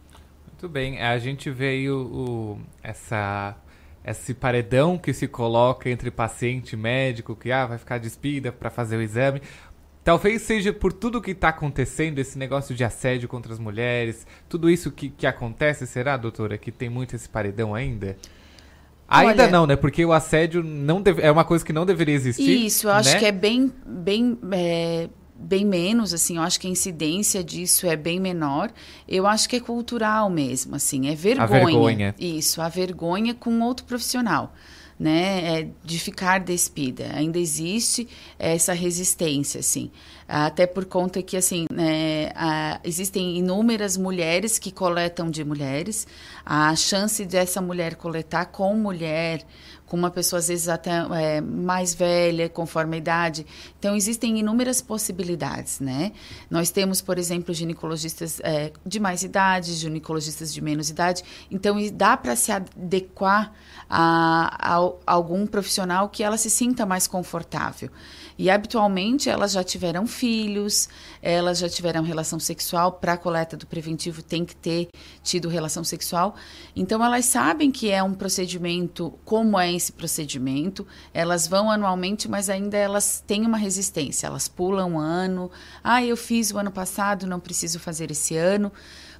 [0.47, 3.55] Muito bem, a gente veio o, essa
[4.03, 8.69] esse paredão que se coloca entre paciente e médico, que ah, vai ficar despida para
[8.69, 9.41] fazer o exame.
[10.03, 14.69] Talvez seja por tudo que está acontecendo, esse negócio de assédio contra as mulheres, tudo
[14.69, 18.17] isso que, que acontece, será, doutora, que tem muito esse paredão ainda?
[19.07, 19.75] Ainda Olha, não, né?
[19.75, 22.65] Porque o assédio não deve, é uma coisa que não deveria existir.
[22.65, 23.19] Isso, eu acho né?
[23.19, 25.09] que é bem, bem é,
[25.41, 28.71] bem menos, assim, eu acho que a incidência disso é bem menor.
[29.07, 31.43] Eu acho que é cultural mesmo, assim, é vergonha.
[31.43, 32.15] A vergonha.
[32.19, 34.53] Isso, a vergonha com outro profissional.
[34.99, 37.09] Né, é de ficar despida.
[37.15, 38.07] Ainda existe
[38.37, 39.89] essa resistência, assim.
[40.27, 46.05] Até por conta que, assim, né, a, existem inúmeras mulheres que coletam de mulheres.
[46.45, 49.43] A chance dessa mulher coletar com mulher
[49.91, 53.45] com uma pessoa às vezes até é, mais velha, conforme a idade.
[53.77, 56.13] Então existem inúmeras possibilidades, né?
[56.49, 61.23] Nós temos, por exemplo, ginecologistas é, de mais idade, ginecologistas de menos idade.
[61.51, 63.51] Então dá para se adequar
[63.89, 67.89] a, a, a algum profissional que ela se sinta mais confortável.
[68.41, 70.89] E habitualmente elas já tiveram filhos,
[71.21, 74.87] elas já tiveram relação sexual, para a coleta do preventivo tem que ter
[75.21, 76.33] tido relação sexual.
[76.75, 82.49] Então elas sabem que é um procedimento, como é esse procedimento, elas vão anualmente, mas
[82.49, 85.51] ainda elas têm uma resistência, elas pulam um ano,
[85.83, 88.71] ah, eu fiz o ano passado, não preciso fazer esse ano.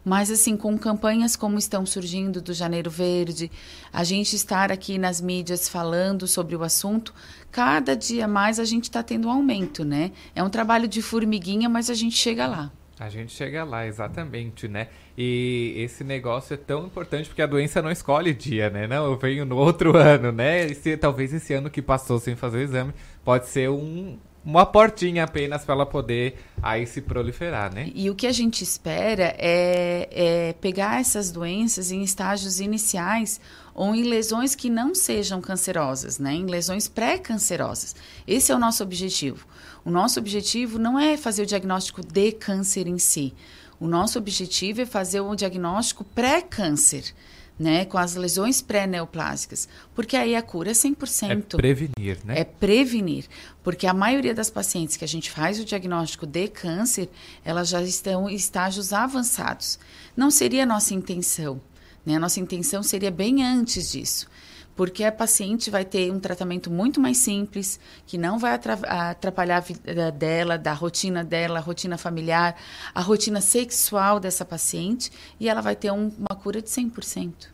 [0.04, 3.52] Mas, assim, com campanhas como estão surgindo do Janeiro Verde,
[3.94, 7.14] a gente estar aqui nas mídias falando sobre o assunto,
[7.52, 10.12] cada dia mais a gente está tendo um aumento, né?
[10.36, 12.72] É um trabalho de formiguinha, mas a gente chega lá.
[13.00, 14.88] A gente chega lá, exatamente, né?
[15.18, 18.86] E esse negócio é tão importante porque a doença não escolhe dia, né?
[18.86, 20.68] Não, eu venho no outro ano, né?
[20.68, 24.66] E se, talvez esse ano que passou sem fazer o exame pode ser um, uma
[24.66, 27.92] portinha apenas para ela poder aí se proliferar, né?
[27.94, 33.40] E o que a gente espera é, é, pegar essas doenças em estágios iniciais
[33.74, 36.34] ou em lesões que não sejam cancerosas, né?
[36.34, 37.96] Em lesões pré-cancerosas.
[38.28, 39.46] Esse é o nosso objetivo.
[39.86, 43.34] O nosso objetivo não é fazer o diagnóstico de câncer em si.
[43.80, 47.14] O nosso objetivo é fazer o diagnóstico pré-câncer
[47.62, 51.30] né, com as lesões pré-neoplásicas, porque aí a cura é 100%.
[51.30, 52.40] É prevenir, né?
[52.40, 53.26] É prevenir,
[53.64, 57.08] porque a maioria das pacientes que a gente faz o diagnóstico de câncer,
[57.46, 59.78] elas já estão em estágios avançados.
[60.18, 61.62] Não seria a nossa intenção,
[62.04, 62.16] né?
[62.16, 64.28] A nossa intenção seria bem antes disso
[64.76, 69.60] porque a paciente vai ter um tratamento muito mais simples, que não vai atrapalhar a
[69.60, 72.56] vida dela, da rotina dela, a rotina familiar,
[72.92, 77.51] a rotina sexual dessa paciente, e ela vai ter um, uma cura de 100%.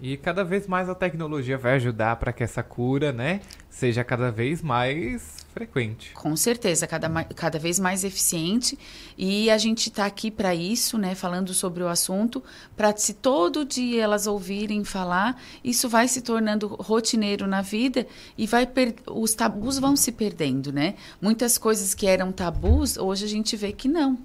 [0.00, 4.30] E cada vez mais a tecnologia vai ajudar para que essa cura, né, seja cada
[4.30, 6.12] vez mais frequente.
[6.12, 8.78] Com certeza, cada, cada vez mais eficiente.
[9.16, 12.42] E a gente está aqui para isso, né, falando sobre o assunto,
[12.76, 18.06] para se todo dia elas ouvirem falar, isso vai se tornando rotineiro na vida
[18.36, 18.68] e vai
[19.06, 20.94] os tabus vão se perdendo, né?
[21.20, 24.18] Muitas coisas que eram tabus, hoje a gente vê que não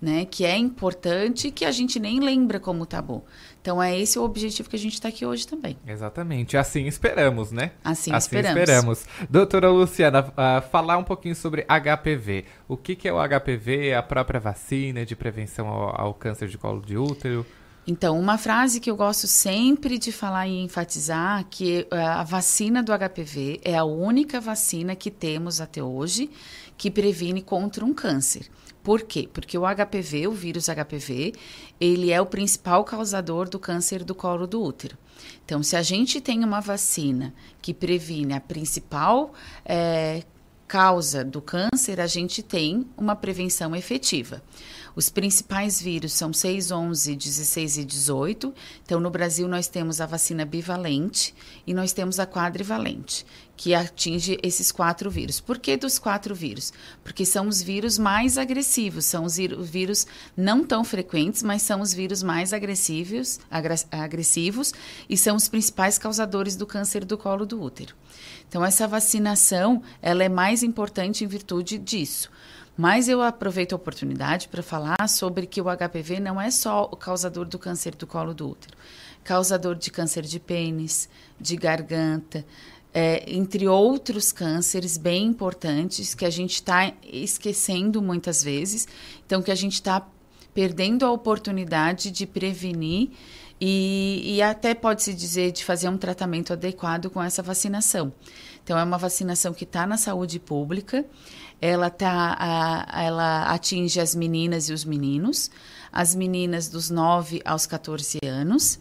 [0.00, 0.24] né?
[0.24, 3.22] Que é importante e que a gente nem lembra como tabu.
[3.60, 5.76] Então é esse o objetivo que a gente está aqui hoje também.
[5.86, 6.56] Exatamente.
[6.56, 7.72] Assim esperamos, né?
[7.84, 8.60] Assim, assim esperamos.
[8.60, 9.06] esperamos.
[9.28, 12.46] Doutora Luciana, uh, falar um pouquinho sobre HPV.
[12.66, 13.94] O que, que é o HPV?
[13.94, 17.44] A própria vacina de prevenção ao, ao câncer de colo de útero?
[17.86, 22.82] Então, uma frase que eu gosto sempre de falar e enfatizar que eh, a vacina
[22.82, 26.30] do HPV é a única vacina que temos até hoje
[26.76, 28.48] que previne contra um câncer.
[28.82, 29.28] Por quê?
[29.32, 31.34] Porque o HPV, o vírus HPV,
[31.80, 34.96] ele é o principal causador do câncer do colo do útero.
[35.44, 39.34] Então, se a gente tem uma vacina que previne a principal
[39.64, 40.22] é,
[40.66, 44.42] causa do câncer, a gente tem uma prevenção efetiva.
[45.00, 48.54] Os principais vírus são 6, 11, 16 e 18.
[48.84, 51.34] Então, no Brasil, nós temos a vacina bivalente
[51.66, 53.24] e nós temos a quadrivalente,
[53.56, 55.40] que atinge esses quatro vírus.
[55.40, 56.70] Por que dos quatro vírus?
[57.02, 60.06] Porque são os vírus mais agressivos, são os vírus
[60.36, 63.40] não tão frequentes, mas são os vírus mais agressivos,
[63.90, 64.74] agressivos
[65.08, 67.94] e são os principais causadores do câncer do colo do útero.
[68.46, 72.30] Então, essa vacinação ela é mais importante em virtude disso.
[72.80, 76.96] Mas eu aproveito a oportunidade para falar sobre que o HPV não é só o
[76.96, 78.74] causador do câncer do colo do útero,
[79.22, 81.06] causador de câncer de pênis,
[81.38, 82.42] de garganta,
[82.94, 88.88] é, entre outros cânceres bem importantes que a gente está esquecendo muitas vezes,
[89.26, 90.08] então que a gente está
[90.54, 93.10] perdendo a oportunidade de prevenir
[93.60, 98.10] e, e até pode-se dizer de fazer um tratamento adequado com essa vacinação.
[98.64, 101.04] Então, é uma vacinação que está na saúde pública,
[101.60, 105.50] ela, tá, a, ela atinge as meninas e os meninos,
[105.92, 108.78] as meninas dos 9 aos 14 anos,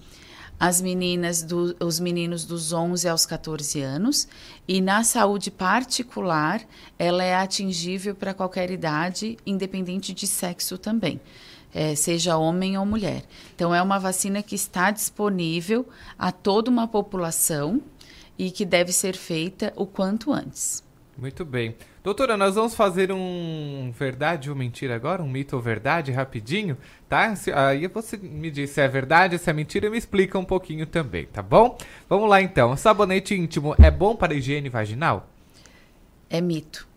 [0.59, 4.27] as meninas, do, os meninos dos 11 aos 14 anos,
[4.67, 6.61] e na saúde particular,
[6.97, 11.19] ela é atingível para qualquer idade, independente de sexo também.
[11.71, 13.23] É, seja homem ou mulher.
[13.55, 15.87] Então, é uma vacina que está disponível
[16.17, 17.79] a toda uma população
[18.39, 20.83] e que deve ser feita o quanto antes.
[21.15, 21.75] Muito bem.
[22.01, 26.77] Doutora, nós vamos fazer um verdade ou mentira agora, um mito ou verdade rapidinho,
[27.09, 27.35] tá?
[27.35, 30.45] Se, aí você me diz se é verdade, se é mentira e me explica um
[30.45, 31.77] pouquinho também, tá bom?
[32.07, 32.75] Vamos lá então.
[32.77, 35.27] Sabonete íntimo é bom para higiene vaginal?
[36.29, 36.87] É mito.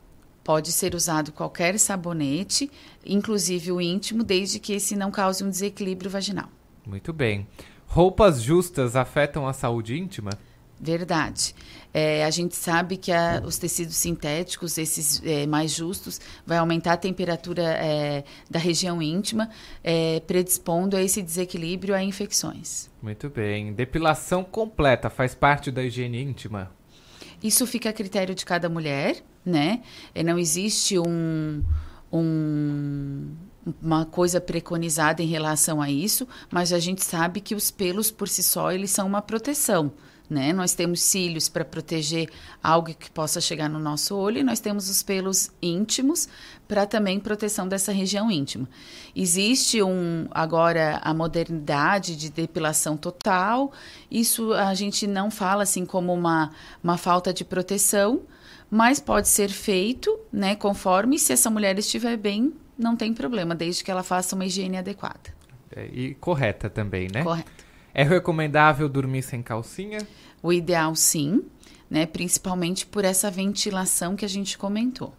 [0.45, 2.71] Pode ser usado qualquer sabonete,
[3.05, 6.49] inclusive o íntimo, desde que esse não cause um desequilíbrio vaginal.
[6.87, 7.47] Muito bem.
[7.87, 10.31] Roupas justas afetam a saúde íntima?
[10.83, 11.55] Verdade.
[11.95, 16.95] É, a gente sabe que a, os tecidos sintéticos, esses é, mais justos, vai aumentar
[16.95, 19.49] a temperatura é, da região íntima,
[19.85, 22.91] é, predispondo a esse desequilíbrio a infecções.
[23.01, 23.73] Muito bem.
[23.73, 26.73] Depilação completa faz parte da higiene íntima?
[27.41, 29.83] Isso fica a critério de cada mulher, né?
[30.13, 31.63] É, não existe um,
[32.13, 33.37] um,
[33.81, 38.29] uma coisa preconizada em relação a isso, mas a gente sabe que os pelos por
[38.29, 39.93] si só eles são uma proteção.
[40.33, 40.51] Né?
[40.51, 42.31] Nós temos cílios para proteger
[42.63, 46.27] algo que possa chegar no nosso olho e nós temos os pelos íntimos
[46.67, 48.67] para também proteção dessa região íntima.
[49.15, 53.73] Existe um agora a modernidade de depilação total.
[54.11, 56.51] Isso a gente não fala assim como uma,
[56.83, 58.23] uma falta de proteção,
[58.71, 63.85] mas pode ser feito, né, conforme se essa mulher estiver bem, não tem problema, desde
[63.85, 65.35] que ela faça uma higiene adequada.
[65.77, 67.23] É, e correta também, né?
[67.23, 67.72] Correto.
[67.95, 69.99] É recomendável dormir sem calcinha?
[70.43, 71.43] O ideal sim,
[71.91, 75.15] né, principalmente por essa ventilação que a gente comentou.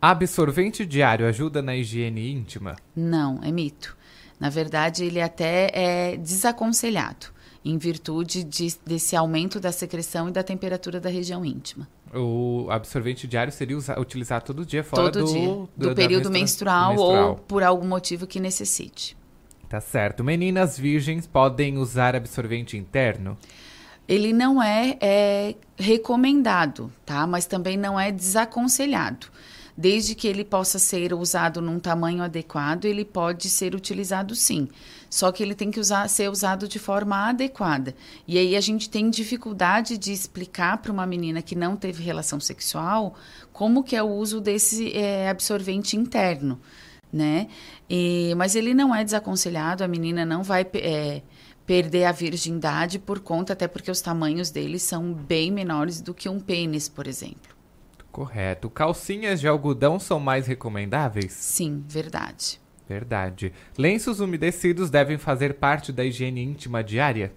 [0.00, 2.76] Absorvente diário ajuda na higiene íntima?
[2.94, 3.96] Não, é mito.
[4.38, 7.26] Na verdade, ele até é desaconselhado,
[7.64, 11.88] em virtude de, desse aumento da secreção e da temperatura da região íntima.
[12.12, 16.30] O absorvente diário seria usa, utilizado todo dia, fora todo do, dia, do, do período
[16.30, 19.16] menstrua- menstrual, ou por algum motivo que necessite.
[19.68, 20.22] Tá certo.
[20.22, 23.36] Meninas virgens podem usar absorvente interno?
[24.06, 27.26] Ele não é, é recomendado, tá?
[27.26, 29.28] Mas também não é desaconselhado.
[29.76, 34.68] Desde que ele possa ser usado num tamanho adequado, ele pode ser utilizado sim.
[35.10, 37.94] Só que ele tem que usar, ser usado de forma adequada.
[38.26, 42.38] E aí a gente tem dificuldade de explicar para uma menina que não teve relação
[42.38, 43.16] sexual
[43.52, 46.60] como que é o uso desse é, absorvente interno,
[47.14, 47.46] né?
[47.88, 51.22] E, mas ele não é desaconselhado, a menina não vai é,
[51.64, 56.28] perder a virgindade por conta, até porque os tamanhos deles são bem menores do que
[56.28, 57.54] um pênis, por exemplo.
[58.10, 58.68] Correto.
[58.68, 61.32] Calcinhas de algodão são mais recomendáveis?
[61.32, 62.60] Sim, verdade.
[62.88, 63.52] Verdade.
[63.78, 67.32] Lenços umedecidos devem fazer parte da higiene íntima diária?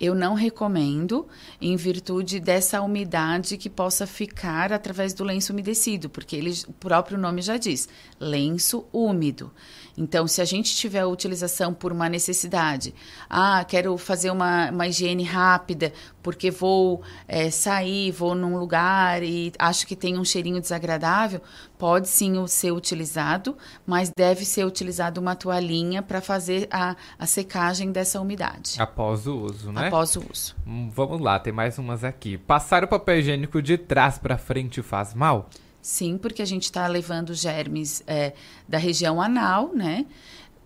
[0.00, 1.26] Eu não recomendo
[1.60, 7.16] em virtude dessa umidade que possa ficar através do lenço umedecido, porque ele, o próprio
[7.16, 7.88] nome já diz,
[8.18, 9.52] lenço úmido.
[9.96, 12.94] Então, se a gente tiver a utilização por uma necessidade,
[13.30, 15.92] ah, quero fazer uma, uma higiene rápida,
[16.22, 21.40] porque vou é, sair, vou num lugar e acho que tem um cheirinho desagradável,
[21.78, 23.56] pode sim ser utilizado,
[23.86, 28.74] mas deve ser utilizado uma toalhinha para fazer a, a secagem dessa umidade.
[28.78, 29.88] Após o uso, né?
[29.88, 30.56] Após o uso.
[30.66, 32.36] Hum, vamos lá, tem mais umas aqui.
[32.36, 35.48] Passar o papel higiênico de trás para frente faz mal?
[35.84, 38.32] Sim, porque a gente está levando germes é,
[38.66, 40.06] da região anal, né?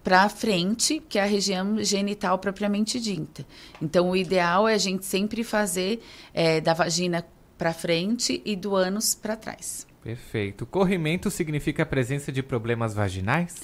[0.05, 3.45] Para frente, que é a região genital propriamente dita.
[3.83, 6.01] Então, o ideal é a gente sempre fazer
[6.33, 7.27] é, da vagina
[7.59, 9.89] para frente e do ânus para trás.
[10.05, 10.65] Perfeito.
[10.65, 13.57] Corrimento significa a presença de problemas vaginais?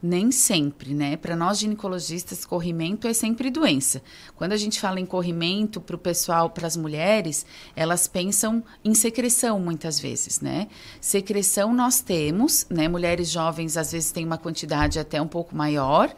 [0.00, 1.16] Nem sempre, né?
[1.16, 4.00] Para nós ginecologistas, corrimento é sempre doença.
[4.36, 7.44] Quando a gente fala em corrimento para o pessoal, para as mulheres,
[7.74, 10.68] elas pensam em secreção muitas vezes, né?
[11.00, 12.86] Secreção nós temos, né?
[12.86, 16.14] Mulheres jovens às vezes têm uma quantidade até um pouco maior,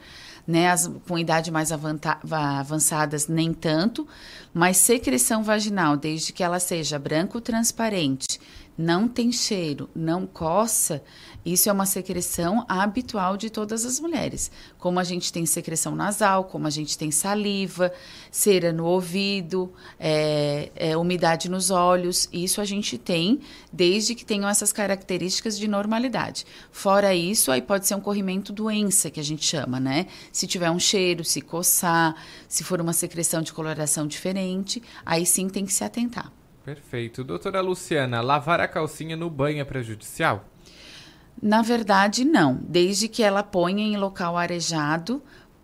[0.46, 0.68] né?
[0.68, 4.06] As com idade mais avançadas nem tanto,
[4.52, 8.38] mas secreção vaginal, desde que ela seja branco transparente,
[8.76, 11.02] não tem cheiro, não coça,
[11.44, 14.50] isso é uma secreção habitual de todas as mulheres.
[14.78, 17.92] Como a gente tem secreção nasal, como a gente tem saliva,
[18.30, 23.40] cera no ouvido, é, é, umidade nos olhos, isso a gente tem
[23.72, 26.44] desde que tenham essas características de normalidade.
[26.70, 30.06] Fora isso, aí pode ser um corrimento doença, que a gente chama, né?
[30.32, 32.14] Se tiver um cheiro, se coçar,
[32.48, 36.32] se for uma secreção de coloração diferente, aí sim tem que se atentar.
[36.64, 37.24] Perfeito.
[37.24, 40.44] Doutora Luciana, lavar a calcinha no banho é prejudicial?
[41.42, 45.22] Na verdade, não, desde que ela ponha em local arejado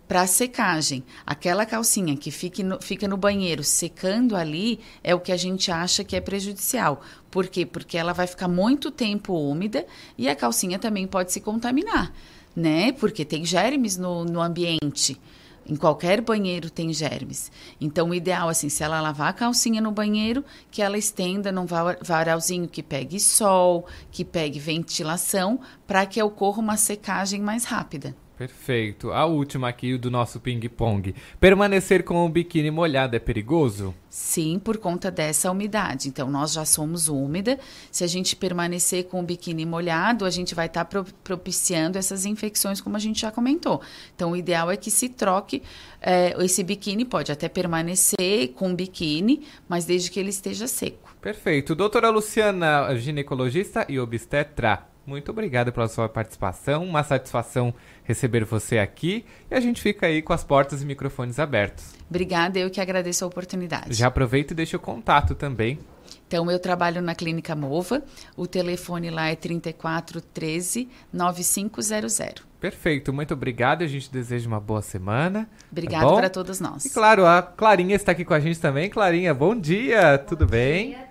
[0.08, 1.02] para secagem.
[1.26, 5.70] Aquela calcinha que fique no- fica no banheiro secando ali é o que a gente
[5.70, 7.02] acha que é prejudicial.
[7.30, 7.66] Por quê?
[7.66, 9.84] Porque ela vai ficar muito tempo úmida
[10.16, 12.12] e a calcinha também pode se contaminar,
[12.54, 12.92] né?
[12.92, 15.20] Porque tem germes no, no ambiente.
[15.68, 17.50] Em qualquer banheiro tem germes.
[17.80, 21.66] Então, o ideal, assim, se ela lavar a calcinha no banheiro, que ela estenda num
[21.66, 28.14] va- varalzinho que pegue sol, que pegue ventilação, para que ocorra uma secagem mais rápida.
[28.36, 29.12] Perfeito.
[29.12, 31.14] A última aqui do nosso ping-pong.
[31.40, 33.94] Permanecer com o biquíni molhado é perigoso?
[34.10, 36.08] Sim, por conta dessa umidade.
[36.08, 37.58] Então, nós já somos úmida.
[37.90, 42.80] Se a gente permanecer com o biquíni molhado, a gente vai estar propiciando essas infecções,
[42.80, 43.80] como a gente já comentou.
[44.14, 45.62] Então, o ideal é que se troque
[46.02, 47.06] eh, esse biquíni.
[47.06, 51.16] Pode até permanecer com o biquíni, mas desde que ele esteja seco.
[51.22, 51.74] Perfeito.
[51.74, 56.84] Doutora Luciana, ginecologista e obstetra, muito obrigado pela sua participação.
[56.84, 57.72] Uma satisfação
[58.04, 59.24] receber você aqui.
[59.50, 61.94] E a gente fica aí com as portas e microfones abertos.
[62.10, 63.94] Obrigada, eu que agradeço a oportunidade.
[63.94, 65.78] Já aproveita e deixa o contato também.
[66.26, 68.02] Então, eu trabalho na Clínica Mova,
[68.36, 72.44] o telefone lá é 3413 9500.
[72.58, 73.82] Perfeito, muito obrigado.
[73.82, 75.48] A gente deseja uma boa semana.
[75.70, 76.84] Obrigado tá para todos nós.
[76.84, 78.90] E claro, a Clarinha está aqui com a gente também.
[78.90, 80.88] Clarinha, bom dia, bom tudo bem?
[80.88, 81.05] Dia, tudo bem.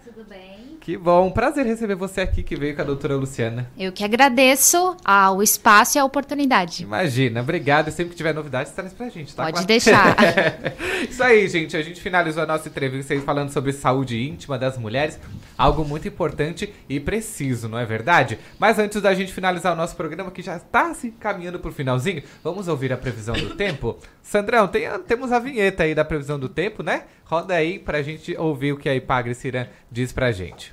[0.86, 3.68] Que bom, prazer receber você aqui que veio com a doutora Luciana.
[3.76, 6.84] Eu que agradeço ao espaço e a oportunidade.
[6.84, 7.88] Imagina, obrigado.
[7.88, 9.46] E sempre que tiver novidades, traz pra gente, tá?
[9.46, 9.66] Pode Claro.
[9.66, 10.16] deixar.
[11.10, 11.76] Isso aí, gente.
[11.76, 15.20] A gente finalizou a nossa entrevista aí falando sobre saúde íntima das mulheres.
[15.58, 18.38] Algo muito importante e preciso, não é verdade?
[18.60, 22.22] Mas antes da gente finalizar o nosso programa, que já está se caminhando pro finalzinho,
[22.44, 23.98] vamos ouvir a previsão do tempo?
[24.22, 27.04] Sandrão, tem temos a vinheta aí da previsão do tempo, né?
[27.26, 30.72] Roda aí pra gente ouvir o que a Ipagre Ciran diz pra gente.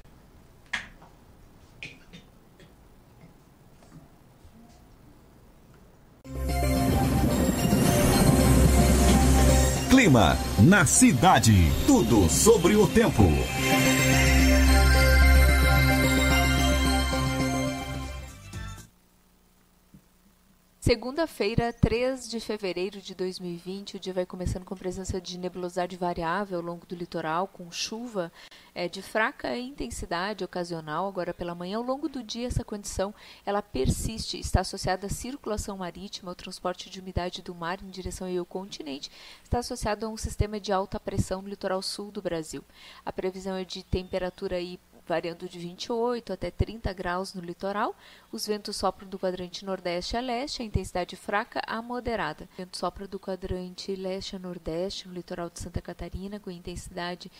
[9.88, 11.52] Clima na cidade.
[11.86, 13.22] Tudo sobre o tempo.
[20.84, 26.59] Segunda-feira, 3 de fevereiro de 2020, o dia vai começando com presença de nebulosidade variável
[26.59, 28.32] ao longo do litoral, com chuva
[28.74, 31.06] é, de fraca intensidade ocasional.
[31.06, 33.14] Agora pela manhã, ao longo do dia, essa condição
[33.46, 38.26] ela persiste, está associada à circulação marítima, ao transporte de umidade do mar em direção
[38.36, 39.09] ao continente,
[39.44, 42.64] está associado a um sistema de alta pressão no litoral sul do Brasil.
[43.06, 47.96] A previsão é de temperatura aí variando de 28 até 30 graus no litoral.
[48.30, 52.48] Os ventos sopram do quadrante nordeste a leste, a intensidade fraca a moderada.
[52.52, 57.30] O vento sopra do quadrante leste a nordeste no litoral de Santa Catarina, com intensidade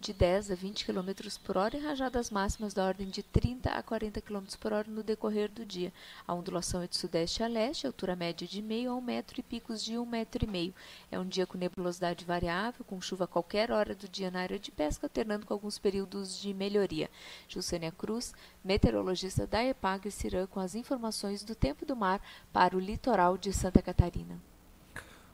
[0.00, 1.10] de 10 a 20 km
[1.42, 5.02] por hora e rajadas máximas da ordem de 30 a 40 km por hora no
[5.02, 5.92] decorrer do dia.
[6.26, 9.42] A ondulação é de sudeste a leste, altura média de meio a um metro e
[9.42, 10.74] picos de um metro e meio.
[11.10, 14.58] É um dia com nebulosidade variável, com chuva a qualquer hora do dia na área
[14.58, 17.10] de pesca, alternando com alguns períodos de melhoria.
[17.48, 18.32] Juscelia Cruz,
[18.64, 22.20] meteorologista da EPAG Cirã, com as informações do tempo do mar
[22.52, 24.38] para o litoral de Santa Catarina.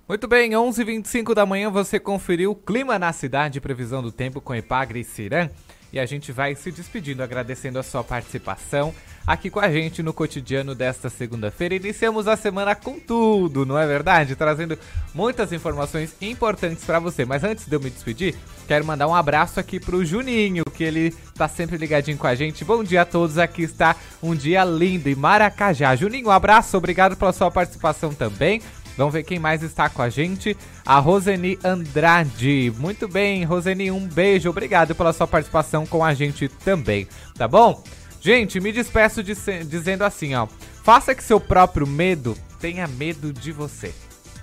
[0.06, 4.54] Muito bem, 11h25 da manhã você conferiu o clima na cidade, previsão do tempo com
[4.54, 5.48] Epagre e Ciran.
[5.90, 8.92] E a gente vai se despedindo, agradecendo a sua participação
[9.26, 11.76] aqui com a gente no cotidiano desta segunda-feira.
[11.76, 14.36] Iniciamos a semana com tudo, não é verdade?
[14.36, 14.78] Trazendo
[15.14, 17.24] muitas informações importantes para você.
[17.24, 18.34] Mas antes de eu me despedir,
[18.66, 22.62] quero mandar um abraço aqui pro Juninho, que ele tá sempre ligadinho com a gente.
[22.62, 25.96] Bom dia a todos, aqui está um dia lindo em Maracajá.
[25.96, 28.60] Juninho, um abraço, obrigado pela sua participação também.
[28.96, 30.56] Vamos ver quem mais está com a gente.
[30.84, 32.72] A Roseni Andrade.
[32.78, 34.48] Muito bem, Roseni, um beijo.
[34.50, 37.82] Obrigado pela sua participação com a gente também, tá bom?
[38.20, 39.34] Gente, me despeço de
[39.64, 40.46] dizendo assim, ó.
[40.82, 43.92] Faça que seu próprio medo tenha medo de você,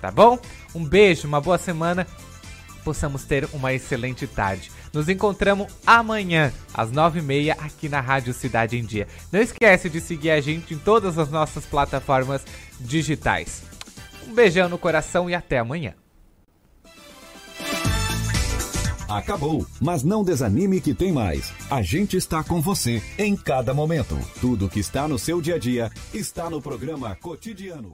[0.00, 0.38] tá bom?
[0.74, 2.06] Um beijo, uma boa semana.
[2.84, 4.70] Possamos ter uma excelente tarde.
[4.92, 9.08] Nos encontramos amanhã, às nove e meia, aqui na Rádio Cidade em Dia.
[9.30, 12.44] Não esquece de seguir a gente em todas as nossas plataformas
[12.78, 13.62] digitais.
[14.28, 15.94] Um beijão no coração e até amanhã.
[19.08, 21.52] Acabou, mas não desanime que tem mais.
[21.70, 24.18] A gente está com você em cada momento.
[24.40, 27.92] Tudo que está no seu dia a dia está no programa Cotidiano.